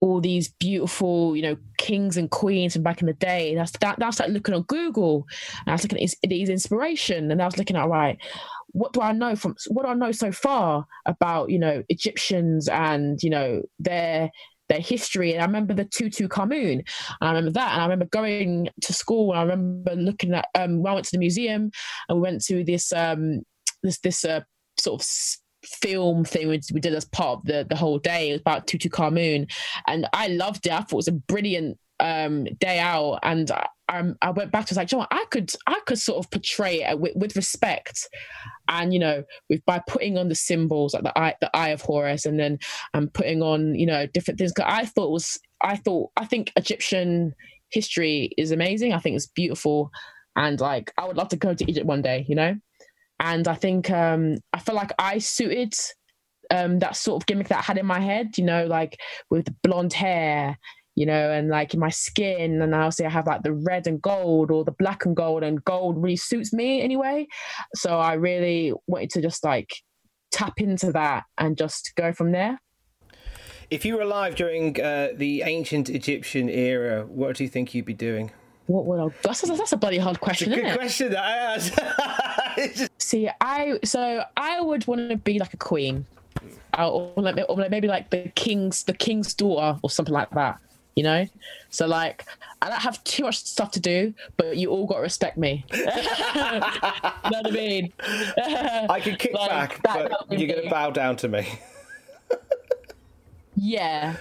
all 0.00 0.20
these 0.20 0.48
beautiful, 0.48 1.34
you 1.36 1.42
know, 1.42 1.56
kings 1.78 2.16
and 2.16 2.30
queens 2.30 2.74
from 2.74 2.82
back 2.82 3.00
in 3.00 3.06
the 3.06 3.14
day. 3.14 3.54
That's 3.54 3.72
that. 3.80 3.98
That's 3.98 4.20
like 4.20 4.30
looking 4.30 4.54
on 4.54 4.62
Google, 4.62 5.26
and 5.60 5.68
I 5.68 5.72
was 5.72 5.82
looking 5.82 5.98
at 6.02 6.30
his, 6.30 6.48
inspiration, 6.48 7.30
and 7.30 7.42
I 7.42 7.46
was 7.46 7.58
looking 7.58 7.76
at 7.76 7.88
right, 7.88 8.18
what 8.68 8.92
do 8.92 9.00
I 9.00 9.12
know 9.12 9.36
from 9.36 9.54
what 9.68 9.84
do 9.84 9.88
I 9.90 9.94
know 9.94 10.12
so 10.12 10.32
far 10.32 10.86
about 11.06 11.50
you 11.50 11.58
know 11.58 11.82
Egyptians 11.88 12.68
and 12.68 13.22
you 13.22 13.30
know 13.30 13.62
their 13.78 14.30
their 14.68 14.80
history. 14.80 15.32
And 15.32 15.42
I 15.42 15.46
remember 15.46 15.74
the 15.74 15.84
Tutankhamun. 15.84 16.72
And 16.72 16.84
I 17.20 17.28
remember 17.28 17.52
that. 17.52 17.72
And 17.72 17.80
I 17.80 17.84
remember 17.84 18.06
going 18.06 18.68
to 18.80 18.92
school 18.92 19.30
and 19.30 19.38
I 19.38 19.42
remember 19.42 19.94
looking 19.94 20.34
at 20.34 20.48
um 20.54 20.82
when 20.82 20.90
I 20.90 20.94
went 20.94 21.06
to 21.06 21.12
the 21.12 21.18
museum 21.18 21.70
and 22.08 22.18
we 22.18 22.22
went 22.22 22.44
to 22.46 22.64
this 22.64 22.92
um 22.92 23.42
this 23.82 23.98
this 24.00 24.24
uh, 24.24 24.40
sort 24.78 25.00
of 25.00 25.06
film 25.66 26.24
thing 26.24 26.48
we, 26.48 26.60
we 26.72 26.80
did 26.80 26.94
as 26.94 27.04
part 27.04 27.40
of 27.40 27.44
the, 27.44 27.66
the 27.68 27.76
whole 27.76 27.98
day. 27.98 28.30
It 28.30 28.32
was 28.32 28.40
about 28.40 28.66
Tutu 28.66 28.88
Tutankhamun. 28.88 29.50
And 29.86 30.06
I 30.12 30.28
loved 30.28 30.66
it. 30.66 30.72
I 30.72 30.78
thought 30.78 30.92
it 30.92 30.96
was 30.96 31.08
a 31.08 31.12
brilliant 31.12 31.78
um, 32.00 32.44
day 32.60 32.78
out. 32.78 33.20
And 33.22 33.50
I, 33.50 34.12
I 34.20 34.30
went 34.30 34.50
back 34.50 34.66
to 34.66 34.72
was 34.72 34.78
like, 34.78 34.92
know 34.92 35.06
I 35.10 35.24
could 35.30 35.52
I 35.66 35.78
could 35.86 35.98
sort 35.98 36.24
of 36.24 36.30
portray 36.30 36.82
it 36.82 36.98
with, 36.98 37.14
with 37.14 37.36
respect, 37.36 38.08
and 38.68 38.92
you 38.92 38.98
know, 38.98 39.22
with 39.48 39.64
by 39.64 39.80
putting 39.86 40.18
on 40.18 40.28
the 40.28 40.34
symbols 40.34 40.92
like 40.92 41.04
the 41.04 41.18
eye 41.18 41.34
the 41.40 41.56
eye 41.56 41.68
of 41.68 41.82
Horus, 41.82 42.26
and 42.26 42.38
then 42.38 42.58
and 42.94 43.04
um, 43.04 43.08
putting 43.10 43.42
on 43.42 43.74
you 43.76 43.86
know 43.86 44.06
different 44.06 44.38
things. 44.38 44.52
Cause 44.52 44.66
I 44.66 44.86
thought 44.86 45.12
was 45.12 45.38
I 45.62 45.76
thought 45.76 46.10
I 46.16 46.24
think 46.24 46.52
Egyptian 46.56 47.34
history 47.70 48.32
is 48.36 48.50
amazing. 48.50 48.92
I 48.92 48.98
think 48.98 49.16
it's 49.16 49.26
beautiful, 49.26 49.90
and 50.34 50.60
like 50.60 50.92
I 50.98 51.06
would 51.06 51.16
love 51.16 51.28
to 51.28 51.36
go 51.36 51.54
to 51.54 51.70
Egypt 51.70 51.86
one 51.86 52.02
day. 52.02 52.26
You 52.28 52.34
know, 52.34 52.56
and 53.20 53.48
I 53.48 53.54
think 53.54 53.90
um, 53.90 54.36
I 54.52 54.58
feel 54.58 54.74
like 54.74 54.92
I 54.98 55.18
suited 55.18 55.74
um, 56.50 56.78
that 56.80 56.96
sort 56.96 57.22
of 57.22 57.26
gimmick 57.26 57.48
that 57.48 57.58
I 57.58 57.62
had 57.62 57.78
in 57.78 57.86
my 57.86 58.00
head, 58.00 58.38
you 58.38 58.44
know, 58.44 58.66
like 58.66 59.00
with 59.30 59.48
blonde 59.62 59.92
hair, 59.92 60.58
you 60.94 61.06
know, 61.06 61.30
and 61.30 61.48
like 61.48 61.74
in 61.74 61.80
my 61.80 61.90
skin, 61.90 62.62
and 62.62 62.74
I 62.74 62.82
also 62.82 63.08
have 63.08 63.26
like 63.26 63.42
the 63.42 63.52
red 63.52 63.86
and 63.86 64.00
gold 64.00 64.50
or 64.50 64.64
the 64.64 64.72
black 64.72 65.04
and 65.04 65.14
gold, 65.14 65.42
and 65.42 65.64
gold 65.64 66.02
really 66.02 66.16
suits 66.16 66.52
me 66.52 66.80
anyway. 66.80 67.26
So 67.74 67.98
I 67.98 68.14
really 68.14 68.72
wanted 68.86 69.10
to 69.10 69.22
just 69.22 69.44
like 69.44 69.74
tap 70.30 70.54
into 70.60 70.92
that 70.92 71.24
and 71.38 71.56
just 71.56 71.92
go 71.96 72.12
from 72.12 72.32
there. 72.32 72.60
If 73.68 73.84
you 73.84 73.96
were 73.96 74.02
alive 74.02 74.36
during 74.36 74.80
uh, 74.80 75.08
the 75.14 75.42
ancient 75.42 75.90
Egyptian 75.90 76.48
era, 76.48 77.04
what 77.04 77.36
do 77.36 77.44
you 77.44 77.50
think 77.50 77.74
you'd 77.74 77.84
be 77.84 77.94
doing? 77.94 78.30
What 78.66 78.86
would 78.86 79.00
I? 79.00 79.14
That's 79.22 79.44
a, 79.44 79.46
that's 79.46 79.72
a 79.72 79.76
bloody 79.76 79.98
hard 79.98 80.20
question. 80.20 80.52
It's 80.52 80.58
a 80.58 80.62
good 80.62 80.72
it? 80.72 80.76
question 80.76 81.10
that 81.12 81.24
I 81.24 81.36
asked. 82.58 82.90
See, 82.98 83.28
I 83.40 83.78
so 83.84 84.24
I 84.36 84.60
would 84.60 84.86
want 84.86 85.08
to 85.08 85.16
be 85.16 85.38
like 85.38 85.54
a 85.54 85.56
queen, 85.56 86.04
uh, 86.76 86.90
or, 86.90 87.12
like, 87.16 87.36
or 87.48 87.56
maybe 87.68 87.86
like 87.86 88.10
the 88.10 88.30
king's 88.34 88.82
the 88.84 88.92
king's 88.92 89.34
daughter 89.34 89.78
or 89.82 89.90
something 89.90 90.14
like 90.14 90.30
that. 90.30 90.58
You 90.96 91.04
know, 91.04 91.26
so 91.70 91.86
like 91.86 92.24
I 92.62 92.70
don't 92.70 92.80
have 92.80 93.04
too 93.04 93.24
much 93.24 93.44
stuff 93.44 93.70
to 93.72 93.80
do, 93.80 94.14
but 94.36 94.56
you 94.56 94.70
all 94.70 94.86
got 94.86 94.96
to 94.96 95.02
respect 95.02 95.36
me. 95.36 95.64
you 95.72 95.84
know 95.84 95.92
what 97.20 97.46
I 97.46 97.50
mean? 97.50 97.92
I 98.00 99.00
can 99.00 99.16
kick 99.16 99.34
like, 99.34 99.82
back, 99.82 100.10
but 100.28 100.38
you're 100.38 100.48
going 100.48 100.64
to 100.64 100.70
bow 100.70 100.90
down 100.90 101.16
to 101.16 101.28
me. 101.28 101.46
yeah, 103.54 104.16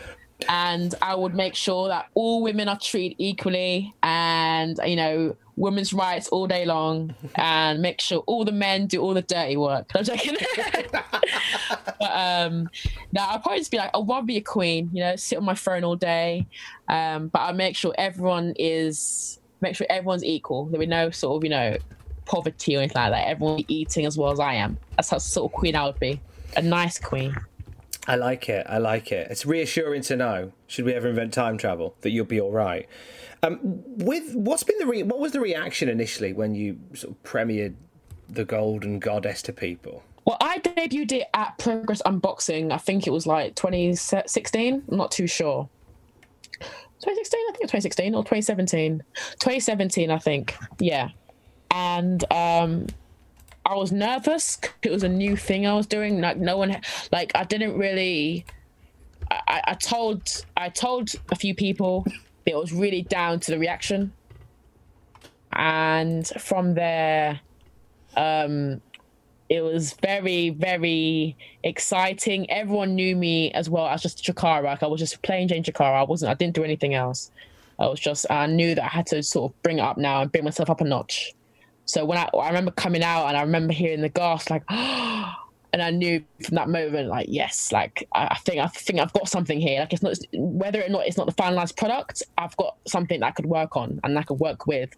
and 0.50 0.94
I 1.02 1.16
would 1.16 1.34
make 1.34 1.56
sure 1.56 1.88
that 1.88 2.08
all 2.14 2.42
women 2.42 2.68
are 2.68 2.78
treated 2.78 3.16
equally 3.18 3.94
and 4.04 4.80
you 4.86 4.96
know 4.96 5.36
women's 5.56 5.94
rights 5.94 6.28
all 6.28 6.48
day 6.48 6.66
long 6.66 7.16
and 7.36 7.82
make 7.82 8.02
sure 8.02 8.20
all 8.28 8.44
the 8.44 8.52
men 8.52 8.88
do 8.88 9.02
all 9.02 9.14
the 9.14 9.22
dirty 9.22 9.58
work. 9.58 9.90
I'm 9.96 10.04
joking. 10.04 10.36
but 10.92 12.12
um 12.12 12.70
now 13.12 13.30
I'll 13.30 13.40
probably 13.40 13.60
just 13.60 13.72
be 13.72 13.78
like, 13.78 13.92
I 13.94 14.00
want 14.00 14.24
to 14.24 14.28
be 14.28 14.38
a 14.38 14.42
queen, 14.42 14.90
you 14.94 15.02
know, 15.02 15.16
sit 15.16 15.38
on 15.38 15.46
my 15.46 15.56
throne 15.56 15.84
all 15.84 15.96
day. 15.96 16.46
Um, 16.88 17.30
but 17.30 17.40
I 17.40 17.52
make 17.54 17.76
sure 17.76 17.94
everyone 17.98 18.54
is 18.58 19.40
make 19.62 19.76
sure 19.76 19.88
everyone's 19.90 20.24
equal. 20.24 20.66
There 20.66 20.80
be 20.80 20.86
no 20.86 21.10
sort 21.10 21.38
of, 21.38 21.44
you 21.44 21.50
know, 21.50 21.78
poverty 22.26 22.76
or 22.76 22.80
anything 22.80 23.02
like 23.02 23.12
that. 23.12 23.28
Everyone 23.28 23.64
eating 23.68 24.06
as 24.06 24.18
well 24.18 24.32
as 24.32 24.40
I 24.40 24.56
am. 24.56 24.78
That's 24.96 25.10
how 25.10 25.18
sort 25.18 25.52
of 25.52 25.58
queen 25.58 25.76
I 25.76 25.86
would 25.86 26.00
be. 26.00 26.20
A 26.58 26.62
nice 26.62 27.00
queen. 27.00 27.36
I 28.08 28.16
like 28.16 28.50
it. 28.50 28.66
I 28.70 28.78
like 28.78 29.12
it. 29.12 29.28
It's 29.32 29.46
reassuring 29.46 30.04
to 30.04 30.16
know, 30.16 30.52
should 30.68 30.86
we 30.86 30.94
ever 30.94 31.08
invent 31.08 31.34
time 31.34 31.58
travel, 31.58 31.96
that 32.02 32.12
you'll 32.12 32.26
be 32.26 32.40
all 32.40 32.52
right. 32.52 32.88
Um, 33.42 33.60
with 33.64 34.36
what's 34.36 34.64
been 34.64 34.78
the 34.80 34.86
re- 34.86 35.04
what 35.04 35.20
was 35.20 35.32
the 35.32 35.40
reaction 35.40 35.90
initially 35.90 36.34
when 36.34 36.56
you 36.56 36.80
sort 36.94 37.16
of 37.16 37.24
premiered 37.24 37.76
the 38.30 38.46
Golden 38.46 39.00
Goddess 39.00 39.42
to 39.44 39.54
people? 39.54 40.04
Well, 40.26 40.38
I 40.42 40.60
debuted 40.60 41.12
it 41.12 41.28
at 41.34 41.58
Progress 41.60 42.02
Unboxing. 42.04 42.72
I 42.72 42.78
think 42.78 43.06
it 43.06 43.12
was 43.12 43.28
like 43.28 43.56
2016. 43.56 44.84
I'm 44.90 44.98
not 44.98 45.12
too 45.12 45.28
sure. 45.28 45.70
2016, 46.60 47.40
I 47.40 47.52
think 47.52 47.64
it's 47.64 47.72
2016 47.72 48.16
or 48.16 48.24
2017. 48.24 49.04
2017, 49.40 50.10
I 50.10 50.18
think. 50.18 50.56
Yeah. 50.80 51.10
And 51.70 52.24
um, 52.32 52.88
I 53.66 53.74
was 53.76 53.92
nervous. 53.92 54.60
It 54.84 54.92
was 54.92 55.04
a 55.04 55.10
new 55.10 55.36
thing 55.36 55.66
I 55.66 55.74
was 55.74 55.88
doing. 55.88 56.22
Like 56.22 56.38
no 56.38 56.58
one, 56.58 56.80
like 57.12 57.32
I 57.34 57.44
didn't 57.44 57.78
really. 57.78 58.46
I, 59.32 59.62
I 59.68 59.74
told 59.74 60.46
I 60.56 60.70
told 60.70 61.10
a 61.32 61.36
few 61.36 61.56
people. 61.56 62.06
It 62.46 62.56
was 62.56 62.72
really 62.72 63.02
down 63.02 63.40
to 63.40 63.52
the 63.52 63.58
reaction, 63.58 64.14
and 65.54 66.28
from 66.40 66.76
there, 66.76 67.40
um, 68.16 68.82
it 69.50 69.62
was 69.62 69.94
very 69.94 70.52
very 70.52 71.36
exciting. 71.64 72.48
Everyone 72.52 72.94
knew 72.94 73.16
me 73.16 73.52
as 73.54 73.68
well 73.68 73.88
as 73.88 74.04
just 74.04 74.24
Chakara. 74.24 74.64
Like 74.64 74.84
I 74.84 74.88
was 74.88 75.00
just 75.00 75.24
plain 75.24 75.48
Jane 75.48 75.64
Chakara. 75.64 76.02
I 76.02 76.04
wasn't. 76.04 76.30
I 76.30 76.36
didn't 76.36 76.54
do 76.54 76.64
anything 76.64 76.94
else. 76.94 77.32
I 77.80 77.88
was 77.88 78.00
just. 78.00 78.28
I 78.30 78.46
knew 78.46 78.76
that 78.76 78.84
I 78.84 78.90
had 78.90 79.08
to 79.08 79.24
sort 79.24 79.52
of 79.52 79.64
bring 79.64 79.80
it 79.80 79.82
up 79.82 79.98
now 79.98 80.22
and 80.22 80.32
bring 80.32 80.44
myself 80.44 80.70
up 80.70 80.82
a 80.82 80.84
notch. 80.84 81.34
So 81.86 82.04
when 82.06 82.18
I, 82.18 82.30
I 82.38 82.48
remember 82.48 82.72
coming 82.72 83.04
out 83.04 83.28
and 83.28 83.38
I 83.38 83.42
remember 83.42 83.74
hearing 83.74 84.02
the 84.02 84.10
gasp, 84.10 84.50
like, 84.50 84.64
and 85.76 85.84
I 85.84 85.92
knew 85.92 86.24
from 86.42 86.56
that 86.56 86.70
moment, 86.70 87.10
like, 87.10 87.28
yes, 87.30 87.74
like 87.74 88.08
I, 88.14 88.38
think 88.46 88.60
I 88.60 88.68
think 88.68 88.98
I've 88.98 89.12
got 89.12 89.28
something 89.28 89.60
here. 89.60 89.82
Like 89.82 89.92
it's 89.92 90.02
not 90.02 90.18
whether 90.34 90.82
or 90.82 90.88
not 90.88 91.06
it's 91.06 91.18
not 91.18 91.28
the 91.28 91.34
finalized 91.34 91.76
product, 91.76 92.24
I've 92.38 92.56
got 92.56 92.78
something 92.88 93.20
that 93.20 93.26
I 93.26 93.32
could 93.32 93.46
work 93.46 93.76
on 93.76 94.00
and 94.06 94.18
I 94.18 94.24
could 94.24 94.40
work 94.40 94.68
with. 94.68 94.96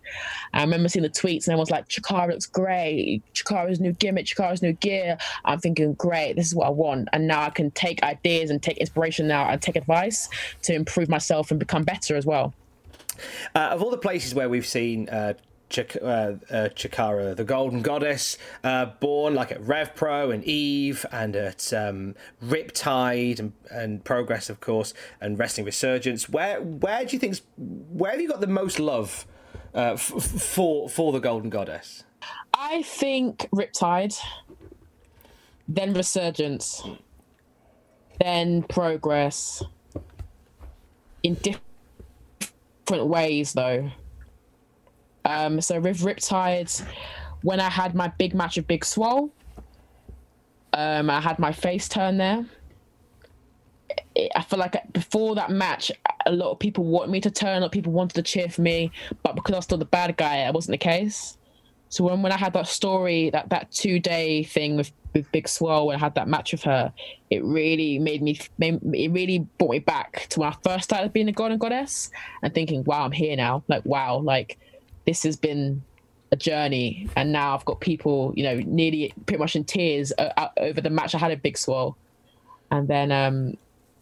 I 0.54 0.62
remember 0.62 0.88
seeing 0.88 1.02
the 1.02 1.10
tweets 1.10 1.45
and 1.45 1.54
everyone's 1.54 1.71
like, 1.71 1.88
Chakara 1.88 2.30
looks 2.30 2.45
great. 2.45 3.23
Chakara's 3.34 3.80
new 3.80 3.91
gimmick, 3.93 4.28
Chakara's 4.28 4.62
new 4.62 4.73
gear. 4.73 5.17
I'm 5.45 5.60
thinking, 5.60 5.95
great, 5.95 6.36
this 6.36 6.45
is 6.45 6.54
what 6.54 6.67
I 6.67 6.71
want. 6.71 7.10
And 7.12 7.26
now 7.26 7.41
I 7.41 7.50
can 7.50 7.71
take 7.71 8.04
ideas 8.04 8.52
and 8.52 8.62
take 8.62 8.78
inspiration 8.78 9.28
now 9.28 9.50
and 9.50 9.60
take 9.60 9.78
advice 9.78 10.30
to 10.62 10.76
improve 10.76 11.10
myself 11.10 11.50
and 11.50 11.60
become 11.60 11.86
better 11.86 12.15
as 12.15 12.28
well. 12.28 12.54
Uh, 13.56 13.69
of 13.71 13.82
all 13.82 13.89
the 13.89 13.97
places 13.97 14.36
where 14.36 14.47
we've 14.47 14.67
seen 14.67 15.10
uh, 15.10 15.34
Chik- 15.69 15.97
uh, 16.01 16.34
uh, 16.49 16.69
Chakara, 16.69 17.36
the 17.36 17.43
Golden 17.43 17.82
Goddess, 17.82 18.38
uh, 18.63 18.86
born 18.86 19.35
like 19.35 19.52
at 19.52 19.62
Rev 19.62 19.94
Pro 19.96 20.31
and 20.31 20.44
Eve 20.46 21.06
and 21.12 21.35
at 21.35 21.73
um, 21.73 22.15
Riptide 22.44 23.39
and, 23.39 23.54
and 23.69 24.04
Progress, 24.04 24.50
of 24.50 24.60
course, 24.62 24.94
and 25.19 25.37
Wrestling 25.37 25.65
Resurgence. 25.65 26.29
Where 26.29 26.62
where 26.62 27.06
do 27.06 27.13
you 27.13 27.19
think 27.19 27.39
where 27.58 28.12
have 28.12 28.21
you 28.21 28.29
got 28.29 28.39
the 28.39 28.48
most 28.48 28.79
love 28.79 29.27
uh, 29.75 29.94
f- 29.94 30.02
for 30.02 30.87
for 30.87 31.12
the 31.12 31.19
Golden 31.19 31.50
Goddess? 31.50 32.04
I 32.54 32.81
think 32.83 33.48
Riptide, 33.54 34.17
then 35.67 35.94
Resurgence, 35.94 36.81
then 38.19 38.63
Progress. 38.63 39.63
In 41.23 41.35
different 41.35 43.08
ways, 43.08 43.52
though. 43.54 43.91
Um, 45.28 45.60
so 45.60 45.80
with 45.80 46.00
Riptide, 46.00 46.86
when 47.42 47.60
I 47.60 47.69
had 47.69 47.94
my 47.94 48.08
big 48.17 48.34
match 48.34 48.58
of 48.58 48.65
Big 48.65 48.86
Swole, 48.86 49.30
um, 50.73 51.10
I 51.10 51.19
had 51.19 51.38
my 51.38 51.52
face 51.52 51.90
turn 51.90 52.17
there. 52.17 52.46
I 54.36 54.42
feel 54.42 54.58
like 54.58 54.82
before 54.94 55.36
that 55.36 55.52
match, 55.52 55.92
a 56.25 56.32
lot 56.32 56.52
of 56.52 56.60
people 56.60 56.86
wanted 56.86 57.12
me 57.12 57.19
to 57.21 57.30
turn. 57.30 57.58
A 57.58 57.60
lot 57.60 57.65
of 57.67 57.71
people 57.71 57.92
wanted 57.92 58.15
to 58.15 58.23
cheer 58.23 58.48
for 58.50 58.62
me, 58.62 58.92
but 59.21 59.36
because 59.36 59.54
I 59.54 59.58
was 59.58 59.65
still 59.65 59.78
the 59.78 59.86
bad 59.86 60.15
guy, 60.17 60.48
it 60.48 60.54
wasn't 60.54 60.73
the 60.73 60.78
case. 60.78 61.38
So 61.90 62.06
when, 62.06 62.21
when 62.21 62.32
I 62.32 62.38
had 62.38 62.54
that 62.54 62.67
story, 62.67 63.30
that 63.32 63.50
that 63.50 63.71
two 63.71 64.00
day 64.00 64.44
thing 64.44 64.78
with, 64.78 64.92
with 65.13 65.32
Big 65.32 65.48
Swole, 65.48 65.88
when 65.88 65.96
I 65.98 66.00
had 66.00 66.15
that 66.15 66.28
match 66.28 66.52
with 66.54 66.63
her, 66.63 66.94
it 67.30 67.44
really 67.44 68.00
made 68.00 68.21
me, 68.21 68.40
made, 68.58 68.82
it 68.94 69.12
really 69.12 69.40
brought 69.58 69.71
me 69.71 69.80
back 69.80 70.28
to 70.30 70.40
when 70.40 70.50
I 70.50 70.56
first 70.63 70.86
started 70.86 71.12
being 71.12 71.28
a 71.28 71.34
god 71.34 71.52
and 71.52 71.60
goddess 71.60 72.12
and 72.44 72.54
thinking, 72.54 72.84
wow, 72.86 73.04
I'm 73.04 73.12
here 73.12 73.36
now. 73.36 73.63
Like, 73.67 73.86
wow, 73.86 74.17
like 74.17 74.58
this 75.08 75.23
has 75.23 75.35
been 75.35 75.81
a 76.31 76.35
journey, 76.35 77.10
and 77.15 77.31
now 77.31 77.55
I've 77.55 77.65
got 77.65 77.79
people, 77.79 78.33
you 78.35 78.43
know, 78.43 78.58
nearly 78.65 79.13
pretty 79.25 79.39
much 79.39 79.55
in 79.55 79.63
tears 79.63 80.13
uh, 80.19 80.49
over 80.58 80.81
the 80.81 80.91
match 80.91 81.15
I 81.15 81.17
had 81.17 81.31
a 81.31 81.37
Big 81.37 81.58
Swole 81.58 81.97
and 82.71 82.87
then, 82.87 83.12
um, 83.12 83.58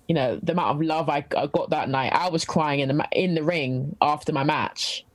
you 0.08 0.16
know, 0.16 0.40
the 0.42 0.52
amount 0.52 0.76
of 0.76 0.82
love 0.82 1.10
I, 1.10 1.26
I 1.36 1.48
got 1.48 1.70
that 1.72 1.90
night. 1.90 2.14
I 2.14 2.30
was 2.30 2.46
crying 2.46 2.80
in 2.80 2.90
the 2.90 3.08
in 3.12 3.36
the 3.36 3.44
ring 3.44 3.96
after 4.02 4.32
my 4.32 4.44
match, 4.44 5.06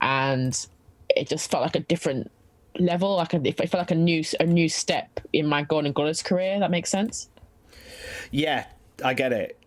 and 0.00 0.66
it 1.08 1.28
just 1.28 1.50
felt 1.50 1.62
like 1.62 1.76
a 1.76 1.80
different 1.80 2.30
level. 2.78 3.16
Like 3.16 3.34
it 3.34 3.56
felt 3.56 3.74
like 3.74 3.90
a 3.90 3.96
new 3.96 4.22
a 4.40 4.46
new 4.46 4.68
step 4.68 5.20
in 5.32 5.46
my 5.46 5.62
God 5.62 5.86
and 5.86 5.94
Goddess 5.94 6.22
career. 6.22 6.58
That 6.60 6.70
makes 6.70 6.90
sense. 6.90 7.28
Yeah, 8.30 8.66
I 9.04 9.14
get 9.14 9.32
it. 9.32 9.57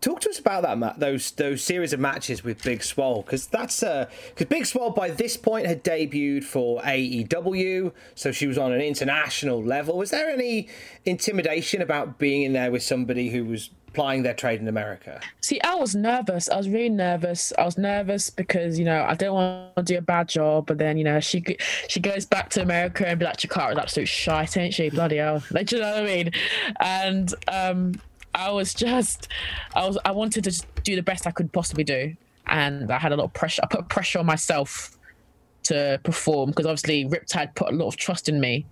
Talk 0.00 0.20
to 0.20 0.30
us 0.30 0.38
about 0.38 0.62
that, 0.62 0.78
Matt. 0.78 1.00
Those 1.00 1.30
those 1.32 1.62
series 1.62 1.92
of 1.92 2.00
matches 2.00 2.42
with 2.44 2.62
Big 2.62 2.82
Swole, 2.82 3.22
because 3.22 3.46
that's 3.46 3.80
because 3.80 4.06
uh, 4.42 4.48
Big 4.48 4.66
Swole 4.66 4.90
by 4.90 5.10
this 5.10 5.36
point 5.36 5.66
had 5.66 5.84
debuted 5.84 6.44
for 6.44 6.80
AEW, 6.82 7.92
so 8.14 8.32
she 8.32 8.46
was 8.46 8.58
on 8.58 8.72
an 8.72 8.80
international 8.80 9.62
level. 9.62 9.96
Was 9.96 10.10
there 10.10 10.28
any 10.30 10.68
intimidation 11.04 11.82
about 11.82 12.18
being 12.18 12.42
in 12.42 12.52
there 12.52 12.70
with 12.70 12.82
somebody 12.82 13.30
who 13.30 13.44
was 13.44 13.70
plying 13.96 14.22
their 14.22 14.34
trade 14.34 14.60
in 14.60 14.68
America? 14.68 15.20
See, 15.40 15.60
I 15.62 15.74
was 15.74 15.94
nervous. 15.94 16.48
I 16.48 16.56
was 16.56 16.68
really 16.68 16.90
nervous. 16.90 17.52
I 17.58 17.64
was 17.64 17.78
nervous 17.78 18.30
because 18.30 18.78
you 18.78 18.84
know 18.84 19.02
I 19.02 19.14
don't 19.14 19.34
want 19.34 19.76
to 19.76 19.82
do 19.82 19.98
a 19.98 20.02
bad 20.02 20.28
job, 20.28 20.66
but 20.66 20.78
then 20.78 20.98
you 20.98 21.04
know 21.04 21.18
she 21.20 21.42
she 21.88 22.00
goes 22.00 22.26
back 22.26 22.50
to 22.50 22.62
America 22.62 23.08
and 23.08 23.18
be 23.18 23.24
like, 23.24 23.38
Chakara's 23.38 23.78
absolute 23.78 24.06
shite, 24.08 24.56
ain't 24.56 24.74
she? 24.74 24.90
Bloody 24.90 25.16
hell! 25.16 25.42
Like, 25.50 25.68
do 25.68 25.76
you 25.76 25.82
know 25.82 25.94
what 25.94 26.02
I 26.02 26.06
mean? 26.06 26.30
And 26.80 27.34
um, 27.48 28.00
I 28.36 28.50
was 28.50 28.74
just, 28.74 29.28
I 29.74 29.86
was, 29.86 29.98
I 30.04 30.12
wanted 30.12 30.44
to 30.44 30.66
do 30.84 30.94
the 30.94 31.02
best 31.02 31.26
I 31.26 31.30
could 31.30 31.52
possibly 31.52 31.84
do, 31.84 32.14
and 32.46 32.92
I 32.92 32.98
had 32.98 33.12
a 33.12 33.16
lot 33.16 33.24
of 33.24 33.32
pressure. 33.32 33.62
I 33.64 33.66
put 33.66 33.88
pressure 33.88 34.18
on 34.18 34.26
myself 34.26 34.98
to 35.64 35.98
perform 36.04 36.50
because 36.50 36.66
obviously 36.66 37.06
Riptide 37.06 37.54
put 37.54 37.72
a 37.72 37.74
lot 37.74 37.88
of 37.88 37.96
trust 37.96 38.28
in 38.28 38.38
me 38.38 38.66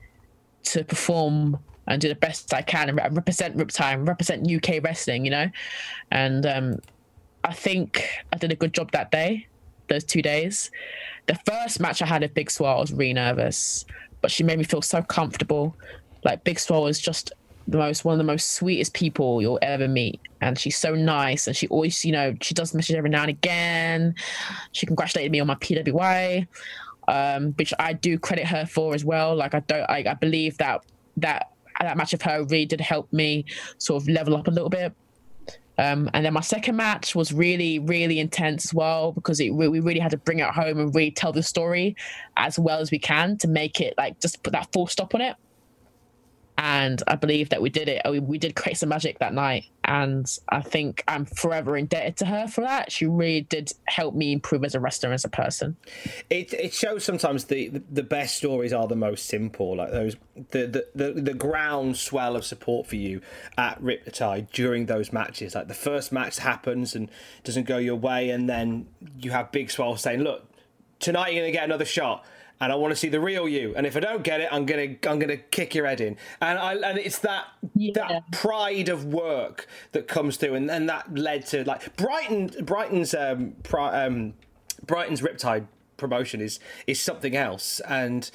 to 0.65 0.85
perform 0.85 1.59
and 1.87 2.01
do 2.01 2.09
the 2.09 2.15
best 2.15 2.53
I 2.55 2.63
can 2.63 2.89
and 2.89 3.17
represent 3.17 3.57
Riptide, 3.57 3.95
and 3.95 4.07
represent 4.07 4.51
UK 4.51 4.83
wrestling, 4.85 5.25
you 5.25 5.31
know. 5.31 5.51
And 6.11 6.45
um, 6.45 6.79
I 7.43 7.53
think 7.55 8.07
I 8.33 8.37
did 8.37 8.53
a 8.53 8.57
good 8.57 8.75
job 8.75 8.93
that 8.93 9.11
day, 9.11 9.47
those 9.89 10.05
two 10.05 10.21
days. 10.21 10.71
The 11.27 11.39
first 11.47 11.81
match 11.81 12.03
I 12.03 12.07
had 12.07 12.21
with 12.21 12.35
Big 12.35 12.51
Swole, 12.51 12.69
I 12.69 12.81
was 12.81 12.93
really 12.93 13.15
nervous, 13.15 13.87
but 14.21 14.31
she 14.31 14.43
made 14.43 14.59
me 14.59 14.65
feel 14.65 14.83
so 14.83 15.03
comfortable. 15.03 15.75
Like 16.23 16.45
Big 16.45 16.59
Swole 16.59 16.87
is 16.87 17.01
just 17.01 17.33
the 17.67 17.79
most 17.79 18.05
one 18.05 18.13
of 18.13 18.19
the 18.19 18.25
most 18.25 18.53
sweetest 18.53 18.95
people 18.95 19.41
you'll 19.41 19.59
ever 19.63 19.89
meet. 19.89 20.21
And 20.41 20.59
she's 20.59 20.77
so 20.77 20.95
nice 20.95 21.47
and 21.47 21.57
she 21.57 21.67
always 21.69 22.05
you 22.05 22.13
know 22.13 22.35
she 22.41 22.55
does 22.55 22.75
message 22.75 22.97
every 22.97 23.11
now 23.11 23.23
and 23.23 23.31
again. 23.31 24.15
She 24.73 24.87
congratulated 24.87 25.33
me 25.33 25.41
on 25.41 25.47
my 25.47 25.55
pwi 25.57 26.47
um, 27.09 27.53
which 27.53 27.73
i 27.79 27.93
do 27.93 28.19
credit 28.19 28.47
her 28.47 28.67
for 28.67 28.95
as 28.95 29.05
well. 29.05 29.37
Like 29.37 29.55
i 29.55 29.61
don't 29.61 29.89
I, 29.91 30.05
I 30.07 30.15
believe 30.15 30.57
that 30.59 30.85
that 31.19 31.51
that 31.81 31.97
match 31.97 32.13
of 32.15 32.23
her 32.23 32.45
really 32.45 32.67
did 32.67 32.81
help 32.81 33.13
me 33.13 33.45
sort 33.79 34.03
of 34.03 34.09
level 34.09 34.37
up 34.37 34.47
a 34.47 34.51
little 34.51 34.71
bit. 34.71 34.93
Um, 35.77 36.09
and 36.15 36.25
then 36.25 36.33
my 36.33 36.41
second 36.41 36.77
match 36.77 37.17
was 37.17 37.33
really, 37.33 37.81
really 37.81 38.21
intense 38.21 38.67
as 38.67 38.73
well 38.73 39.11
because 39.11 39.41
it, 39.41 39.51
we 39.51 39.81
really 39.81 39.99
had 39.99 40.13
to 40.13 40.17
bring 40.17 40.39
it 40.39 40.49
home 40.49 40.79
and 40.79 40.95
really 40.95 41.11
tell 41.11 41.33
the 41.33 41.43
story 41.43 41.97
as 42.37 42.61
well 42.61 42.79
as 42.79 42.93
we 42.93 42.99
can 43.01 43.37
to 43.39 43.49
make 43.49 43.81
it 43.81 43.95
like 43.99 44.21
just 44.21 44.41
put 44.45 44.53
that 44.53 44.73
full 44.73 44.87
stop 44.87 45.17
on 45.17 45.21
it 45.21 45.35
and 46.57 47.03
I 47.09 47.17
believe 47.17 47.49
that 47.49 47.61
we 47.61 47.69
did 47.69 47.89
it. 47.89 48.03
We, 48.09 48.21
we 48.21 48.39
did 48.39 48.55
create 48.55 48.77
some 48.77 48.89
magic 48.89 49.19
that 49.19 49.35
night, 49.35 49.65
and 49.83 50.27
I 50.49 50.61
think 50.61 51.03
I'm 51.09 51.25
forever 51.25 51.77
indebted 51.77 52.17
to 52.19 52.27
her 52.27 52.47
for 52.47 52.61
that. 52.61 52.93
She 52.93 53.07
really 53.07 53.43
did 53.43 53.73
help 53.87 54.15
me 54.15 54.33
improve 54.33 54.65
as 54.65 54.75
a 54.75 54.81
wrestler, 54.81 55.13
as 55.13 55.25
a 55.25 55.29
person. 55.29 55.77
It 56.31 56.53
it 56.55 56.73
shows 56.73 57.05
sometimes 57.05 57.47
the 57.47 57.83
the 57.91 58.05
best 58.05 58.37
stories 58.37 58.73
are 58.73 58.87
the 58.87 58.97
most 58.97 59.27
simple, 59.27 59.77
like 59.77 59.91
those 59.91 60.17
the 60.51 60.67
the 60.67 60.87
the, 60.95 61.21
the 61.21 61.35
groundswell 61.35 62.37
of 62.37 62.45
support 62.45 62.87
for 62.87 62.97
you 62.97 63.21
at 63.59 63.83
Riptide 63.83 64.51
during 64.53 64.87
those 64.87 65.13
matches. 65.13 65.55
Like 65.55 65.69
the 65.69 65.75
first 65.75 66.13
match 66.13 66.39
happens 66.39 66.95
and 66.95 67.11
doesn't 67.43 67.67
go 67.67 67.79
your 67.79 67.97
way, 67.97 68.31
and 68.31 68.49
then 68.49 68.87
you 69.19 69.33
have 69.33 69.51
Big 69.51 69.71
Swole 69.71 69.97
saying, 69.97 70.21
"Look, 70.21 70.49
tonight 71.01 71.33
you're 71.33 71.43
gonna 71.43 71.53
get 71.53 71.65
another 71.65 71.85
shot." 71.85 72.25
And 72.61 72.73
I 72.73 72.77
want 72.77 72.93
to 72.93 72.97
see 72.97 73.09
the 73.09 73.21
real 73.21 73.49
you. 73.49 73.75
And 73.77 73.87
if 73.87 73.97
I 73.97 74.01
don't 74.01 74.23
get 74.23 74.41
it, 74.41 74.49
I'm 74.51 74.67
gonna 74.67 74.97
I'm 75.07 75.19
gonna 75.19 75.37
kick 75.37 75.75
your 75.75 75.87
head 75.87 76.01
in. 76.01 76.17
And 76.41 76.59
I 76.59 76.75
and 76.75 76.99
it's 76.99 77.19
that 77.21 77.47
yeah. 77.75 77.93
that 77.95 78.31
pride 78.33 78.89
of 78.89 79.07
work 79.07 79.67
that 79.93 80.09
comes 80.09 80.37
through, 80.37 80.55
and, 80.55 80.71
and 80.71 80.89
that 80.89 81.17
led 81.17 81.47
to 81.47 81.65
like 81.65 81.97
Brighton 81.97 82.51
Brighton's 82.65 83.15
um, 83.15 83.55
pri- 83.63 84.05
um 84.05 84.35
Brighton's 84.87 85.21
Riptide 85.21 85.67
promotion 85.97 86.41
is 86.41 86.61
is 86.87 87.01
something 87.01 87.37
else, 87.37 87.81
and. 87.81 88.31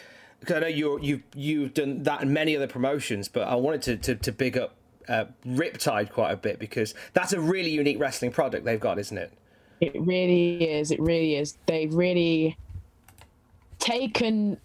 Cause 0.46 0.56
I 0.56 0.60
know 0.62 0.68
you 0.68 0.98
you've 1.02 1.24
you've 1.36 1.74
done 1.74 2.04
that 2.04 2.22
in 2.22 2.32
many 2.32 2.56
other 2.56 2.66
promotions, 2.66 3.28
but 3.28 3.46
I 3.50 3.56
wanted 3.56 3.82
to, 3.82 3.98
to, 3.98 4.16
to 4.16 4.32
big 4.32 4.58
up 4.58 4.74
uh, 5.10 5.26
Riptide 5.46 6.12
quite 6.12 6.32
a 6.32 6.38
bit 6.38 6.60
because 6.60 6.94
that's 7.12 7.34
a 7.34 7.42
really 7.42 7.72
unique 7.72 8.00
wrestling 8.00 8.32
product 8.32 8.64
they've 8.64 8.80
got, 8.80 9.00
isn't 9.00 9.18
it? 9.18 9.34
It 9.82 10.00
really 10.00 10.64
is. 10.64 10.92
It 10.92 11.00
really 11.02 11.36
is. 11.36 11.58
They 11.66 11.88
really 11.88 12.58
taken 13.80 14.58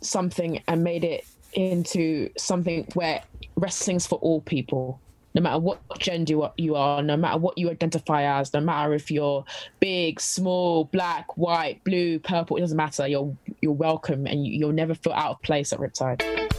something 0.00 0.62
and 0.66 0.82
made 0.82 1.04
it 1.04 1.26
into 1.52 2.30
something 2.36 2.86
where 2.94 3.22
wrestling's 3.56 4.06
for 4.06 4.18
all 4.20 4.40
people 4.40 5.00
no 5.34 5.40
matter 5.40 5.58
what 5.58 5.80
gender 5.98 6.50
you 6.56 6.74
are, 6.74 7.02
no 7.02 7.16
matter 7.16 7.38
what 7.38 7.56
you 7.56 7.70
identify 7.70 8.38
as, 8.38 8.52
no 8.52 8.60
matter 8.60 8.92
if 8.92 9.10
you're 9.10 9.44
big, 9.80 10.20
small, 10.20 10.84
black, 10.84 11.36
white, 11.36 11.82
blue, 11.84 12.18
purple, 12.18 12.56
it 12.56 12.60
doesn't 12.60 12.76
matter. 12.76 13.06
You're 13.06 13.34
you're 13.60 13.72
welcome, 13.72 14.26
and 14.26 14.46
you'll 14.46 14.72
never 14.72 14.94
feel 14.94 15.12
out 15.12 15.30
of 15.32 15.42
place 15.42 15.72
at 15.72 15.78
Riptide. 15.78 16.51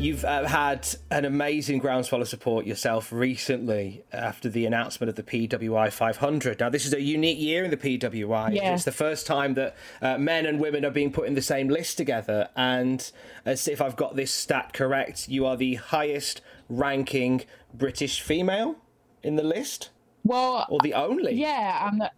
You've 0.00 0.24
uh, 0.24 0.46
had 0.46 0.88
an 1.10 1.24
amazing 1.24 1.80
groundswell 1.80 2.22
of 2.22 2.28
support 2.28 2.66
yourself 2.66 3.10
recently 3.10 4.04
after 4.12 4.48
the 4.48 4.64
announcement 4.64 5.10
of 5.10 5.16
the 5.16 5.24
PWI 5.24 5.92
500. 5.92 6.60
Now, 6.60 6.68
this 6.68 6.86
is 6.86 6.94
a 6.94 7.00
unique 7.00 7.40
year 7.40 7.64
in 7.64 7.72
the 7.72 7.76
PWI. 7.76 8.54
Yeah. 8.54 8.74
It's 8.74 8.84
the 8.84 8.92
first 8.92 9.26
time 9.26 9.54
that 9.54 9.74
uh, 10.00 10.16
men 10.16 10.46
and 10.46 10.60
women 10.60 10.84
are 10.84 10.92
being 10.92 11.10
put 11.10 11.26
in 11.26 11.34
the 11.34 11.42
same 11.42 11.68
list 11.68 11.96
together. 11.96 12.48
And 12.54 13.10
as 13.44 13.66
if 13.66 13.82
I've 13.82 13.96
got 13.96 14.14
this 14.14 14.32
stat 14.32 14.72
correct, 14.72 15.28
you 15.28 15.44
are 15.46 15.56
the 15.56 15.74
highest 15.74 16.42
ranking 16.68 17.44
British 17.74 18.20
female 18.20 18.76
in 19.24 19.34
the 19.34 19.42
list. 19.42 19.90
Well, 20.24 20.66
or 20.68 20.78
the 20.82 20.94
only? 20.94 21.34
Yeah, 21.34 21.78
I'm 21.80 21.98
the, 21.98 22.10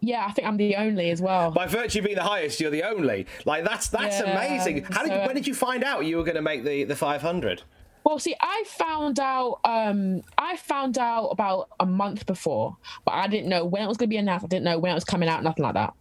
yeah, 0.00 0.26
I 0.26 0.32
think 0.32 0.48
I'm 0.48 0.56
the 0.56 0.76
only 0.76 1.10
as 1.10 1.20
well. 1.20 1.50
By 1.50 1.66
virtue 1.66 1.98
of 1.98 2.06
being 2.06 2.16
the 2.16 2.22
highest, 2.22 2.60
you're 2.60 2.70
the 2.70 2.84
only. 2.84 3.26
Like 3.44 3.64
that's 3.64 3.88
that's 3.88 4.20
yeah, 4.20 4.30
amazing. 4.30 4.84
How 4.84 5.02
did 5.02 5.12
so, 5.12 5.26
when 5.26 5.34
did 5.34 5.46
you 5.46 5.54
find 5.54 5.84
out 5.84 6.06
you 6.06 6.16
were 6.16 6.24
going 6.24 6.36
to 6.36 6.42
make 6.42 6.64
the 6.64 6.84
the 6.84 6.96
500? 6.96 7.62
Well, 8.04 8.18
see, 8.18 8.34
I 8.40 8.64
found 8.66 9.20
out. 9.20 9.60
Um, 9.64 10.22
I 10.38 10.56
found 10.56 10.96
out 10.96 11.28
about 11.28 11.68
a 11.80 11.86
month 11.86 12.26
before, 12.26 12.76
but 13.04 13.12
I 13.12 13.26
didn't 13.26 13.48
know 13.48 13.64
when 13.64 13.82
it 13.82 13.88
was 13.88 13.98
going 13.98 14.08
to 14.08 14.14
be 14.14 14.16
announced. 14.16 14.44
I 14.44 14.48
didn't 14.48 14.64
know 14.64 14.78
when 14.78 14.92
it 14.92 14.94
was 14.94 15.04
coming 15.04 15.28
out. 15.28 15.42
Nothing 15.42 15.64
like 15.64 15.74
that. 15.74 15.92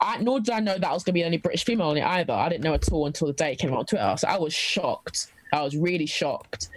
I, 0.00 0.18
nor 0.18 0.40
did 0.40 0.50
I 0.50 0.60
know 0.60 0.78
that 0.78 0.86
I 0.86 0.92
was 0.92 1.02
going 1.02 1.12
to 1.12 1.14
be 1.14 1.20
the 1.20 1.26
only 1.26 1.38
British 1.38 1.64
female 1.64 1.88
on 1.88 1.96
it 1.96 2.04
either. 2.04 2.32
I 2.32 2.48
didn't 2.48 2.64
know 2.64 2.74
at 2.74 2.90
all 2.92 3.06
until 3.06 3.26
the 3.26 3.32
day 3.32 3.52
it 3.52 3.58
came 3.58 3.72
out 3.72 3.80
on 3.80 3.86
Twitter. 3.86 4.14
So 4.16 4.28
I 4.28 4.38
was 4.38 4.54
shocked. 4.54 5.26
I 5.52 5.62
was 5.62 5.76
really 5.76 6.06
shocked. 6.06 6.68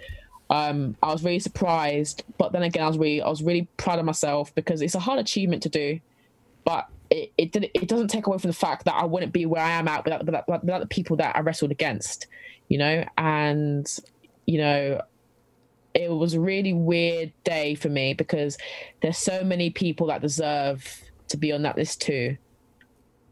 Um, 0.50 0.96
I 1.02 1.12
was 1.12 1.24
really 1.24 1.38
surprised, 1.38 2.22
but 2.38 2.52
then 2.52 2.62
again, 2.62 2.84
I 2.84 2.88
was 2.88 2.98
really, 2.98 3.22
I 3.22 3.28
was 3.28 3.42
really 3.42 3.66
proud 3.76 3.98
of 3.98 4.04
myself 4.04 4.54
because 4.54 4.82
it's 4.82 4.94
a 4.94 5.00
hard 5.00 5.18
achievement 5.18 5.62
to 5.62 5.68
do, 5.68 6.00
but 6.64 6.88
it 7.10 7.32
it, 7.38 7.52
did, 7.52 7.70
it 7.74 7.88
doesn't 7.88 8.08
take 8.08 8.26
away 8.26 8.38
from 8.38 8.50
the 8.50 8.56
fact 8.56 8.84
that 8.84 8.94
I 8.94 9.04
wouldn't 9.04 9.32
be 9.32 9.46
where 9.46 9.62
I 9.62 9.70
am 9.70 9.88
at 9.88 10.04
without, 10.04 10.24
without, 10.24 10.46
without 10.46 10.80
the 10.80 10.86
people 10.86 11.16
that 11.16 11.34
I 11.34 11.40
wrestled 11.40 11.70
against, 11.70 12.26
you 12.68 12.78
know, 12.78 13.04
and 13.16 13.86
you 14.46 14.58
know, 14.58 15.00
it 15.94 16.10
was 16.10 16.34
a 16.34 16.40
really 16.40 16.72
weird 16.72 17.32
day 17.44 17.74
for 17.74 17.88
me 17.88 18.14
because 18.14 18.58
there's 19.00 19.18
so 19.18 19.42
many 19.44 19.70
people 19.70 20.08
that 20.08 20.20
deserve 20.20 21.02
to 21.28 21.36
be 21.36 21.52
on 21.52 21.62
that 21.62 21.76
list 21.76 22.02
too 22.02 22.36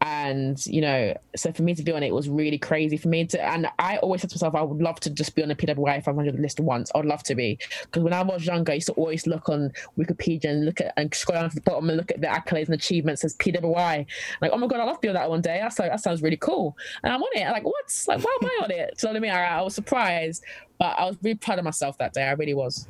and 0.03 0.65
you 0.65 0.81
know 0.81 1.15
so 1.33 1.53
for 1.53 1.63
me 1.63 1.73
to 1.73 1.81
be 1.81 1.91
on 1.93 2.03
it 2.03 2.13
was 2.13 2.27
really 2.27 2.57
crazy 2.57 2.97
for 2.97 3.07
me 3.07 3.25
to 3.25 3.41
and 3.41 3.67
i 3.79 3.95
always 3.97 4.19
said 4.19 4.29
to 4.29 4.35
myself 4.35 4.53
i 4.53 4.61
would 4.61 4.81
love 4.81 4.99
to 4.99 5.09
just 5.09 5.33
be 5.33 5.41
on 5.41 5.47
the 5.47 5.55
pwi 5.55 6.03
500 6.03 6.39
list 6.39 6.59
once. 6.59 6.91
I'd 6.93 7.05
love 7.05 7.23
to 7.23 7.35
be. 7.35 7.57
Because 7.83 8.03
when 8.03 8.11
i 8.11 8.21
was 8.21 8.45
younger 8.45 8.73
i 8.73 8.75
used 8.75 8.87
to 8.87 8.93
always 8.93 9.25
look 9.25 9.47
on 9.47 9.71
wikipedia 9.97 10.49
and 10.49 10.65
look 10.65 10.81
at 10.81 10.93
and 10.97 11.13
scroll 11.15 11.39
down 11.39 11.49
to 11.49 11.55
the 11.55 11.61
bottom 11.61 11.89
and 11.89 11.97
look 11.97 12.11
at 12.11 12.19
the 12.19 12.27
accolades 12.27 12.65
and 12.65 12.73
achievements 12.73 13.23
as 13.23 13.35
pwi 13.37 14.05
like 14.41 14.51
oh 14.51 14.57
my 14.57 14.67
god 14.67 14.81
i 14.81 14.83
love 14.83 14.95
to 14.95 15.01
be 15.01 15.07
on 15.07 15.13
that 15.13 15.29
one 15.29 15.41
day. 15.41 15.59
That's 15.61 15.79
like, 15.79 15.91
that 15.91 16.01
sounds 16.01 16.21
really 16.21 16.37
cool. 16.37 16.75
And 17.03 17.13
i'm 17.13 17.21
on 17.21 17.29
it. 17.33 17.49
Like 17.49 17.63
what? 17.63 18.05
Like 18.07 18.23
why 18.23 18.37
am 18.41 18.49
i 18.49 18.63
on 18.63 18.71
it? 18.71 19.01
You 19.01 19.07
know 19.07 19.13
what 19.13 19.17
i 19.17 19.19
mean? 19.19 19.31
I, 19.31 19.59
I 19.59 19.61
was 19.61 19.73
surprised 19.73 20.43
but 20.79 20.99
i 20.99 21.05
was 21.05 21.15
really 21.21 21.35
proud 21.35 21.59
of 21.59 21.65
myself 21.65 21.97
that 21.99 22.13
day. 22.13 22.23
I 22.23 22.31
really 22.33 22.53
was 22.53 22.87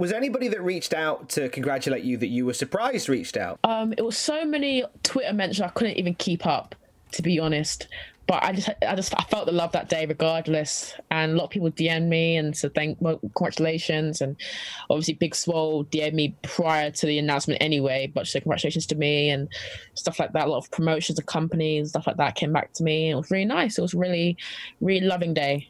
Was 0.00 0.14
anybody 0.14 0.48
that 0.48 0.62
reached 0.62 0.94
out 0.94 1.28
to 1.30 1.50
congratulate 1.50 2.04
you 2.04 2.16
that 2.16 2.28
you 2.28 2.46
were 2.46 2.54
surprised 2.54 3.10
reached 3.10 3.36
out? 3.36 3.60
Um, 3.64 3.92
it 3.98 4.02
was 4.02 4.16
so 4.16 4.46
many 4.46 4.82
Twitter 5.02 5.34
mentions 5.34 5.60
I 5.60 5.68
couldn't 5.68 5.98
even 5.98 6.14
keep 6.14 6.46
up, 6.46 6.74
to 7.12 7.20
be 7.20 7.38
honest. 7.38 7.86
But 8.26 8.42
I 8.42 8.52
just, 8.54 8.70
I 8.80 8.94
just, 8.94 9.12
I 9.20 9.24
felt 9.24 9.44
the 9.44 9.52
love 9.52 9.72
that 9.72 9.90
day, 9.90 10.06
regardless. 10.06 10.94
And 11.10 11.32
a 11.32 11.34
lot 11.34 11.44
of 11.44 11.50
people 11.50 11.70
DM 11.70 12.08
me 12.08 12.38
and 12.38 12.56
said 12.56 12.74
thank, 12.74 12.96
well, 13.02 13.18
congratulations. 13.18 14.22
And 14.22 14.36
obviously, 14.88 15.14
Big 15.14 15.34
Swole 15.34 15.84
DM 15.84 16.14
me 16.14 16.34
prior 16.44 16.90
to 16.92 17.06
the 17.06 17.18
announcement 17.18 17.60
anyway, 17.60 18.10
but 18.14 18.26
she 18.26 18.30
said 18.30 18.44
congratulations 18.44 18.86
to 18.86 18.94
me 18.94 19.28
and 19.28 19.48
stuff 19.96 20.18
like 20.18 20.32
that. 20.32 20.46
A 20.46 20.50
lot 20.50 20.64
of 20.64 20.70
promotions 20.70 21.18
of 21.18 21.26
companies, 21.26 21.80
and 21.80 21.88
stuff 21.90 22.06
like 22.06 22.16
that 22.16 22.36
came 22.36 22.54
back 22.54 22.72
to 22.72 22.82
me. 22.82 23.10
It 23.10 23.16
was 23.16 23.30
really 23.30 23.44
nice. 23.44 23.76
It 23.76 23.82
was 23.82 23.92
really, 23.92 24.38
really 24.80 25.04
loving 25.04 25.34
day. 25.34 25.68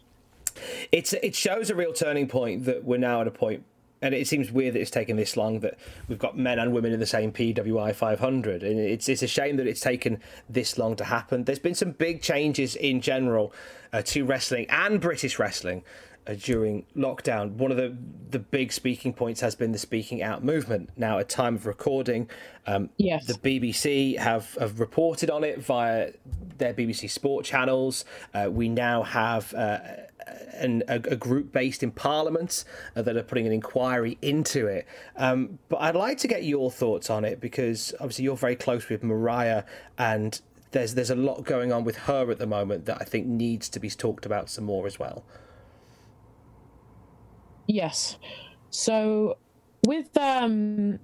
It's 0.93 1.15
it 1.15 1.35
shows 1.35 1.69
a 1.69 1.75
real 1.75 1.93
turning 1.93 2.29
point 2.29 2.67
that 2.67 2.85
we're 2.85 2.99
now 2.99 3.23
at 3.23 3.27
a 3.27 3.33
point 3.33 3.65
and 4.03 4.15
it 4.15 4.27
seems 4.27 4.51
weird 4.51 4.75
that 4.75 4.81
it's 4.81 4.91
taken 4.91 5.17
this 5.17 5.37
long 5.37 5.61
that 5.61 5.79
we've 6.09 6.19
got 6.19 6.37
men 6.37 6.59
and 6.59 6.73
women 6.73 6.93
in 6.93 7.01
the 7.01 7.07
same 7.07 7.33
PWI 7.33 7.95
500 7.95 8.63
and 8.63 8.79
it's 8.79 9.09
it's 9.09 9.23
a 9.23 9.27
shame 9.27 9.57
that 9.57 9.67
it's 9.67 9.81
taken 9.81 10.21
this 10.49 10.79
long 10.79 10.97
to 10.97 11.05
happen. 11.05 11.45
There's 11.45 11.59
been 11.59 11.75
some 11.75 11.93
big 11.93 12.23
changes 12.23 12.77
in 12.77 13.01
general 13.01 13.53
uh, 13.93 14.03
to 14.03 14.25
wrestling 14.25 14.67
and 14.71 15.01
British 15.01 15.39
wrestling 15.39 15.85
uh, 16.27 16.35
during 16.35 16.87
lockdown. 16.97 17.53
One 17.53 17.71
of 17.71 17.77
the 17.77 17.97
the 18.31 18.39
big 18.39 18.73
speaking 18.73 19.13
points 19.13 19.41
has 19.41 19.55
been 19.55 19.73
the 19.73 19.79
speaking 19.79 20.23
out 20.23 20.45
movement. 20.45 20.91
Now 20.97 21.19
at 21.19 21.29
time 21.29 21.57
of 21.57 21.67
recording 21.67 22.29
um, 22.67 22.91
yes. 22.97 23.27
the 23.27 23.35
BBC 23.35 24.17
have, 24.19 24.55
have 24.55 24.81
reported 24.81 25.31
on 25.31 25.45
it 25.45 25.59
via 25.61 26.13
their 26.59 26.73
BBC 26.73 27.11
sport 27.11 27.45
channels. 27.45 28.05
Uh, 28.33 28.49
we 28.51 28.69
now 28.69 29.03
have 29.03 29.53
uh, 29.55 29.79
an, 30.53 30.83
a, 30.89 30.97
a, 30.97 31.17
group 31.17 31.53
based 31.53 31.83
in 31.83 31.91
Parliament 31.91 32.65
uh, 32.97 33.03
that 33.03 33.17
are 33.17 33.23
putting 33.23 33.47
an 33.47 33.53
inquiry 33.53 34.19
into 34.23 34.67
it. 34.67 34.87
Um, 35.17 35.59
but 35.69 35.79
I'd 35.79 35.97
like 35.97 36.19
to 36.19 36.29
get 36.29 36.45
your 36.45 36.71
thoughts 36.71 37.11
on 37.11 37.25
it 37.25 37.41
because 37.41 37.95
obviously 38.01 38.25
you're 38.25 38.37
very 38.37 38.57
close 38.57 38.89
with 38.89 39.03
Mariah, 39.03 39.65
and 39.99 40.41
there's 40.73 40.95
there's 40.95 41.11
a 41.11 41.15
lot 41.15 41.45
going 41.45 41.73
on 41.73 41.85
with 41.85 41.97
her 41.97 42.31
at 42.31 42.39
the 42.39 42.47
moment 42.47 42.87
that 42.87 42.99
I 43.01 43.05
think 43.05 43.27
needs 43.27 43.69
to 43.71 43.81
be 43.81 43.91
talked 43.91 44.27
about 44.27 44.51
some 44.51 44.65
more 44.65 44.87
as 44.87 44.99
well. 44.99 45.25
Yes. 47.67 48.19
So 48.71 49.39
with 49.87 50.17
um 50.17 50.99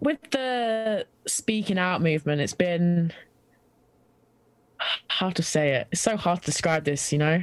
with 0.00 0.18
the 0.30 1.06
speaking 1.26 1.78
out 1.78 2.02
movement, 2.02 2.40
it's 2.40 2.54
been 2.54 3.12
how 5.08 5.30
to 5.30 5.42
say 5.42 5.74
it. 5.74 5.88
It's 5.92 6.00
so 6.00 6.16
hard 6.16 6.40
to 6.40 6.46
describe 6.46 6.84
this, 6.84 7.12
you 7.12 7.18
know. 7.18 7.42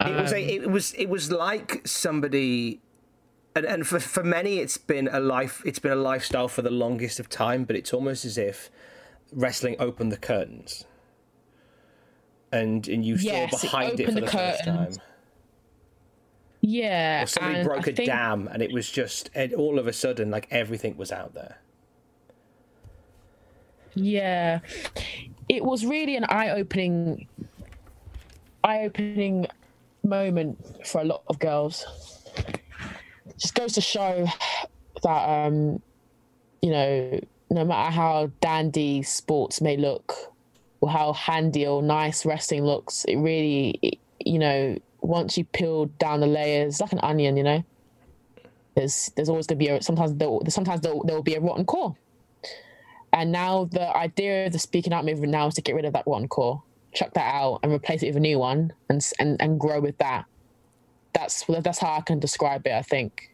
It 0.00 0.14
was 0.14 0.32
a, 0.32 0.42
um, 0.42 0.62
it 0.62 0.70
was 0.70 0.92
it 0.94 1.08
was 1.08 1.32
like 1.32 1.86
somebody 1.86 2.80
and, 3.56 3.66
and 3.66 3.86
for, 3.86 3.98
for 3.98 4.22
many 4.22 4.58
it's 4.58 4.78
been 4.78 5.08
a 5.10 5.18
life 5.18 5.62
it's 5.64 5.80
been 5.80 5.92
a 5.92 5.96
lifestyle 5.96 6.48
for 6.48 6.62
the 6.62 6.70
longest 6.70 7.18
of 7.18 7.28
time, 7.28 7.64
but 7.64 7.74
it's 7.74 7.92
almost 7.92 8.24
as 8.24 8.38
if 8.38 8.70
wrestling 9.32 9.76
opened 9.78 10.12
the 10.12 10.16
curtains. 10.16 10.84
And 12.52 12.86
and 12.88 13.04
you 13.04 13.16
yes, 13.16 13.50
saw 13.50 13.66
behind 13.66 14.00
it, 14.00 14.00
it 14.00 14.06
for 14.06 14.12
the, 14.12 14.20
the 14.20 14.26
first 14.28 14.64
time. 14.64 14.92
Yeah. 16.60 17.24
Or 17.24 17.26
somebody 17.26 17.64
broke 17.64 17.88
I 17.88 17.90
a 17.90 17.94
think... 17.94 18.06
dam 18.06 18.48
and 18.52 18.62
it 18.62 18.72
was 18.72 18.88
just 18.90 19.30
and 19.34 19.52
all 19.52 19.78
of 19.78 19.88
a 19.88 19.92
sudden 19.92 20.30
like 20.30 20.46
everything 20.50 20.96
was 20.96 21.10
out 21.10 21.34
there. 21.34 21.58
Yeah. 23.94 24.60
It 25.48 25.64
was 25.64 25.84
really 25.84 26.14
an 26.14 26.24
eye 26.28 26.50
opening 26.50 27.26
eye 28.62 28.84
opening 28.84 29.48
moment 30.02 30.86
for 30.86 31.00
a 31.00 31.04
lot 31.04 31.22
of 31.28 31.38
girls. 31.38 31.84
Just 33.36 33.54
goes 33.54 33.72
to 33.74 33.80
show 33.80 34.26
that 35.02 35.28
um, 35.28 35.80
you 36.62 36.70
know, 36.70 37.20
no 37.50 37.64
matter 37.64 37.90
how 37.90 38.30
dandy 38.40 39.02
sports 39.02 39.60
may 39.60 39.76
look, 39.76 40.14
or 40.80 40.90
how 40.90 41.12
handy 41.12 41.66
or 41.66 41.82
nice 41.82 42.24
wrestling 42.24 42.64
looks, 42.64 43.04
it 43.04 43.16
really, 43.16 43.78
it, 43.82 43.98
you 44.24 44.38
know, 44.38 44.78
once 45.00 45.38
you 45.38 45.44
peel 45.44 45.86
down 45.98 46.20
the 46.20 46.26
layers, 46.26 46.80
like 46.80 46.92
an 46.92 47.00
onion, 47.02 47.36
you 47.36 47.42
know, 47.42 47.64
there's 48.74 49.10
there's 49.16 49.28
always 49.28 49.46
going 49.46 49.58
to 49.58 49.64
be 49.64 49.68
a 49.68 49.82
sometimes 49.82 50.14
there 50.14 50.28
sometimes 50.48 50.80
there 50.80 50.94
will 50.94 51.22
be 51.22 51.34
a 51.34 51.40
rotten 51.40 51.64
core. 51.64 51.96
And 53.12 53.32
now 53.32 53.64
the 53.64 53.96
idea 53.96 54.46
of 54.46 54.52
the 54.52 54.58
speaking 54.58 54.92
out 54.92 55.04
movement 55.04 55.32
now 55.32 55.46
is 55.46 55.54
to 55.54 55.62
get 55.62 55.74
rid 55.74 55.84
of 55.84 55.94
that 55.94 56.04
rotten 56.06 56.28
core 56.28 56.62
chuck 56.98 57.14
that 57.14 57.34
out 57.34 57.60
and 57.62 57.72
replace 57.72 58.02
it 58.02 58.08
with 58.08 58.16
a 58.16 58.20
new 58.20 58.38
one 58.38 58.72
and 58.88 59.06
and, 59.18 59.40
and 59.40 59.60
grow 59.60 59.80
with 59.80 59.96
that. 59.98 60.24
That's 61.12 61.44
that's 61.44 61.78
how 61.78 61.92
I 61.92 62.00
can 62.00 62.18
describe 62.18 62.66
it. 62.66 62.72
I 62.72 62.82
think. 62.82 63.30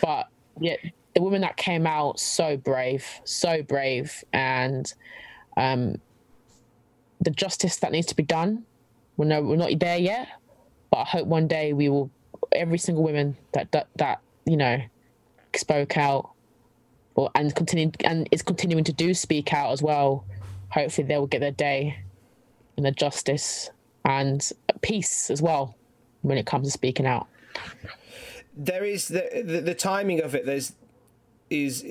But 0.00 0.28
yeah, 0.58 0.76
the 1.14 1.22
woman 1.22 1.42
that 1.42 1.56
came 1.56 1.86
out 1.86 2.18
so 2.18 2.56
brave, 2.56 3.06
so 3.24 3.62
brave, 3.62 4.24
and 4.32 4.92
um, 5.56 5.96
the 7.20 7.30
justice 7.30 7.76
that 7.76 7.92
needs 7.92 8.06
to 8.08 8.16
be 8.16 8.22
done. 8.22 8.64
We're 9.16 9.26
no, 9.26 9.42
we're 9.42 9.56
not 9.56 9.78
there 9.78 9.98
yet, 9.98 10.28
but 10.90 10.98
I 10.98 11.04
hope 11.04 11.26
one 11.26 11.46
day 11.46 11.72
we 11.72 11.88
will. 11.88 12.10
Every 12.52 12.78
single 12.78 13.02
woman 13.02 13.36
that 13.52 13.70
that, 13.72 13.88
that 13.96 14.20
you 14.44 14.56
know 14.56 14.80
spoke 15.54 15.96
out, 15.96 16.30
or 17.14 17.30
and 17.34 17.54
continue 17.54 17.90
and 18.04 18.28
is 18.30 18.42
continuing 18.42 18.84
to 18.84 18.92
do 18.92 19.14
speak 19.14 19.52
out 19.52 19.72
as 19.72 19.82
well. 19.82 20.24
Hopefully, 20.70 21.06
they 21.06 21.18
will 21.18 21.26
get 21.26 21.40
their 21.40 21.50
day 21.50 21.98
and 22.76 22.86
the 22.86 22.90
justice 22.90 23.70
and 24.04 24.50
peace 24.80 25.30
as 25.30 25.40
well 25.40 25.76
when 26.22 26.38
it 26.38 26.46
comes 26.46 26.66
to 26.66 26.72
speaking 26.72 27.06
out. 27.06 27.26
There 28.56 28.84
is 28.84 29.08
the 29.08 29.42
the, 29.44 29.60
the 29.60 29.74
timing 29.74 30.20
of 30.20 30.34
it. 30.34 30.46
There's 30.46 30.74
is 31.50 31.84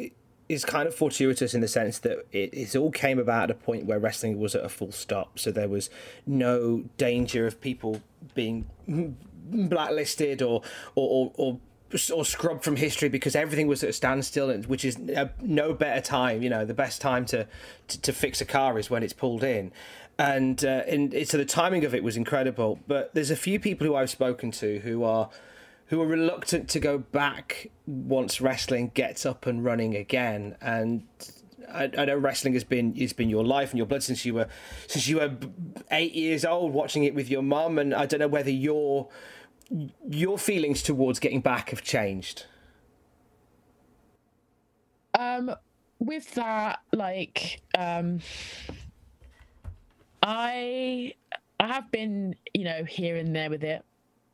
is 0.50 0.66
kind 0.66 0.88
of 0.88 0.94
fortuitous 0.94 1.54
in 1.54 1.62
the 1.62 1.68
sense 1.68 2.00
that 2.00 2.26
it, 2.34 2.54
it 2.54 2.76
all 2.76 2.92
came 2.92 3.18
about 3.18 3.44
at 3.44 3.52
a 3.52 3.54
point 3.54 3.86
where 3.86 4.00
wrestling 4.00 4.38
was 4.38 4.54
at 4.54 4.66
a 4.66 4.70
full 4.70 4.92
stop. 4.92 5.40
So 5.40 5.50
there 5.50 5.70
was 5.70 5.90
no 6.26 6.84
danger 6.98 7.48
of 7.48 7.62
people 7.62 8.02
being 8.36 8.66
blacklisted 9.34 10.42
or 10.42 10.62
or, 10.96 11.10
or, 11.10 11.32
or 11.38 11.60
or 12.14 12.24
scrubbed 12.24 12.64
from 12.64 12.78
history 12.78 13.10
because 13.10 13.36
everything 13.36 13.68
was 13.68 13.84
at 13.84 13.90
a 13.90 13.94
standstill, 13.94 14.54
which 14.64 14.86
is 14.86 14.98
uh, 15.16 15.28
no 15.42 15.74
better 15.74 16.02
time. 16.02 16.42
You 16.42 16.50
know, 16.50 16.64
the 16.64 16.74
best 16.74 17.02
time 17.02 17.26
to, 17.28 17.48
to, 17.90 18.02
to 18.02 18.14
fix 18.14 18.40
a 18.40 18.46
car 18.46 18.80
is 18.80 18.90
when 18.90 19.04
it's 19.04 19.14
pulled 19.14 19.44
in 19.44 19.72
and 20.18 20.64
uh, 20.64 20.84
and 20.88 21.28
so 21.28 21.38
the 21.38 21.46
timing 21.46 21.86
of 21.86 21.96
it 21.96 22.04
was 22.04 22.18
incredible. 22.18 22.80
But 22.88 23.14
there's 23.14 23.32
a 23.32 23.36
few 23.36 23.60
people 23.60 23.88
who 23.88 23.96
I've 23.96 24.10
spoken 24.10 24.52
to 24.52 24.80
who 24.80 25.04
are 25.04 25.30
who 25.88 26.02
are 26.02 26.08
reluctant 26.08 26.70
to 26.70 26.80
go 26.80 26.98
back 26.98 27.70
once 27.86 28.40
wrestling 28.40 28.92
gets 28.94 29.26
up 29.26 29.46
and 29.46 29.64
running 29.64 29.96
again. 29.96 30.56
And 30.62 31.04
I, 31.70 31.92
I, 31.98 32.06
know 32.06 32.16
wrestling 32.16 32.54
has 32.54 32.64
been 32.64 32.96
has 32.96 33.14
been 33.14 33.30
your 33.30 33.44
life 33.44 33.72
and 33.72 33.78
your 33.78 33.88
blood 33.88 34.04
since 34.04 34.26
you 34.26 34.36
were 34.36 34.48
since 34.88 35.08
you 35.08 35.18
were 35.18 35.34
eight 35.92 36.14
years 36.14 36.46
old, 36.46 36.74
watching 36.74 37.04
it 37.04 37.14
with 37.14 37.30
your 37.30 37.42
mum. 37.42 37.78
And 37.78 37.94
I 37.94 38.06
don't 38.06 38.20
know 38.20 38.28
whether 38.28 38.50
your 38.50 39.10
your 40.10 40.38
feelings 40.38 40.82
towards 40.82 41.20
getting 41.20 41.42
back 41.42 41.70
have 41.70 41.82
changed. 41.82 42.46
Um, 45.18 45.54
with 46.00 46.34
that, 46.34 46.80
like, 46.92 47.62
um, 47.78 48.22
I 50.22 51.14
I 51.60 51.68
have 51.68 51.92
been, 51.92 52.36
you 52.54 52.64
know, 52.64 52.84
here 52.84 53.18
and 53.18 53.36
there 53.36 53.50
with 53.50 53.64
it. 53.64 53.84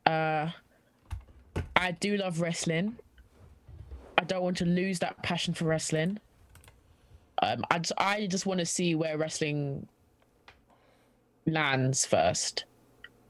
Uh, 0.06 0.50
I 1.76 1.92
do 1.92 2.16
love 2.16 2.40
wrestling. 2.40 2.96
I 4.16 4.24
don't 4.24 4.42
want 4.42 4.56
to 4.58 4.64
lose 4.64 4.98
that 5.00 5.22
passion 5.22 5.54
for 5.54 5.66
wrestling. 5.66 6.18
Um, 7.42 7.64
I 7.70 7.78
just, 7.78 7.92
I 7.98 8.26
just 8.26 8.46
want 8.46 8.60
to 8.60 8.66
see 8.66 8.94
where 8.94 9.16
wrestling 9.16 9.86
lands 11.46 12.04
first, 12.04 12.64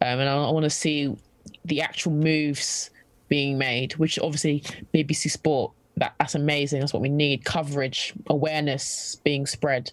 um, 0.01 0.21
and 0.21 0.29
I, 0.29 0.51
want 0.51 0.65
to 0.65 0.71
see 0.71 1.15
the 1.65 1.83
actual 1.83 2.13
moves 2.13 2.91
being 3.29 3.59
made, 3.59 3.97
which 3.97 4.19
obviously 4.19 4.63
BBC 4.95 5.31
Sport 5.31 5.73
that, 5.99 6.15
that's 6.19 6.35
amazing. 6.35 6.81
That's 6.81 6.93
what 6.93 7.03
we 7.03 7.09
need: 7.09 7.45
coverage, 7.45 8.15
awareness 8.29 9.17
being 9.25 9.47
spread. 9.47 9.93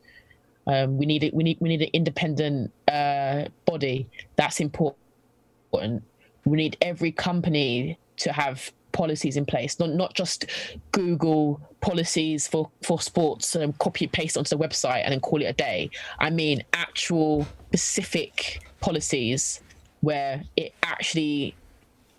Um, 0.67 0.97
we 0.97 1.05
need 1.05 1.23
it. 1.23 1.33
We 1.33 1.43
need 1.43 1.57
we 1.59 1.69
need 1.69 1.81
an 1.81 1.89
independent 1.93 2.71
uh, 2.87 3.45
body. 3.65 4.07
That's 4.35 4.59
important. 4.59 6.03
We 6.45 6.57
need 6.57 6.77
every 6.81 7.11
company 7.11 7.99
to 8.17 8.31
have 8.31 8.71
policies 8.91 9.35
in 9.37 9.45
place, 9.45 9.79
not 9.79 9.89
not 9.89 10.13
just 10.13 10.45
Google 10.91 11.61
policies 11.81 12.47
for 12.47 12.69
for 12.81 12.99
sports 12.99 13.55
and 13.55 13.77
copy 13.77 14.07
paste 14.07 14.37
onto 14.37 14.57
the 14.57 14.67
website 14.67 15.01
and 15.03 15.11
then 15.11 15.19
call 15.19 15.41
it 15.41 15.45
a 15.45 15.53
day. 15.53 15.89
I 16.19 16.29
mean 16.29 16.63
actual 16.73 17.45
specific 17.67 18.61
policies 18.79 19.61
where 20.01 20.43
it 20.55 20.73
actually 20.83 21.55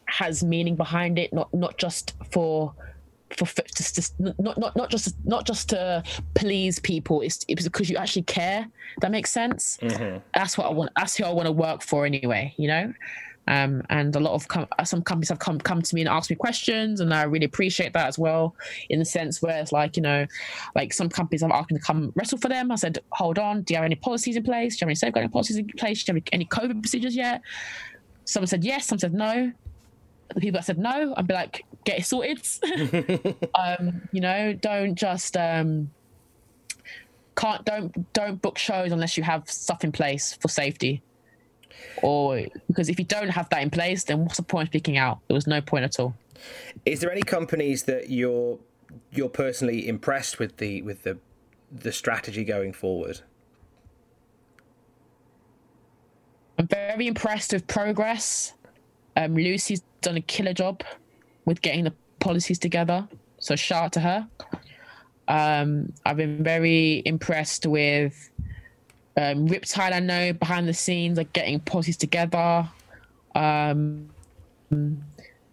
has 0.06 0.44
meaning 0.44 0.76
behind 0.76 1.18
it, 1.18 1.32
not 1.32 1.52
not 1.52 1.78
just 1.78 2.14
for 2.30 2.74
for 3.30 3.46
just, 3.74 3.94
just 3.94 4.20
not 4.20 4.58
not 4.58 4.76
not 4.76 4.90
just 4.90 5.16
not 5.24 5.46
just 5.46 5.68
to 5.70 6.02
please 6.34 6.78
people. 6.78 7.20
It's, 7.22 7.44
it's 7.48 7.64
because 7.64 7.90
you 7.90 7.96
actually 7.96 8.22
care. 8.22 8.66
That 9.00 9.10
makes 9.10 9.32
sense. 9.32 9.78
Mm-hmm. 9.82 10.18
That's 10.34 10.56
what 10.56 10.66
I 10.66 10.70
want. 10.70 10.90
That's 10.96 11.16
who 11.16 11.24
I 11.24 11.30
want 11.30 11.46
to 11.46 11.52
work 11.52 11.82
for 11.82 12.06
anyway. 12.06 12.54
You 12.56 12.68
know. 12.68 12.94
Um, 13.48 13.82
and 13.90 14.14
a 14.16 14.20
lot 14.20 14.32
of 14.32 14.48
com- 14.48 14.66
some 14.84 15.02
companies 15.02 15.28
have 15.28 15.38
come 15.38 15.58
come 15.58 15.80
to 15.80 15.94
me 15.94 16.00
and 16.00 16.08
asked 16.08 16.30
me 16.30 16.36
questions, 16.36 17.00
and 17.00 17.14
I 17.14 17.22
really 17.24 17.46
appreciate 17.46 17.92
that 17.92 18.08
as 18.08 18.18
well. 18.18 18.56
In 18.90 18.98
the 18.98 19.04
sense 19.04 19.40
where 19.40 19.60
it's 19.60 19.72
like 19.72 19.96
you 19.96 20.02
know, 20.02 20.26
like 20.74 20.92
some 20.92 21.08
companies 21.08 21.42
asked 21.42 21.70
me 21.70 21.78
to 21.78 21.84
come 21.84 22.12
wrestle 22.16 22.38
for 22.38 22.48
them. 22.48 22.72
I 22.72 22.74
said, 22.76 22.98
hold 23.10 23.38
on, 23.38 23.62
do 23.62 23.74
you 23.74 23.78
have 23.78 23.84
any 23.84 23.94
policies 23.94 24.36
in 24.36 24.42
place? 24.42 24.76
Do 24.76 24.78
you 24.78 24.86
have 24.86 24.88
any 24.88 24.96
safeguarding 24.96 25.30
policies 25.30 25.58
in 25.58 25.68
place? 25.68 26.02
Do 26.02 26.12
you 26.12 26.16
have 26.16 26.22
any 26.32 26.46
COVID 26.46 26.82
procedures 26.82 27.14
yet? 27.14 27.40
Someone 28.24 28.48
said 28.48 28.64
yes, 28.64 28.86
some 28.86 28.98
said 28.98 29.14
no. 29.14 29.52
The 30.34 30.40
people 30.40 30.58
that 30.58 30.64
said 30.64 30.78
no, 30.78 31.14
I'd 31.16 31.26
be 31.26 31.34
like, 31.34 31.64
get 31.84 32.00
it 32.00 32.06
sorted. 32.06 32.44
um, 33.54 34.08
you 34.12 34.20
know, 34.20 34.52
don't 34.52 34.94
just 34.94 35.36
um, 35.36 35.90
can't 37.36 37.64
don't 37.64 38.12
don't 38.12 38.40
book 38.42 38.58
shows 38.58 38.92
unless 38.92 39.16
you 39.16 39.22
have 39.22 39.48
stuff 39.48 39.84
in 39.84 39.92
place 39.92 40.32
for 40.40 40.48
safety. 40.48 41.02
Or 42.02 42.40
because 42.68 42.88
if 42.88 42.98
you 42.98 43.04
don't 43.04 43.28
have 43.28 43.48
that 43.50 43.62
in 43.62 43.70
place 43.70 44.04
then 44.04 44.20
what's 44.20 44.38
the 44.38 44.42
point 44.42 44.68
of 44.68 44.72
picking 44.72 44.96
out? 44.96 45.18
There 45.28 45.34
was 45.34 45.46
no 45.46 45.60
point 45.60 45.84
at 45.84 46.00
all. 46.00 46.14
Is 46.84 47.00
there 47.00 47.12
any 47.12 47.22
companies 47.22 47.84
that 47.84 48.10
you're 48.10 48.58
you're 49.12 49.28
personally 49.28 49.86
impressed 49.86 50.38
with 50.38 50.56
the 50.56 50.82
with 50.82 51.02
the 51.02 51.18
the 51.70 51.92
strategy 51.92 52.44
going 52.44 52.72
forward? 52.72 53.20
I'm 56.58 56.66
very 56.66 57.06
impressed 57.06 57.52
with 57.52 57.66
progress. 57.66 58.54
Um, 59.16 59.34
lucy's 59.34 59.82
done 60.06 60.16
a 60.16 60.22
killer 60.22 60.52
job 60.52 60.82
with 61.44 61.60
getting 61.62 61.84
the 61.84 61.92
policies 62.20 62.58
together 62.58 63.06
so 63.38 63.54
shout 63.54 63.84
out 63.84 63.92
to 63.92 64.00
her 64.00 64.28
um, 65.28 65.92
I've 66.04 66.16
been 66.16 66.42
very 66.42 67.02
impressed 67.04 67.66
with 67.66 68.30
um, 69.16 69.48
Riptide. 69.48 69.92
I 69.92 70.00
know 70.00 70.32
behind 70.32 70.68
the 70.68 70.74
scenes, 70.74 71.18
like 71.18 71.32
getting 71.32 71.60
policies 71.60 71.96
together. 71.96 72.68
Um, 73.34 74.08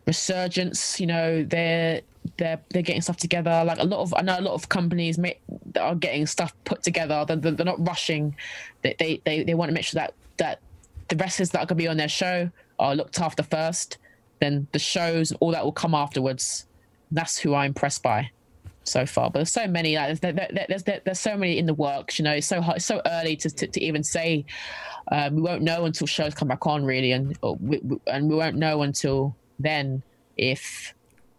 Resurgence, 0.06 1.00
you 1.00 1.08
know, 1.08 1.44
they're 1.44 2.02
they're 2.38 2.60
they're 2.70 2.82
getting 2.82 3.02
stuff 3.02 3.18
together. 3.18 3.64
Like 3.66 3.80
a 3.80 3.84
lot 3.84 4.02
of, 4.02 4.14
I 4.16 4.22
know 4.22 4.40
a 4.40 4.42
lot 4.42 4.54
of 4.54 4.70
companies 4.70 5.18
that 5.18 5.38
are 5.82 5.96
getting 5.96 6.26
stuff 6.26 6.54
put 6.66 6.84
together. 6.84 7.26
They're, 7.26 7.38
they're 7.38 7.66
not 7.66 7.86
rushing. 7.88 8.36
They, 8.82 8.96
they 9.00 9.22
they 9.24 9.44
they 9.44 9.54
want 9.54 9.70
to 9.70 9.74
make 9.74 9.86
sure 9.86 10.00
that 10.00 10.14
that 10.38 10.60
the 11.08 11.16
wrestlers 11.16 11.52
that 11.52 11.60
are 11.60 11.66
going 11.66 11.78
to 11.78 11.84
be 11.84 11.88
on 11.88 11.98
their 11.98 12.10
show 12.10 12.50
are 12.80 12.96
looked 12.96 13.20
after 13.20 13.44
first. 13.44 13.98
Then 14.44 14.68
the 14.74 14.80
shows, 14.80 15.32
all 15.40 15.52
that 15.52 15.64
will 15.64 15.72
come 15.72 15.96
afterwards. 15.96 16.66
That's 17.12 17.38
who 17.38 17.56
I'm 17.56 17.68
impressed 17.68 18.04
by 18.04 18.30
so 18.84 19.06
far. 19.06 19.30
But 19.30 19.40
there's 19.40 19.54
so 19.54 19.68
many. 19.68 19.96
Like, 19.96 20.20
there's, 20.20 20.36
there's, 20.36 20.84
there's, 20.84 21.02
there's 21.06 21.20
so 21.22 21.38
many 21.38 21.58
in 21.58 21.66
the 21.66 21.74
works. 21.74 22.20
You 22.20 22.26
know, 22.26 22.34
it's 22.34 22.48
so 22.48 22.60
hard, 22.60 22.76
it's 22.76 22.86
so 22.86 23.02
early 23.06 23.38
to, 23.38 23.50
to, 23.50 23.68
to 23.68 23.82
even 23.82 24.04
say. 24.04 24.44
Um, 25.14 25.36
we 25.36 25.42
won't 25.42 25.62
know 25.62 25.86
until 25.86 26.08
shows 26.08 26.34
come 26.34 26.50
back 26.50 26.68
on, 26.68 26.84
really, 26.84 27.14
and 27.14 27.38
we, 27.62 27.82
and 28.08 28.30
we 28.30 28.36
won't 28.36 28.58
know 28.58 28.82
until 28.82 29.34
then 29.60 30.04
if 30.36 30.94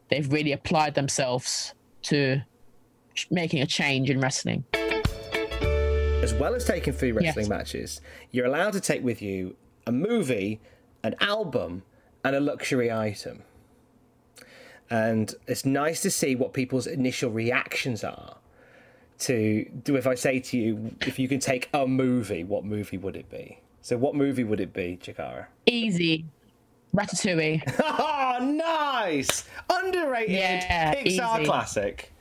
they've 0.09 0.32
really 0.32 0.52
applied 0.52 0.94
themselves 0.94 1.74
to 2.05 2.40
making 3.30 3.61
a 3.61 3.66
change 3.66 4.09
in 4.09 4.18
wrestling. 4.18 4.64
As 4.72 6.32
well 6.32 6.55
as 6.55 6.64
taking 6.64 6.94
three 6.94 7.12
wrestling 7.12 7.44
Yes. 7.44 7.48
matches, 7.50 8.00
you're 8.30 8.46
allowed 8.46 8.72
to 8.72 8.80
take 8.80 9.05
with 9.05 9.20
you 9.20 9.57
a 9.86 9.92
movie, 9.92 10.59
an 11.02 11.14
album, 11.20 11.82
and 12.24 12.34
a 12.34 12.40
luxury 12.40 12.90
item. 12.90 13.42
And 14.90 15.34
it's 15.46 15.64
nice 15.64 16.02
to 16.02 16.10
see 16.10 16.34
what 16.34 16.52
people's 16.52 16.86
initial 16.86 17.30
reactions 17.30 18.02
are 18.04 18.36
to 19.20 19.64
do 19.84 19.96
if 19.96 20.06
I 20.06 20.14
say 20.14 20.40
to 20.40 20.58
you, 20.58 20.94
if 21.02 21.18
you 21.18 21.28
can 21.28 21.38
take 21.38 21.68
a 21.72 21.86
movie, 21.86 22.44
what 22.44 22.64
movie 22.64 22.98
would 22.98 23.16
it 23.16 23.30
be? 23.30 23.58
So 23.80 23.96
what 23.96 24.14
movie 24.14 24.44
would 24.44 24.60
it 24.60 24.72
be, 24.72 24.98
Chakara? 25.00 25.46
Easy, 25.66 26.24
Ratatouille. 26.94 27.62
oh, 27.82 28.38
nice! 28.40 29.44
Underrated 29.70 30.30
Yeah, 30.34 30.94
Pixar 30.94 31.36
easy. 31.36 31.44
classic. 31.44 32.12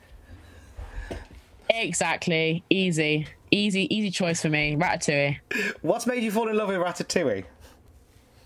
Exactly, 1.70 2.62
easy, 2.70 3.26
easy, 3.50 3.92
easy 3.94 4.10
choice 4.10 4.42
for 4.42 4.50
me. 4.50 4.76
Ratatouille. 4.76 5.38
What's 5.82 6.06
made 6.06 6.22
you 6.22 6.30
fall 6.30 6.48
in 6.48 6.56
love 6.56 6.68
with 6.68 6.78
Ratatouille? 6.78 7.44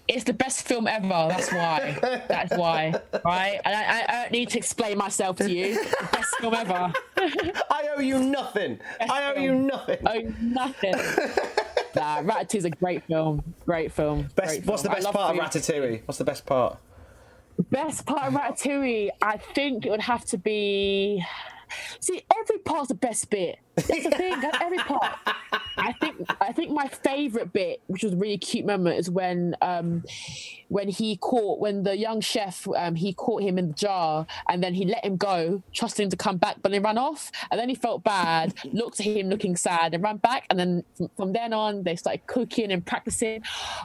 It's 0.09 0.25
the 0.25 0.33
best 0.33 0.67
film 0.67 0.87
ever. 0.87 1.07
That's 1.09 1.53
why. 1.53 2.23
That's 2.29 2.57
why. 2.57 2.95
Right? 3.25 3.61
And 3.63 3.75
I, 3.75 4.05
I, 4.09 4.23
don't 4.23 4.33
need 4.33 4.49
to 4.51 4.59
explain 4.59 4.97
myself 4.97 5.37
to 5.37 5.51
you. 5.51 5.75
The 5.75 6.09
best 6.11 6.35
film 6.37 6.55
ever. 6.55 6.93
I 7.71 7.89
owe 7.95 8.01
you 8.01 8.19
nothing. 8.19 8.81
I 9.01 9.33
owe 9.33 9.39
you 9.39 9.55
nothing. 9.55 9.99
Oh, 10.07 10.21
nothing. 10.41 10.93
nah, 11.95 12.23
Ratatouille's 12.23 12.65
a 12.65 12.71
great 12.71 13.05
film. 13.05 13.55
Great 13.67 13.93
film. 13.93 14.29
Best, 14.35 14.49
great 14.49 14.67
what's 14.67 14.83
the 14.83 14.89
film. 14.89 15.03
Best 15.03 15.13
part 15.13 15.35
food. 15.35 15.43
of 15.43 15.51
Ratatouille? 15.51 16.03
What's 16.07 16.19
the 16.19 16.25
best 16.25 16.47
part? 16.47 16.79
Best 17.71 18.07
part 18.07 18.29
of 18.29 18.35
Ratatouille, 18.35 19.11
I 19.21 19.37
think 19.37 19.85
it 19.85 19.91
would 19.91 20.01
have 20.01 20.25
to 20.27 20.39
be. 20.39 21.23
See, 22.01 22.23
every 22.41 22.59
part's 22.59 22.89
the 22.89 22.95
best 22.95 23.31
bit. 23.31 23.59
That's 23.77 24.05
the 24.05 24.11
thing. 24.11 24.43
Every 24.61 24.79
part. 24.79 25.19
I 25.77 25.93
think. 25.93 26.17
I 26.41 26.53
think 26.53 26.73
my 26.73 26.89
favourite 26.89 27.53
bit, 27.53 27.81
which 27.87 28.03
was 28.03 28.13
a 28.13 28.17
really 28.17 28.39
cute 28.39 28.67
moment, 28.67 28.99
is 28.99 29.09
when 29.09 29.55
um, 29.63 30.05
when 30.69 30.89
he 30.89 31.17
caught 31.17 31.61
when 31.61 31.83
the 31.83 31.97
young 31.97 32.21
chef 32.21 32.67
um, 32.77 32.95
he 32.95 33.13
caught 33.13 33.43
him 33.43 33.59
in 33.59 33.69
the 33.69 33.75
jar 33.75 34.27
and 34.49 34.63
then 34.63 34.75
he 34.75 34.85
let 34.85 35.05
him 35.05 35.17
go, 35.17 35.63
trusting 35.73 36.05
him 36.05 36.11
to 36.11 36.17
come 36.17 36.37
back, 36.37 36.57
but 36.63 36.73
he 36.73 36.79
ran 36.79 36.99
off 36.99 37.31
and 37.51 37.61
then 37.61 37.69
he 37.69 37.75
felt 37.75 38.03
bad, 38.05 38.55
looked 38.73 39.01
at 39.01 39.07
him 39.07 39.29
looking 39.29 39.57
sad, 39.57 39.95
and 39.95 40.03
ran 40.03 40.17
back. 40.17 40.47
And 40.51 40.59
then 40.59 40.85
from, 40.97 41.11
from 41.17 41.33
then 41.33 41.53
on, 41.53 41.85
they 41.85 41.97
started 41.97 42.27
cooking 42.27 42.73
and 42.73 42.85
practicing. 42.85 43.43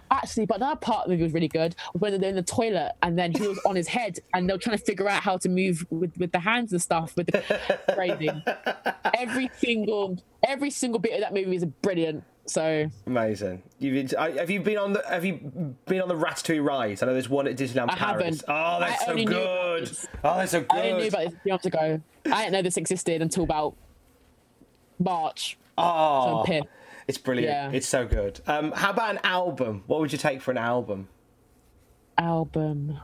Actually, 0.09 0.45
but 0.45 0.57
another 0.57 0.79
part 0.79 1.05
of 1.05 1.09
the 1.09 1.15
movie 1.15 1.23
was 1.23 1.33
really 1.33 1.47
good 1.47 1.75
was 1.93 2.01
when 2.01 2.19
they're 2.19 2.29
in 2.29 2.35
the 2.35 2.43
toilet 2.43 2.93
and 3.01 3.17
then 3.17 3.31
he 3.31 3.47
was 3.47 3.59
on 3.65 3.75
his 3.75 3.87
head 3.87 4.19
and 4.33 4.49
they 4.49 4.53
were 4.53 4.59
trying 4.59 4.77
to 4.77 4.83
figure 4.83 5.07
out 5.07 5.21
how 5.21 5.37
to 5.37 5.49
move 5.49 5.85
with, 5.89 6.17
with 6.17 6.31
the 6.31 6.39
hands 6.39 6.71
and 6.71 6.81
stuff 6.81 7.15
with 7.15 7.27
the 7.27 7.72
crazy. 7.93 8.29
every 9.13 9.49
single 9.57 10.17
every 10.47 10.69
single 10.69 10.99
bit 10.99 11.13
of 11.13 11.19
that 11.21 11.33
movie 11.33 11.55
is 11.55 11.65
brilliant. 11.65 12.23
So 12.45 12.89
Amazing. 13.07 13.63
You've 13.79 14.09
been, 14.09 14.19
I- 14.19 14.31
have 14.31 14.49
you 14.49 14.59
been 14.61 14.77
on 14.77 14.93
the 14.93 15.03
Have 15.07 15.23
you 15.23 15.75
been 15.85 16.01
on 16.01 16.09
the 16.09 16.15
Ratatouille 16.15 16.65
ride? 16.65 17.01
I 17.01 17.05
know 17.05 17.13
there's 17.13 17.29
one 17.29 17.47
at 17.47 17.55
Disneyland 17.55 17.89
I 17.91 17.95
Paris. 17.95 18.23
haven't. 18.23 18.43
Oh, 18.49 18.79
that's 18.81 19.01
I 19.01 19.05
so 19.05 19.11
only 19.11 19.25
knew 19.25 19.37
about 19.37 19.79
good. 19.79 19.97
Oh, 20.25 20.37
that's 20.37 20.51
so 20.51 20.59
good. 20.61 20.71
I 20.71 20.89
only 20.89 21.01
knew 21.03 21.07
about 21.07 21.23
this 21.25 21.33
a 21.33 21.39
few 21.39 21.51
months 21.51 21.65
ago. 21.65 22.01
I 22.25 22.29
didn't 22.43 22.51
know 22.53 22.61
this 22.61 22.75
existed 22.77 23.21
until 23.21 23.43
about 23.45 23.75
March. 24.99 25.57
So 25.77 25.83
Oh, 25.85 26.45
I'm 26.47 26.63
it's 27.07 27.17
brilliant. 27.17 27.49
Yeah. 27.51 27.77
It's 27.77 27.87
so 27.87 28.05
good. 28.05 28.39
Um, 28.47 28.71
how 28.73 28.89
about 28.91 29.11
an 29.15 29.19
album? 29.23 29.83
What 29.87 29.99
would 30.01 30.11
you 30.11 30.17
take 30.17 30.41
for 30.41 30.51
an 30.51 30.57
album? 30.57 31.07
album. 32.17 32.99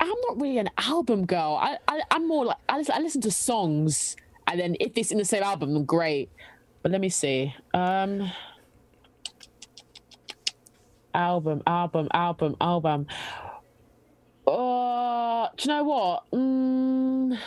I'm 0.00 0.08
not 0.28 0.40
really 0.40 0.58
an 0.58 0.70
album 0.78 1.26
girl. 1.26 1.58
I, 1.60 1.78
I 1.88 2.02
I'm 2.10 2.26
more 2.28 2.46
like 2.46 2.56
I 2.68 2.78
listen, 2.78 2.94
I 2.96 3.00
listen 3.00 3.20
to 3.22 3.30
songs, 3.30 4.16
and 4.46 4.60
then 4.60 4.76
if 4.80 4.92
it's 4.96 5.10
in 5.10 5.18
the 5.18 5.24
same 5.24 5.42
album, 5.42 5.74
then 5.74 5.84
great. 5.84 6.30
But 6.82 6.92
let 6.92 7.00
me 7.00 7.08
see. 7.08 7.54
Um, 7.74 8.30
album, 11.14 11.62
album, 11.66 12.08
album, 12.12 12.56
album. 12.60 13.06
Uh, 14.46 15.48
do 15.56 15.68
you 15.68 15.76
know 15.76 15.84
what? 15.84 16.30
Mm, 16.32 17.38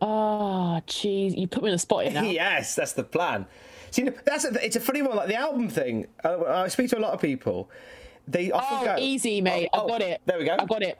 oh, 0.00 0.80
jeez, 0.86 1.36
you 1.36 1.48
put 1.48 1.62
me 1.62 1.70
in 1.70 1.74
a 1.74 1.78
spot 1.78 2.04
here 2.04 2.12
now. 2.12 2.22
yes, 2.30 2.74
that's 2.74 2.92
the 2.92 3.04
plan. 3.04 3.46
See, 3.90 4.08
that's 4.24 4.44
a, 4.44 4.64
it's 4.64 4.76
a 4.76 4.80
funny 4.80 5.02
one. 5.02 5.16
Like 5.16 5.28
the 5.28 5.34
album 5.34 5.68
thing. 5.68 6.06
Uh, 6.22 6.44
I 6.44 6.68
speak 6.68 6.90
to 6.90 6.98
a 6.98 7.00
lot 7.00 7.12
of 7.12 7.20
people. 7.20 7.70
They 8.28 8.50
often 8.50 8.78
Oh, 8.88 8.96
go 8.96 9.02
easy, 9.02 9.40
mate. 9.40 9.68
Oh, 9.72 9.84
I 9.84 9.88
got 9.88 10.02
it. 10.02 10.20
There 10.26 10.38
we 10.38 10.44
go. 10.44 10.56
I 10.58 10.64
got 10.64 10.82
it. 10.82 10.98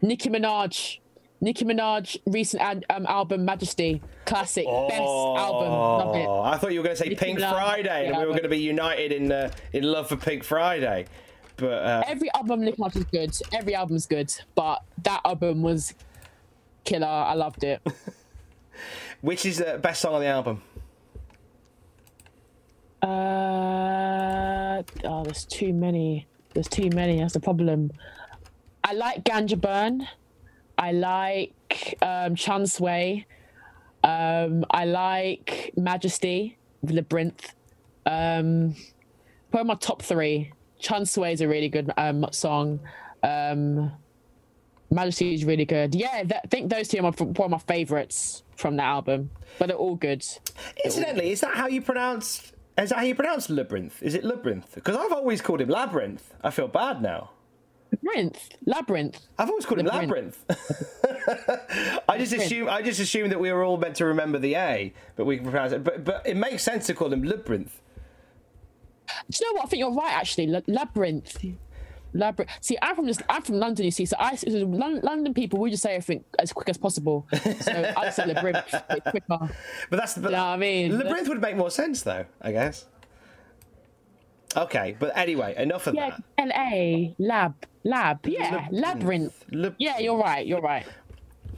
Nicki 0.00 0.28
Minaj. 0.28 0.98
Nicki 1.40 1.64
Minaj 1.64 2.16
recent 2.26 2.62
ad, 2.62 2.84
um, 2.88 3.04
album 3.06 3.44
Majesty 3.44 4.00
classic 4.26 4.64
best 4.64 5.00
album 5.00 5.72
love 5.72 6.14
it 6.14 6.24
Oh, 6.26 6.40
I 6.40 6.56
thought 6.56 6.72
you 6.72 6.78
were 6.78 6.84
going 6.84 6.94
to 6.96 7.02
say 7.02 7.08
Nicki 7.08 7.24
Pink 7.24 7.40
Minaj, 7.40 7.50
Friday, 7.50 8.06
and 8.06 8.16
we 8.16 8.22
were 8.24 8.30
going 8.30 8.44
to 8.44 8.48
be 8.48 8.60
united 8.60 9.10
in 9.10 9.32
uh, 9.32 9.50
in 9.72 9.82
love 9.82 10.08
for 10.08 10.16
Pink 10.16 10.44
Friday. 10.44 11.06
But 11.56 11.66
uh, 11.72 12.02
every 12.06 12.30
album 12.34 12.60
Nicki 12.60 12.80
Minaj 12.80 12.96
is 12.96 13.04
good 13.04 13.36
every 13.52 13.74
album's 13.74 14.06
good 14.06 14.32
but 14.54 14.82
that 15.02 15.20
album 15.24 15.62
was 15.62 15.94
killer 16.84 17.06
I 17.08 17.34
loved 17.34 17.64
it 17.64 17.80
which 19.20 19.44
is 19.44 19.58
the 19.58 19.78
best 19.82 20.00
song 20.00 20.14
on 20.14 20.20
the 20.20 20.26
album? 20.28 20.62
Uh 23.02 24.82
oh 25.04 25.24
there's 25.24 25.44
too 25.44 25.72
many. 25.72 26.26
There's 26.54 26.68
too 26.68 26.88
many. 26.90 27.18
That's 27.18 27.32
the 27.34 27.40
problem. 27.40 27.90
I 28.84 28.92
like 28.92 29.24
Ganja 29.24 29.60
Burn. 29.60 30.06
I 30.78 30.92
like 30.92 31.98
um 32.02 32.36
Chun 32.36 32.62
Swae 32.62 33.24
um 34.04 34.64
I 34.70 34.84
like 34.84 35.72
Majesty 35.76 36.58
Labyrinth. 36.82 37.54
Um 38.06 38.76
probably 39.50 39.68
my 39.68 39.74
top 39.74 40.02
three. 40.02 40.52
Chun 40.78 41.02
Swae 41.02 41.32
is 41.32 41.40
a 41.40 41.48
really 41.48 41.68
good 41.68 41.92
um 41.96 42.26
song. 42.30 42.80
Um 43.22 43.92
Majesty 44.90 45.34
is 45.34 45.44
really 45.44 45.64
good. 45.64 45.94
Yeah 45.94 46.22
that, 46.24 46.42
I 46.44 46.48
think 46.48 46.70
those 46.70 46.86
two 46.88 46.98
are 46.98 47.10
one 47.10 47.12
of 47.46 47.50
my 47.50 47.58
favorites 47.58 48.42
from 48.56 48.76
that 48.76 48.84
album 48.84 49.30
but 49.58 49.66
they're 49.66 49.76
all 49.76 49.96
good. 49.96 50.24
Incidentally, 50.84 51.30
is 51.32 51.40
that 51.40 51.54
how 51.54 51.66
you 51.66 51.82
pronounce 51.82 52.51
Is 52.78 52.88
that 52.90 52.98
how 52.98 53.04
you 53.04 53.14
pronounce 53.14 53.50
labyrinth? 53.50 54.02
Is 54.02 54.14
it 54.14 54.24
labyrinth? 54.24 54.74
Because 54.74 54.96
I've 54.96 55.12
always 55.12 55.40
called 55.42 55.60
him 55.60 55.68
labyrinth. 55.68 56.34
I 56.42 56.50
feel 56.50 56.68
bad 56.68 57.02
now. 57.02 57.30
Labyrinth, 58.02 58.48
labyrinth. 58.64 59.18
I've 59.38 59.50
always 59.50 59.66
called 59.66 59.80
him 59.80 59.86
labyrinth. 59.86 60.42
I 62.08 62.16
just 62.16 62.32
assume 62.32 62.68
I 62.68 62.80
just 62.80 62.98
assumed 63.00 63.32
that 63.32 63.40
we 63.40 63.52
were 63.52 63.62
all 63.62 63.76
meant 63.76 63.96
to 63.96 64.06
remember 64.06 64.38
the 64.38 64.54
A, 64.54 64.94
but 65.16 65.26
we 65.26 65.36
can 65.36 65.50
pronounce 65.50 65.72
it. 65.72 65.84
But 65.84 66.02
but 66.04 66.26
it 66.26 66.36
makes 66.36 66.62
sense 66.62 66.86
to 66.86 66.94
call 66.94 67.12
him 67.12 67.22
labyrinth. 67.22 67.80
Do 69.30 69.38
you 69.38 69.46
know 69.52 69.56
what? 69.58 69.66
I 69.66 69.68
think 69.68 69.80
you're 69.80 69.92
right. 69.92 70.12
Actually, 70.12 70.54
L- 70.54 70.62
labyrinth. 70.66 71.36
Labyrinth. 72.14 72.50
See, 72.60 72.76
I'm 72.82 72.94
from 72.96 73.06
just, 73.06 73.22
I'm 73.28 73.42
from 73.42 73.56
London. 73.56 73.84
You 73.84 73.90
see, 73.90 74.06
so 74.06 74.16
I 74.18 74.38
London 74.46 75.34
people 75.34 75.58
we 75.58 75.70
just 75.70 75.82
say 75.82 75.94
everything 75.94 76.24
as 76.38 76.52
quick 76.52 76.68
as 76.68 76.78
possible. 76.78 77.26
So 77.60 77.92
I 77.96 78.10
say 78.10 78.26
labyrinth 78.26 78.74
quicker. 79.10 79.24
But 79.90 79.96
that's 79.96 80.14
the. 80.14 80.22
You 80.28 80.36
know 80.36 80.38
what 80.38 80.52
I 80.52 80.56
mean? 80.56 80.98
Labyrinth 80.98 81.28
would 81.28 81.40
make 81.40 81.56
more 81.56 81.70
sense, 81.70 82.02
though. 82.02 82.26
I 82.40 82.52
guess. 82.52 82.86
Okay, 84.56 84.96
but 84.98 85.16
anyway, 85.16 85.54
enough 85.56 85.86
of 85.86 85.94
Yeah, 85.94 86.10
that. 86.10 86.22
L 86.38 86.50
A 86.54 87.14
lab 87.18 87.54
lab. 87.84 88.26
Yeah, 88.26 88.66
Labyrinth. 88.70 89.44
labyrinth. 89.50 89.74
Yeah, 89.78 89.98
you're 89.98 90.18
right. 90.18 90.46
You're 90.46 90.60
right. 90.60 90.84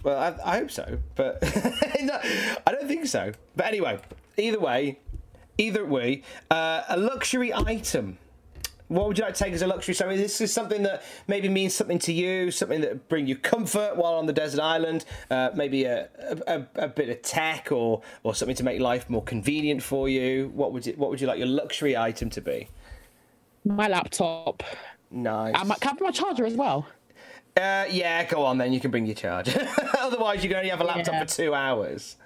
Well, 0.05 0.19
I, 0.19 0.55
I 0.57 0.59
hope 0.59 0.71
so, 0.71 0.99
but 1.17 1.43
no, 2.03 2.21
I 2.67 2.73
don't 2.73 2.87
think 2.87 3.07
so. 3.07 3.33
But 3.57 3.67
anyway, 3.67 3.99
either 4.37 4.61
way, 4.61 5.01
either 5.59 5.85
way, 5.85 6.23
uh, 6.51 6.83
a 6.89 6.97
luxury 6.97 7.53
item. 7.55 8.19
What 8.95 9.09
would 9.09 9.19
you 9.19 9.25
like 9.25 9.35
to 9.35 9.43
take 9.45 9.53
as 9.55 9.63
a 9.63 9.67
luxury? 9.67 9.93
So 9.93 10.07
this 10.09 10.41
is 10.41 10.53
something 10.53 10.85
that 10.85 11.03
maybe 11.27 11.49
means 11.49 11.75
something 11.75 11.99
to 12.01 12.13
you, 12.13 12.53
something 12.53 12.81
that 12.83 13.09
bring 13.09 13.27
you 13.27 13.35
comfort 13.35 13.97
while 13.97 14.15
on 14.15 14.27
the 14.27 14.33
desert 14.33 14.61
island. 14.61 15.05
Uh, 15.29 15.51
maybe 15.55 15.85
a, 15.85 16.09
a, 16.47 16.65
a 16.77 16.87
bit 16.89 17.09
of 17.09 17.21
tech 17.23 17.73
or 17.73 18.03
or 18.23 18.37
something 18.37 18.55
to 18.55 18.63
make 18.63 18.81
life 18.81 19.11
more 19.11 19.23
convenient 19.23 19.83
for 19.83 20.09
you. 20.09 20.53
What 20.55 20.73
would 20.73 20.87
you, 20.87 20.93
what 20.93 21.11
would 21.11 21.21
you 21.21 21.27
like 21.27 21.39
your 21.39 21.49
luxury 21.49 21.97
item 21.97 22.31
to 22.31 22.41
be? 22.41 22.69
My 23.65 23.89
laptop. 23.89 24.63
Nice. 25.11 25.55
I 25.57 25.65
might 25.65 25.81
can 25.81 25.89
I 25.89 25.93
have 25.95 26.01
my 26.01 26.11
charger 26.13 26.47
as 26.47 26.55
well. 26.55 26.87
Uh, 27.57 27.87
yeah, 27.91 28.25
go 28.25 28.45
on 28.45 28.59
then. 28.59 28.73
You 28.73 28.79
can 28.79 28.93
bring 28.93 29.07
your 29.07 29.17
charger. 29.17 29.69
Otherwise, 29.99 30.45
you 30.45 30.49
can 30.51 30.59
only 30.59 30.71
have 30.71 30.81
a 30.81 30.85
laptop 30.85 31.15
Yeah. 31.15 31.25
for 31.25 31.35
two 31.35 31.53
hours. 31.55 32.17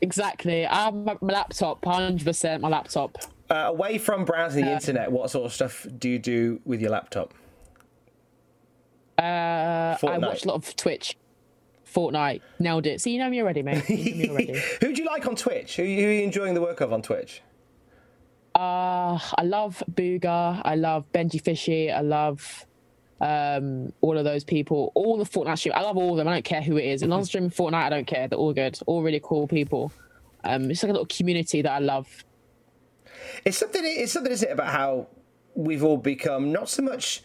Exactly. 0.00 0.66
I 0.66 0.86
have 0.86 0.94
my, 0.94 1.16
my 1.20 1.32
laptop. 1.34 1.84
Hundred 1.84 2.24
percent. 2.24 2.62
My 2.62 2.68
laptop. 2.68 3.16
Uh, 3.50 3.64
away 3.66 3.98
from 3.98 4.24
browsing 4.24 4.64
the 4.64 4.72
internet, 4.72 5.10
what 5.10 5.28
sort 5.28 5.44
of 5.44 5.52
stuff 5.52 5.84
do 5.98 6.08
you 6.08 6.20
do 6.20 6.60
with 6.64 6.80
your 6.80 6.90
laptop? 6.90 7.34
Uh, 9.18 9.96
I 10.06 10.18
watch 10.18 10.44
a 10.44 10.48
lot 10.48 10.54
of 10.54 10.76
Twitch. 10.76 11.16
Fortnite 11.92 12.42
nailed 12.60 12.86
it. 12.86 13.00
See, 13.00 13.12
you 13.12 13.18
know 13.18 13.28
me 13.28 13.42
already, 13.42 13.62
mate. 13.62 13.88
You 13.88 14.14
know 14.14 14.18
me 14.18 14.30
already. 14.30 14.62
Who 14.80 14.92
do 14.92 15.02
you 15.02 15.08
like 15.08 15.26
on 15.26 15.34
Twitch? 15.34 15.76
Who, 15.76 15.82
who 15.82 15.88
are 15.88 16.12
you 16.12 16.22
enjoying 16.22 16.54
the 16.54 16.60
work 16.60 16.80
of 16.80 16.92
on 16.92 17.02
Twitch? 17.02 17.42
Uh, 18.54 19.18
I 19.36 19.42
love 19.42 19.82
Bugha. 19.90 20.62
I 20.64 20.76
love 20.76 21.04
BenjyFishy. 21.12 21.92
I 21.92 22.00
love 22.00 22.66
um, 23.20 23.92
all 24.00 24.16
of 24.16 24.24
those 24.24 24.44
people. 24.44 24.92
All 24.94 25.18
the 25.18 25.24
Fortnite 25.24 25.58
stream. 25.58 25.74
I 25.76 25.82
love 25.82 25.96
all 25.96 26.12
of 26.12 26.16
them. 26.16 26.28
I 26.28 26.34
don't 26.34 26.44
care 26.44 26.62
who 26.62 26.76
it 26.76 26.84
is. 26.84 27.02
As 27.02 27.08
long 27.08 27.22
as 27.22 27.26
streaming 27.26 27.50
Fortnite, 27.50 27.74
I 27.74 27.90
don't 27.90 28.06
care. 28.06 28.28
They're 28.28 28.38
all 28.38 28.52
good. 28.52 28.78
All 28.86 29.02
really 29.02 29.20
cool 29.22 29.48
people. 29.48 29.92
Um, 30.44 30.70
it's 30.70 30.82
like 30.82 30.90
a 30.90 30.92
little 30.92 31.06
community 31.06 31.62
that 31.62 31.72
I 31.72 31.80
love. 31.80 32.24
It's 33.44 33.58
something. 33.58 33.82
It's 33.84 34.12
something, 34.12 34.32
isn't 34.32 34.48
it, 34.48 34.52
about 34.52 34.68
how 34.68 35.08
we've 35.54 35.84
all 35.84 35.96
become 35.96 36.52
not 36.52 36.68
so 36.68 36.82
much 36.82 37.22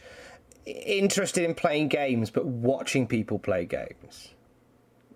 interested 0.65 1.43
in 1.43 1.53
playing 1.53 1.89
games, 1.89 2.29
but 2.29 2.45
watching 2.45 3.07
people 3.07 3.39
play 3.39 3.65
games. 3.65 4.29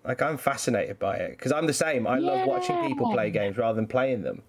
Like 0.04 0.22
I'm 0.22 0.38
fascinated 0.38 0.98
by 0.98 1.16
it 1.16 1.32
because 1.32 1.52
I'm 1.52 1.66
the 1.66 1.74
same. 1.74 2.06
I 2.06 2.18
love 2.18 2.46
watching 2.46 2.76
people 2.86 3.12
play 3.12 3.30
games 3.30 3.58
rather 3.58 3.76
than 3.76 3.86
playing 3.86 4.22
them. 4.22 4.42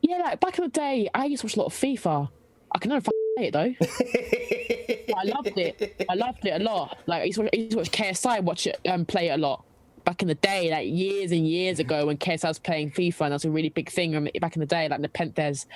Yeah, 0.00 0.18
like 0.18 0.40
back 0.40 0.58
in 0.58 0.64
the 0.64 0.70
day, 0.70 1.08
I 1.14 1.26
used 1.26 1.42
to 1.42 1.46
watch 1.46 1.56
a 1.56 1.60
lot 1.60 1.66
of 1.66 1.74
FIFA. 1.74 2.28
I 2.72 2.78
can 2.78 2.90
never 2.90 3.04
play 3.36 3.46
it 3.48 3.52
though. 3.52 3.74
I 5.16 5.24
loved 5.24 5.58
it. 5.58 6.06
I 6.08 6.14
loved 6.14 6.46
it 6.46 6.60
a 6.60 6.64
lot. 6.64 6.98
Like 7.06 7.22
I 7.22 7.24
used 7.24 7.36
to 7.36 7.42
watch, 7.42 7.50
I 7.52 7.56
used 7.56 7.70
to 7.72 7.76
watch 7.78 7.90
KSI 7.90 8.42
watch 8.42 8.66
it 8.66 8.80
um, 8.88 9.04
play 9.04 9.28
it 9.28 9.32
a 9.32 9.36
lot. 9.36 9.64
Back 10.08 10.22
in 10.22 10.28
the 10.28 10.36
day, 10.36 10.70
like 10.70 10.88
years 10.88 11.32
and 11.32 11.46
years 11.46 11.80
ago, 11.80 12.06
when 12.06 12.16
KSI 12.16 12.48
was 12.48 12.58
playing 12.58 12.92
FIFA, 12.92 13.20
and 13.20 13.32
that 13.32 13.36
was 13.36 13.44
a 13.44 13.50
really 13.50 13.68
big 13.68 13.90
thing. 13.90 14.12
Back 14.40 14.56
in 14.56 14.60
the 14.60 14.66
day, 14.66 14.88
like 14.88 15.02
the 15.02 15.08
Penthers, 15.10 15.66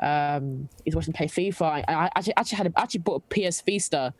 um, 0.00 0.70
he's 0.82 0.96
watching 0.96 1.12
play 1.12 1.26
FIFA. 1.26 1.84
I, 1.86 2.10
actually 2.16 2.36
actually 2.38 2.56
had 2.56 2.66
a, 2.68 2.80
actually 2.80 3.00
bought 3.00 3.22
a 3.30 3.50
PS 3.50 3.60
Vista 3.60 4.14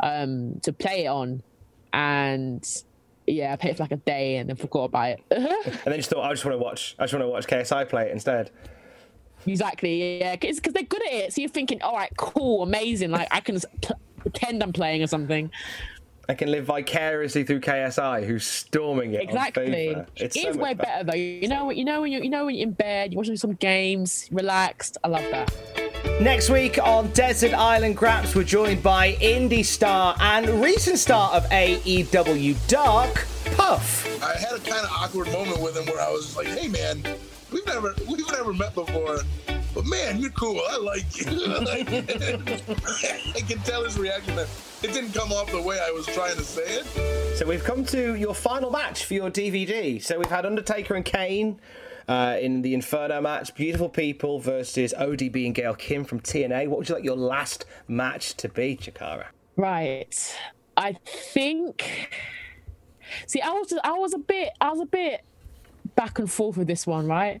um, 0.00 0.58
to 0.62 0.72
play 0.72 1.04
it 1.04 1.08
on, 1.08 1.42
and 1.92 2.66
yeah, 3.26 3.52
I 3.52 3.56
played 3.56 3.72
it 3.72 3.76
for 3.76 3.82
like 3.82 3.92
a 3.92 3.96
day 3.96 4.36
and 4.36 4.48
then 4.48 4.56
forgot 4.56 4.84
about 4.84 5.08
it. 5.10 5.20
And 5.30 5.78
then 5.84 5.96
just 5.96 6.08
thought, 6.08 6.24
I 6.24 6.32
just 6.32 6.46
want 6.46 6.54
to 6.54 6.64
watch. 6.64 6.96
I 6.98 7.02
just 7.02 7.12
want 7.12 7.24
to 7.24 7.28
watch 7.28 7.46
KSI 7.46 7.86
play 7.90 8.06
it 8.06 8.12
instead. 8.12 8.52
Exactly, 9.46 10.20
yeah, 10.20 10.36
because 10.36 10.60
they're 10.60 10.82
good 10.82 11.06
at 11.06 11.12
it. 11.12 11.32
So 11.34 11.42
you're 11.42 11.50
thinking, 11.50 11.82
all 11.82 11.94
right, 11.94 12.10
cool, 12.16 12.62
amazing. 12.62 13.10
Like 13.10 13.28
I 13.30 13.40
can 13.40 13.60
pl- 13.82 14.00
pretend 14.18 14.62
I'm 14.62 14.72
playing 14.72 15.02
or 15.02 15.06
something. 15.06 15.50
I 16.28 16.34
can 16.34 16.50
live 16.50 16.64
vicariously 16.64 17.44
through 17.44 17.60
KSI, 17.60 18.26
who's 18.26 18.46
storming 18.46 19.14
it. 19.14 19.20
on 19.20 19.28
Exactly. 19.28 19.66
FIFA. 19.66 20.06
It's 20.16 20.36
It 20.36 20.42
so 20.42 20.48
is 20.50 20.56
much 20.56 20.64
way 20.64 20.74
better 20.74 21.04
though. 21.04 21.16
You 21.16 21.48
know, 21.48 21.70
you 21.70 21.84
know 21.84 22.00
when 22.02 22.12
you 22.12 22.22
you 22.22 22.30
know 22.30 22.46
when 22.46 22.54
you're 22.54 22.66
in 22.66 22.72
bed, 22.72 23.12
you're 23.12 23.18
watching 23.18 23.36
some 23.36 23.52
games, 23.54 24.28
relaxed. 24.32 24.96
I 25.04 25.08
love 25.08 25.24
that. 25.30 25.52
Next 26.20 26.48
week 26.50 26.78
on 26.82 27.08
Desert 27.08 27.52
Island 27.54 27.96
Graps, 27.96 28.34
we're 28.34 28.44
joined 28.44 28.82
by 28.82 29.14
indie 29.14 29.64
star 29.64 30.14
and 30.20 30.48
recent 30.62 30.98
star 30.98 31.32
of 31.32 31.44
AEW 31.50 32.54
Dark, 32.68 33.26
Puff. 33.56 34.06
I 34.22 34.34
had 34.38 34.52
a 34.52 34.58
kind 34.60 34.84
of 34.84 34.90
awkward 34.92 35.30
moment 35.32 35.60
with 35.60 35.76
him 35.76 35.86
where 35.86 36.00
I 36.00 36.10
was 36.10 36.36
like, 36.36 36.46
"Hey, 36.46 36.68
man, 36.68 37.02
we've 37.52 37.66
never 37.66 37.94
we've 38.08 38.30
never 38.32 38.52
met 38.52 38.74
before, 38.74 39.18
but 39.74 39.86
man, 39.86 40.18
you're 40.18 40.30
cool. 40.30 40.60
I 40.68 40.78
like 40.78 41.16
you." 41.16 41.26
I 43.34 43.40
can 43.40 43.58
tell 43.60 43.84
his 43.84 43.98
reaction 43.98 44.36
that 44.36 44.48
it 44.82 44.92
didn't 44.92 45.12
come 45.12 45.32
off 45.32 45.50
the 45.50 45.60
way 45.60 45.80
I 45.84 45.90
was 45.90 46.06
trying 46.06 46.36
to 46.36 46.44
say 46.44 46.62
it. 46.62 47.36
So 47.36 47.46
we've 47.46 47.64
come 47.64 47.84
to 47.86 48.14
your 48.14 48.34
final 48.34 48.70
match 48.70 49.04
for 49.04 49.14
your 49.14 49.30
DVD. 49.30 50.02
So 50.02 50.18
we've 50.18 50.30
had 50.30 50.46
Undertaker 50.46 50.94
and 50.94 51.04
Kane 51.04 51.60
uh, 52.08 52.36
in 52.40 52.62
the 52.62 52.74
Inferno 52.74 53.20
match, 53.20 53.54
Beautiful 53.54 53.88
People 53.88 54.38
versus 54.38 54.94
ODB 54.98 55.46
and 55.46 55.54
Gail 55.54 55.74
Kim 55.74 56.04
from 56.04 56.20
TNA. 56.20 56.68
What 56.68 56.78
would 56.78 56.88
you 56.88 56.94
like 56.94 57.04
your 57.04 57.16
last 57.16 57.64
match 57.88 58.34
to 58.34 58.48
be, 58.48 58.76
Chakara? 58.76 59.26
Right. 59.56 60.36
I 60.76 60.96
think. 61.04 62.10
See, 63.26 63.40
I 63.40 63.50
was 63.50 63.72
I 63.84 63.92
was 63.92 64.14
a 64.14 64.18
bit 64.18 64.50
I 64.60 64.70
was 64.70 64.80
a 64.80 64.86
bit 64.86 65.22
back 65.94 66.18
and 66.18 66.30
forth 66.30 66.56
with 66.56 66.66
this 66.66 66.86
one, 66.86 67.06
right? 67.06 67.40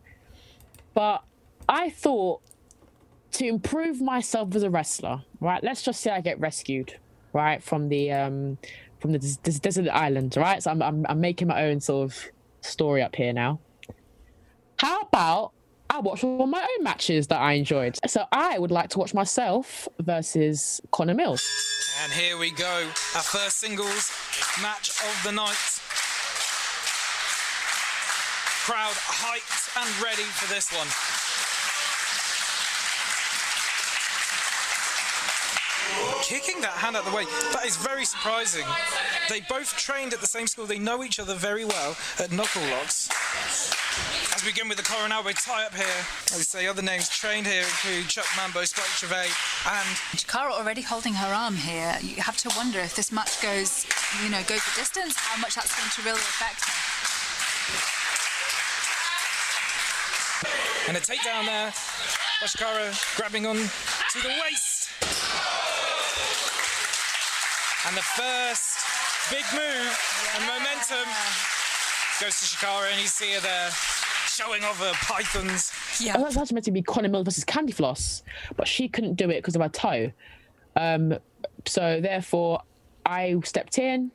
But 0.94 1.24
I 1.68 1.90
thought 1.90 2.40
to 3.32 3.46
improve 3.46 4.00
myself 4.00 4.54
as 4.54 4.62
a 4.62 4.70
wrestler, 4.70 5.22
right? 5.40 5.62
Let's 5.62 5.82
just 5.82 6.00
say 6.00 6.10
I 6.10 6.20
get 6.20 6.38
rescued, 6.38 6.98
right, 7.32 7.62
from 7.62 7.88
the 7.88 8.12
um 8.12 8.58
from 9.00 9.12
the 9.12 9.18
des- 9.18 9.38
des- 9.42 9.58
desert 9.58 9.88
island, 9.88 10.36
right? 10.36 10.62
So 10.62 10.70
I'm, 10.70 10.82
I'm 10.82 11.06
I'm 11.08 11.20
making 11.20 11.48
my 11.48 11.64
own 11.64 11.80
sort 11.80 12.04
of 12.10 12.30
story 12.60 13.02
up 13.02 13.14
here 13.16 13.32
now. 13.32 13.60
How 14.78 15.02
about 15.02 15.52
I 15.90 16.00
watch 16.00 16.24
all 16.24 16.46
my 16.46 16.60
own 16.62 16.84
matches 16.84 17.26
that 17.28 17.40
I 17.40 17.52
enjoyed? 17.52 17.98
So 18.06 18.24
I 18.32 18.58
would 18.58 18.70
like 18.70 18.90
to 18.90 18.98
watch 18.98 19.14
myself 19.14 19.88
versus 20.00 20.80
Connor 20.90 21.14
Mills. 21.14 21.44
And 22.02 22.12
here 22.12 22.36
we 22.38 22.50
go, 22.50 22.88
our 23.14 23.22
first 23.22 23.58
singles 23.58 24.10
match 24.60 24.90
of 24.90 25.20
the 25.24 25.32
night. 25.32 25.80
Crowd 28.64 28.96
hyped 28.96 29.76
and 29.76 30.02
ready 30.02 30.22
for 30.22 30.52
this 30.52 30.72
one. 30.72 30.88
Kicking 36.24 36.62
that 36.62 36.72
hand 36.72 36.96
out 36.96 37.04
of 37.04 37.10
the 37.10 37.16
way, 37.16 37.26
that 37.52 37.66
is 37.66 37.76
very 37.76 38.06
surprising. 38.06 38.64
They 39.28 39.42
both 39.42 39.76
trained 39.76 40.14
at 40.14 40.22
the 40.22 40.26
same 40.26 40.46
school, 40.46 40.64
they 40.64 40.78
know 40.78 41.04
each 41.04 41.20
other 41.20 41.34
very 41.34 41.66
well 41.66 41.90
at 42.18 42.30
Knucklelocks. 42.30 43.12
As 44.34 44.42
we 44.42 44.50
begin 44.50 44.70
with 44.70 44.78
the 44.78 44.84
Coronado 44.84 45.26
we 45.26 45.34
tie 45.34 45.66
up 45.66 45.74
here, 45.74 45.84
as 46.32 46.38
we 46.38 46.44
say, 46.44 46.66
other 46.66 46.80
names 46.80 47.10
trained 47.10 47.46
here 47.46 47.62
include 47.62 48.08
Chuck 48.08 48.24
Mambo, 48.38 48.64
Spike 48.64 48.88
Trivet, 48.96 49.28
and 49.68 49.88
Chakara 50.16 50.52
already 50.52 50.80
holding 50.80 51.12
her 51.12 51.28
arm 51.28 51.56
here. 51.56 51.98
You 52.00 52.22
have 52.22 52.38
to 52.38 52.50
wonder 52.56 52.80
if 52.80 52.96
this 52.96 53.12
match 53.12 53.42
goes, 53.42 53.84
you 54.24 54.30
know, 54.30 54.40
goes 54.48 54.64
the 54.64 54.80
distance, 54.80 55.16
how 55.16 55.38
much 55.42 55.54
that's 55.56 55.76
going 55.76 55.90
to 55.90 56.02
really 56.02 56.24
affect 56.24 56.64
her. 56.64 56.72
And 60.88 60.96
a 60.96 61.00
takedown 61.00 61.44
there. 61.44 61.72
Bashkara 62.42 63.16
grabbing 63.16 63.46
on 63.46 63.56
to 63.56 64.22
the 64.22 64.28
waist. 64.42 64.73
And 67.86 67.94
the 67.94 68.02
first 68.02 68.78
big 69.30 69.44
move 69.52 69.98
and 70.34 70.46
momentum 70.46 71.06
goes 72.20 72.40
to 72.40 72.56
Chakara, 72.56 72.90
and 72.90 73.00
you 73.00 73.06
see 73.06 73.34
her 73.34 73.40
there 73.40 73.70
showing 74.26 74.64
off 74.64 74.78
her 74.80 74.92
pythons. 74.94 75.70
Yeah. 76.00 76.16
That 76.16 76.24
was 76.24 76.36
actually 76.36 76.54
meant 76.54 76.64
to 76.64 76.72
be 76.72 76.82
Connor 76.82 77.08
Mill 77.08 77.24
versus 77.24 77.44
Candy 77.44 77.72
Floss, 77.72 78.22
but 78.56 78.66
she 78.66 78.88
couldn't 78.88 79.14
do 79.14 79.28
it 79.30 79.36
because 79.36 79.54
of 79.54 79.62
her 79.62 79.68
toe. 79.68 80.12
Um, 80.76 81.18
so 81.66 82.00
therefore, 82.00 82.62
I 83.04 83.38
stepped 83.44 83.78
in, 83.78 84.10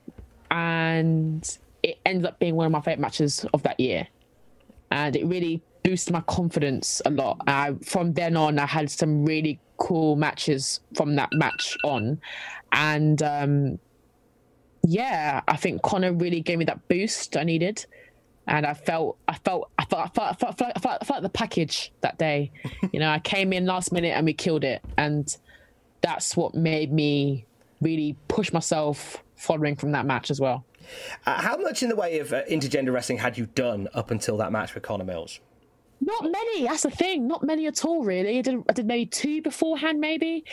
and 0.50 1.58
it 1.84 2.00
ended 2.06 2.26
up 2.26 2.40
being 2.40 2.56
one 2.56 2.66
of 2.66 2.72
my 2.72 2.82
favorite 2.82 3.00
matches 3.00 3.46
of 3.54 3.62
that 3.64 3.80
year, 3.80 4.08
and 4.90 5.16
it 5.16 5.26
really 5.26 5.62
boosted 5.84 6.12
my 6.12 6.22
confidence 6.22 7.02
a 7.06 7.12
lot. 7.12 7.40
I, 7.46 7.76
from 7.86 8.14
then 8.14 8.36
on, 8.36 8.58
I 8.58 8.66
had 8.66 8.90
some 8.90 9.26
really 9.26 9.60
cool 9.78 10.16
matches 10.18 10.82
from 10.96 11.16
that 11.16 11.30
match 11.32 11.78
on, 11.84 12.20
and 12.72 13.22
um, 13.22 13.80
yeah, 14.84 15.42
I 15.48 15.56
think 15.56 15.82
Connor 15.82 16.14
really 16.14 16.42
gave 16.42 16.58
me 16.58 16.66
that 16.66 16.88
boost 16.88 17.38
I 17.38 17.44
needed. 17.44 17.86
And 18.48 18.66
I 18.66 18.74
felt, 18.74 19.18
I 19.28 19.36
felt, 19.38 19.70
I 19.78 19.86
felt, 19.86 20.02
I 20.02 20.10
felt, 20.10 20.32
I 20.32 20.34
felt, 20.34 20.52
I 20.52 20.54
felt, 20.54 20.72
I 20.76 20.80
felt, 20.80 20.98
I 21.02 21.06
felt 21.06 21.22
the 21.22 21.30
package 21.30 21.92
that 22.02 22.18
day. 22.18 22.52
you 22.92 23.00
know, 23.00 23.10
I 23.10 23.20
came 23.20 23.54
in 23.54 23.66
last 23.66 23.92
minute 23.92 24.14
and 24.16 24.26
we 24.26 24.34
killed 24.34 24.64
it, 24.64 24.84
and 24.98 25.36
that's 26.02 26.36
what 26.36 26.56
made 26.56 26.92
me 26.92 27.46
really 27.82 28.16
push 28.28 28.52
myself 28.52 29.24
following 29.36 29.76
from 29.76 29.92
that 29.92 30.06
match 30.06 30.32
as 30.32 30.40
well. 30.40 30.66
Uh, 31.28 31.40
how 31.40 31.58
much 31.58 31.84
in 31.84 31.90
the 31.90 31.96
way 31.96 32.20
of 32.20 32.34
uh, 32.34 32.44
intergender 32.46 32.92
wrestling 32.92 33.20
had 33.20 33.38
you 33.38 33.46
done 33.54 33.88
up 33.94 34.10
until 34.10 34.38
that 34.38 34.52
match 34.52 34.74
with 34.74 34.82
Connor 34.82 35.06
Mills? 35.06 35.40
Not 36.02 36.24
many. 36.24 36.64
That's 36.64 36.84
the 36.84 36.90
thing. 36.90 37.28
Not 37.28 37.44
many 37.44 37.68
at 37.68 37.84
all, 37.84 38.04
really. 38.04 38.40
I 38.40 38.42
did, 38.42 38.64
I 38.70 38.74
did 38.74 38.86
maybe 38.86 39.06
two 39.06 39.42
beforehand, 39.42 40.00
maybe. 40.00 40.46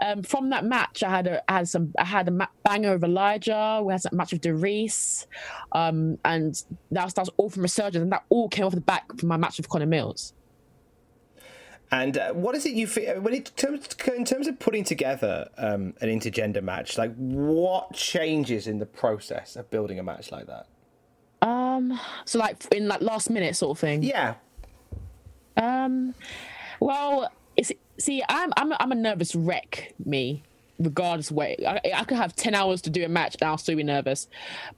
Um, 0.00 0.22
from 0.22 0.50
that 0.50 0.64
match, 0.64 1.02
I 1.02 1.10
had 1.10 1.26
a 1.26 1.50
I 1.50 1.58
had 1.58 1.68
some. 1.68 1.92
I 1.98 2.04
had 2.04 2.28
a 2.28 2.48
banger 2.64 2.94
of 2.94 3.04
Elijah. 3.04 3.82
We 3.84 3.92
had 3.92 4.02
a 4.10 4.14
match 4.14 4.32
with 4.32 4.40
Derice, 4.40 5.26
um, 5.72 6.18
and 6.24 6.62
that 6.90 7.04
was, 7.04 7.14
that 7.14 7.22
was 7.22 7.30
all 7.36 7.50
from 7.50 7.62
Resurgence, 7.62 8.02
and 8.02 8.12
that 8.12 8.24
all 8.30 8.48
came 8.48 8.64
off 8.64 8.74
the 8.74 8.80
back 8.80 9.16
from 9.18 9.28
my 9.28 9.36
match 9.36 9.58
with 9.58 9.68
Connor 9.68 9.86
Mills. 9.86 10.32
And 11.90 12.18
uh, 12.18 12.32
what 12.32 12.56
is 12.56 12.66
it 12.66 12.72
you 12.72 12.86
feel 12.86 13.20
when 13.20 13.32
it 13.32 13.52
terms, 13.56 13.88
in 14.12 14.24
terms 14.24 14.48
of 14.48 14.58
putting 14.58 14.82
together 14.82 15.48
um, 15.56 15.94
an 16.00 16.08
intergender 16.08 16.62
match? 16.62 16.98
Like, 16.98 17.14
what 17.14 17.92
changes 17.92 18.66
in 18.66 18.78
the 18.78 18.86
process 18.86 19.56
of 19.56 19.70
building 19.70 19.98
a 19.98 20.02
match 20.02 20.32
like 20.32 20.46
that? 20.46 20.66
Um, 21.42 22.00
so 22.24 22.38
like 22.38 22.64
in 22.72 22.88
like 22.88 23.02
last 23.02 23.30
minute 23.30 23.54
sort 23.56 23.76
of 23.76 23.78
thing. 23.78 24.02
Yeah. 24.02 24.34
Um, 25.56 26.14
well, 26.80 27.30
see, 27.98 28.22
I'm 28.28 28.52
I'm 28.56 28.72
I'm 28.78 28.92
a 28.92 28.96
nervous 28.96 29.34
wreck. 29.34 29.94
Me, 30.04 30.42
regardless 30.78 31.30
way, 31.32 31.56
I, 31.66 31.80
I 31.94 32.04
could 32.04 32.18
have 32.18 32.36
ten 32.36 32.54
hours 32.54 32.82
to 32.82 32.90
do 32.90 33.04
a 33.04 33.08
match 33.08 33.36
and 33.40 33.48
I'll 33.48 33.58
still 33.58 33.76
be 33.76 33.82
nervous. 33.82 34.28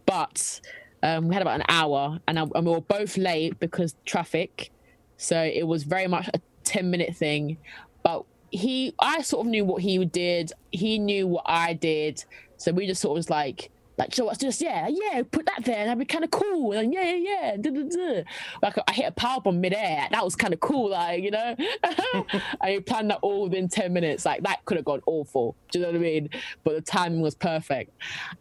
But 0.07 0.61
um, 1.03 1.29
we 1.29 1.35
had 1.35 1.43
about 1.43 1.61
an 1.61 1.67
hour, 1.69 2.19
and, 2.27 2.39
I, 2.39 2.43
and 2.55 2.67
we 2.67 2.73
were 2.73 2.81
both 2.81 3.17
late 3.17 3.59
because 3.61 3.95
traffic. 4.05 4.71
So 5.17 5.43
it 5.43 5.67
was 5.67 5.83
very 5.83 6.07
much 6.07 6.29
a 6.33 6.41
ten 6.65 6.91
minute 6.91 7.17
thing. 7.17 7.59
But 8.03 8.25
he, 8.51 8.95
I 8.99 9.23
sort 9.23 9.47
of 9.47 9.51
knew 9.51 9.65
what 9.65 9.83
he 9.83 10.05
did. 10.05 10.53
He 10.71 10.99
knew 10.99 11.27
what 11.27 11.45
I 11.47 11.75
did. 11.75 12.25
So 12.57 12.73
we 12.73 12.87
just 12.87 13.01
sort 13.01 13.13
of 13.13 13.17
was 13.17 13.31
like 13.31 13.71
like, 13.99 14.15
so 14.15 14.27
what's 14.27 14.39
just 14.39 14.61
yeah, 14.61 14.89
yeah, 14.89 15.23
put 15.29 15.45
that 15.47 15.65
there, 15.65 15.79
and 15.79 15.89
that'd 15.89 15.99
be 15.99 16.05
kind 16.05 16.23
of 16.23 16.31
cool. 16.31 16.73
And 16.73 16.95
yeah, 16.95 17.13
yeah, 17.13 17.17
yeah. 17.17 17.57
Duh, 17.57 17.71
duh, 17.71 17.83
duh. 17.83 18.23
Like 18.63 18.79
I 18.87 18.93
hit 18.93 19.07
a 19.07 19.13
power 19.13 19.41
bomb 19.41 19.61
midair. 19.61 20.07
That 20.11 20.25
was 20.25 20.37
kind 20.37 20.55
of 20.55 20.61
cool, 20.61 20.91
like 20.91 21.25
you 21.25 21.33
know. 21.33 21.57
I 22.61 22.79
planned 22.87 23.11
that 23.11 23.19
all 23.23 23.45
within 23.45 23.69
ten 23.69 23.93
minutes. 23.93 24.25
Like 24.25 24.45
that 24.45 24.65
could 24.65 24.77
have 24.77 24.85
gone 24.85 25.03
awful. 25.07 25.57
Do 25.73 25.81
you 25.81 25.85
know 25.85 25.91
what 25.91 25.97
I 25.97 26.01
mean? 26.01 26.31
But 26.63 26.75
the 26.77 26.81
timing 26.81 27.21
was 27.21 27.35
perfect, 27.35 27.91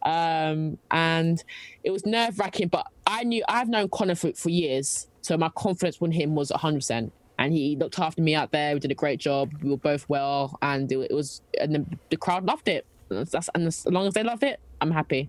um, 0.02 0.78
and 0.92 1.42
it 1.82 1.90
was 1.90 2.06
nerve 2.06 2.38
wracking. 2.38 2.68
But 2.68 2.86
I 3.06 3.24
knew 3.24 3.42
I've 3.48 3.68
known 3.68 3.88
Connor 3.88 4.14
for, 4.14 4.32
for 4.34 4.50
years, 4.50 5.08
so 5.22 5.36
my 5.36 5.50
confidence 5.56 5.98
in 6.00 6.12
him 6.12 6.36
was 6.36 6.50
hundred 6.50 6.78
percent 6.78 7.12
and 7.40 7.52
he 7.52 7.76
looked 7.76 8.00
after 8.00 8.20
me 8.20 8.34
out 8.34 8.50
there. 8.50 8.74
We 8.74 8.80
did 8.80 8.90
a 8.90 8.96
great 8.96 9.20
job. 9.20 9.52
We 9.62 9.70
were 9.70 9.76
both 9.76 10.08
well, 10.08 10.58
and 10.60 10.90
it, 10.90 10.98
it 10.98 11.14
was, 11.14 11.40
and 11.60 11.72
the, 11.72 11.86
the 12.10 12.16
crowd 12.16 12.44
loved 12.44 12.66
it. 12.68 12.84
That's, 13.08 13.48
and 13.54 13.68
as 13.68 13.86
long 13.86 14.08
as 14.08 14.14
they 14.14 14.24
loved 14.24 14.42
it, 14.42 14.58
I'm 14.80 14.90
happy. 14.90 15.28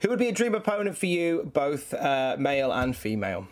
Who 0.00 0.08
would 0.08 0.18
be 0.18 0.28
a 0.28 0.32
dream 0.32 0.54
opponent 0.54 0.96
for 0.98 1.06
you, 1.06 1.50
both 1.52 1.94
uh, 1.94 2.36
male 2.38 2.72
and 2.72 2.96
female? 2.96 3.46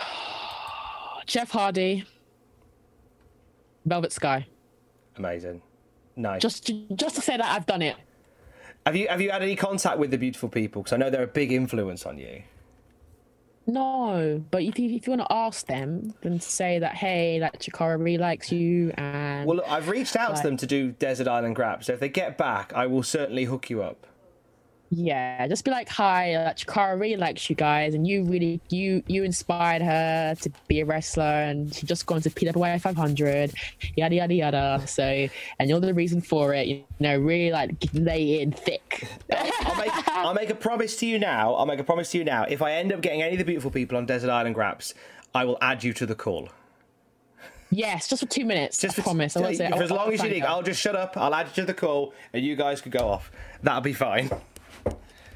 Jeff 1.26 1.50
Hardy, 1.50 2.04
Velvet 3.84 4.12
Sky. 4.12 4.46
Amazing, 5.16 5.62
nice. 6.14 6.40
Just, 6.40 6.70
just 6.94 7.16
to 7.16 7.20
say 7.20 7.36
that 7.36 7.46
I've 7.46 7.66
done 7.66 7.82
it. 7.82 7.96
Have 8.84 8.94
you 8.94 9.08
have 9.08 9.20
you 9.20 9.30
had 9.32 9.42
any 9.42 9.56
contact 9.56 9.98
with 9.98 10.12
the 10.12 10.18
beautiful 10.18 10.48
people? 10.48 10.82
Because 10.82 10.92
I 10.92 10.96
know 10.98 11.10
they're 11.10 11.24
a 11.24 11.26
big 11.26 11.50
influence 11.50 12.06
on 12.06 12.18
you. 12.18 12.44
No, 13.66 14.44
but 14.50 14.62
if 14.62 14.78
you, 14.78 14.90
if 14.94 15.06
you 15.06 15.10
want 15.16 15.28
to 15.28 15.34
ask 15.34 15.66
them, 15.66 16.14
then 16.22 16.40
say 16.40 16.78
that 16.78 16.94
hey, 16.94 17.40
like 17.40 17.58
Chakara 17.60 17.98
really 17.98 18.18
likes 18.18 18.52
you, 18.52 18.92
and 18.96 19.46
well, 19.46 19.56
look, 19.56 19.68
I've 19.68 19.88
reached 19.88 20.14
out 20.14 20.32
like, 20.32 20.42
to 20.42 20.48
them 20.48 20.56
to 20.58 20.66
do 20.66 20.92
Desert 20.92 21.26
Island 21.26 21.56
Graps. 21.56 21.86
So 21.86 21.92
if 21.92 22.00
they 22.00 22.08
get 22.08 22.38
back, 22.38 22.72
I 22.74 22.86
will 22.86 23.02
certainly 23.02 23.44
hook 23.44 23.68
you 23.68 23.82
up. 23.82 24.06
Yeah, 24.90 25.48
just 25.48 25.64
be 25.64 25.70
like, 25.72 25.88
hi, 25.88 26.44
like 26.44 26.56
Chakara 26.56 26.98
really 26.98 27.16
likes 27.16 27.50
you 27.50 27.56
guys, 27.56 27.94
and 27.94 28.06
you 28.06 28.24
really 28.24 28.60
you 28.68 29.02
you 29.08 29.24
inspired 29.24 29.82
her 29.82 30.36
to 30.36 30.50
be 30.68 30.80
a 30.80 30.84
wrestler, 30.84 31.24
and 31.24 31.74
she 31.74 31.86
just 31.86 32.06
gone 32.06 32.20
to 32.20 32.30
PWI 32.30 32.80
500, 32.80 33.52
yada 33.96 34.14
yada 34.14 34.34
yada. 34.34 34.82
So, 34.86 35.28
and 35.58 35.68
you're 35.68 35.80
the 35.80 35.92
reason 35.92 36.20
for 36.20 36.54
it. 36.54 36.68
You 36.68 36.84
know, 37.00 37.18
really 37.18 37.50
like 37.50 37.74
lay 37.94 38.40
in 38.40 38.52
thick. 38.52 39.08
I'll, 39.32 39.76
make, 39.76 40.08
I'll 40.08 40.34
make 40.34 40.50
a 40.50 40.54
promise 40.54 40.96
to 40.98 41.06
you 41.06 41.18
now. 41.18 41.54
I'll 41.54 41.66
make 41.66 41.80
a 41.80 41.84
promise 41.84 42.12
to 42.12 42.18
you 42.18 42.24
now. 42.24 42.44
If 42.44 42.62
I 42.62 42.72
end 42.72 42.92
up 42.92 43.00
getting 43.00 43.22
any 43.22 43.32
of 43.32 43.38
the 43.38 43.44
beautiful 43.44 43.72
people 43.72 43.98
on 43.98 44.06
Desert 44.06 44.30
Island 44.30 44.54
Graps, 44.54 44.94
I 45.34 45.44
will 45.44 45.58
add 45.60 45.82
you 45.82 45.92
to 45.94 46.06
the 46.06 46.14
call. 46.14 46.48
Yes, 47.70 48.08
just 48.08 48.22
for 48.22 48.28
two 48.28 48.44
minutes. 48.44 48.78
Just 48.78 48.96
I 48.98 49.02
for, 49.02 49.08
promise. 49.08 49.36
I 49.36 49.40
won't 49.40 49.56
say, 49.56 49.68
for 49.68 49.78
oh, 49.78 49.80
as 49.80 49.90
long 49.90 50.12
as 50.12 50.22
you 50.22 50.30
need. 50.30 50.44
I'll 50.44 50.62
just 50.62 50.80
shut 50.80 50.94
up. 50.94 51.16
I'll 51.16 51.34
add 51.34 51.48
you 51.48 51.54
to 51.54 51.64
the 51.64 51.74
call, 51.74 52.14
and 52.32 52.44
you 52.44 52.54
guys 52.54 52.80
could 52.80 52.92
go 52.92 53.08
off. 53.08 53.32
That'll 53.62 53.80
be 53.80 53.92
fine. 53.92 54.30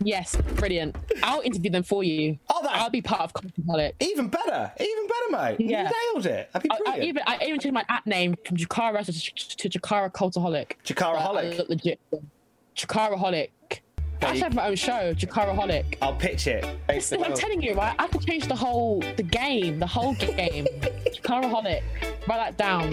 Yes, 0.02 0.36
brilliant. 0.56 0.96
I'll 1.22 1.42
interview 1.42 1.70
them 1.70 1.82
for 1.82 2.02
you. 2.02 2.38
Oh, 2.48 2.62
that 2.62 2.72
I'll 2.72 2.90
be 2.90 3.02
part 3.02 3.20
of 3.20 3.32
Cultaholic. 3.34 3.92
Even 4.00 4.28
better, 4.28 4.72
even 4.80 5.06
better, 5.06 5.56
mate. 5.58 5.60
Yeah. 5.60 5.90
You 5.90 6.14
nailed 6.14 6.26
it. 6.26 6.50
That'd 6.52 6.62
be 6.62 6.70
I, 6.70 6.94
I 6.94 7.00
even 7.00 7.22
I 7.26 7.38
even 7.42 7.60
changed 7.60 7.74
my 7.74 7.84
app 7.88 8.06
name 8.06 8.34
from 8.46 8.56
Chakara 8.56 9.04
to, 9.04 9.68
to 9.68 9.78
Chakara 9.78 10.10
Cultaholic. 10.10 10.72
Chakaraholic. 10.84 11.60
Uh, 11.60 11.64
legit. 11.68 12.00
Chakaraholic. 12.76 13.50
I 14.22 14.34
should 14.34 14.42
have 14.42 14.54
my 14.54 14.68
own 14.68 14.76
show, 14.76 15.14
Chakaraholic. 15.14 15.96
I'll 16.02 16.14
pitch 16.14 16.46
it. 16.46 16.64
Listen, 16.88 17.22
I'm 17.24 17.34
telling 17.34 17.62
you, 17.62 17.74
right? 17.74 17.94
I 17.98 18.06
could 18.08 18.26
change 18.26 18.48
the 18.48 18.56
whole 18.56 19.00
the 19.16 19.22
game, 19.22 19.78
the 19.78 19.86
whole 19.86 20.14
game. 20.14 20.66
Chakaraholic. 20.80 21.82
Write 22.26 22.56
that 22.56 22.58
down. 22.58 22.92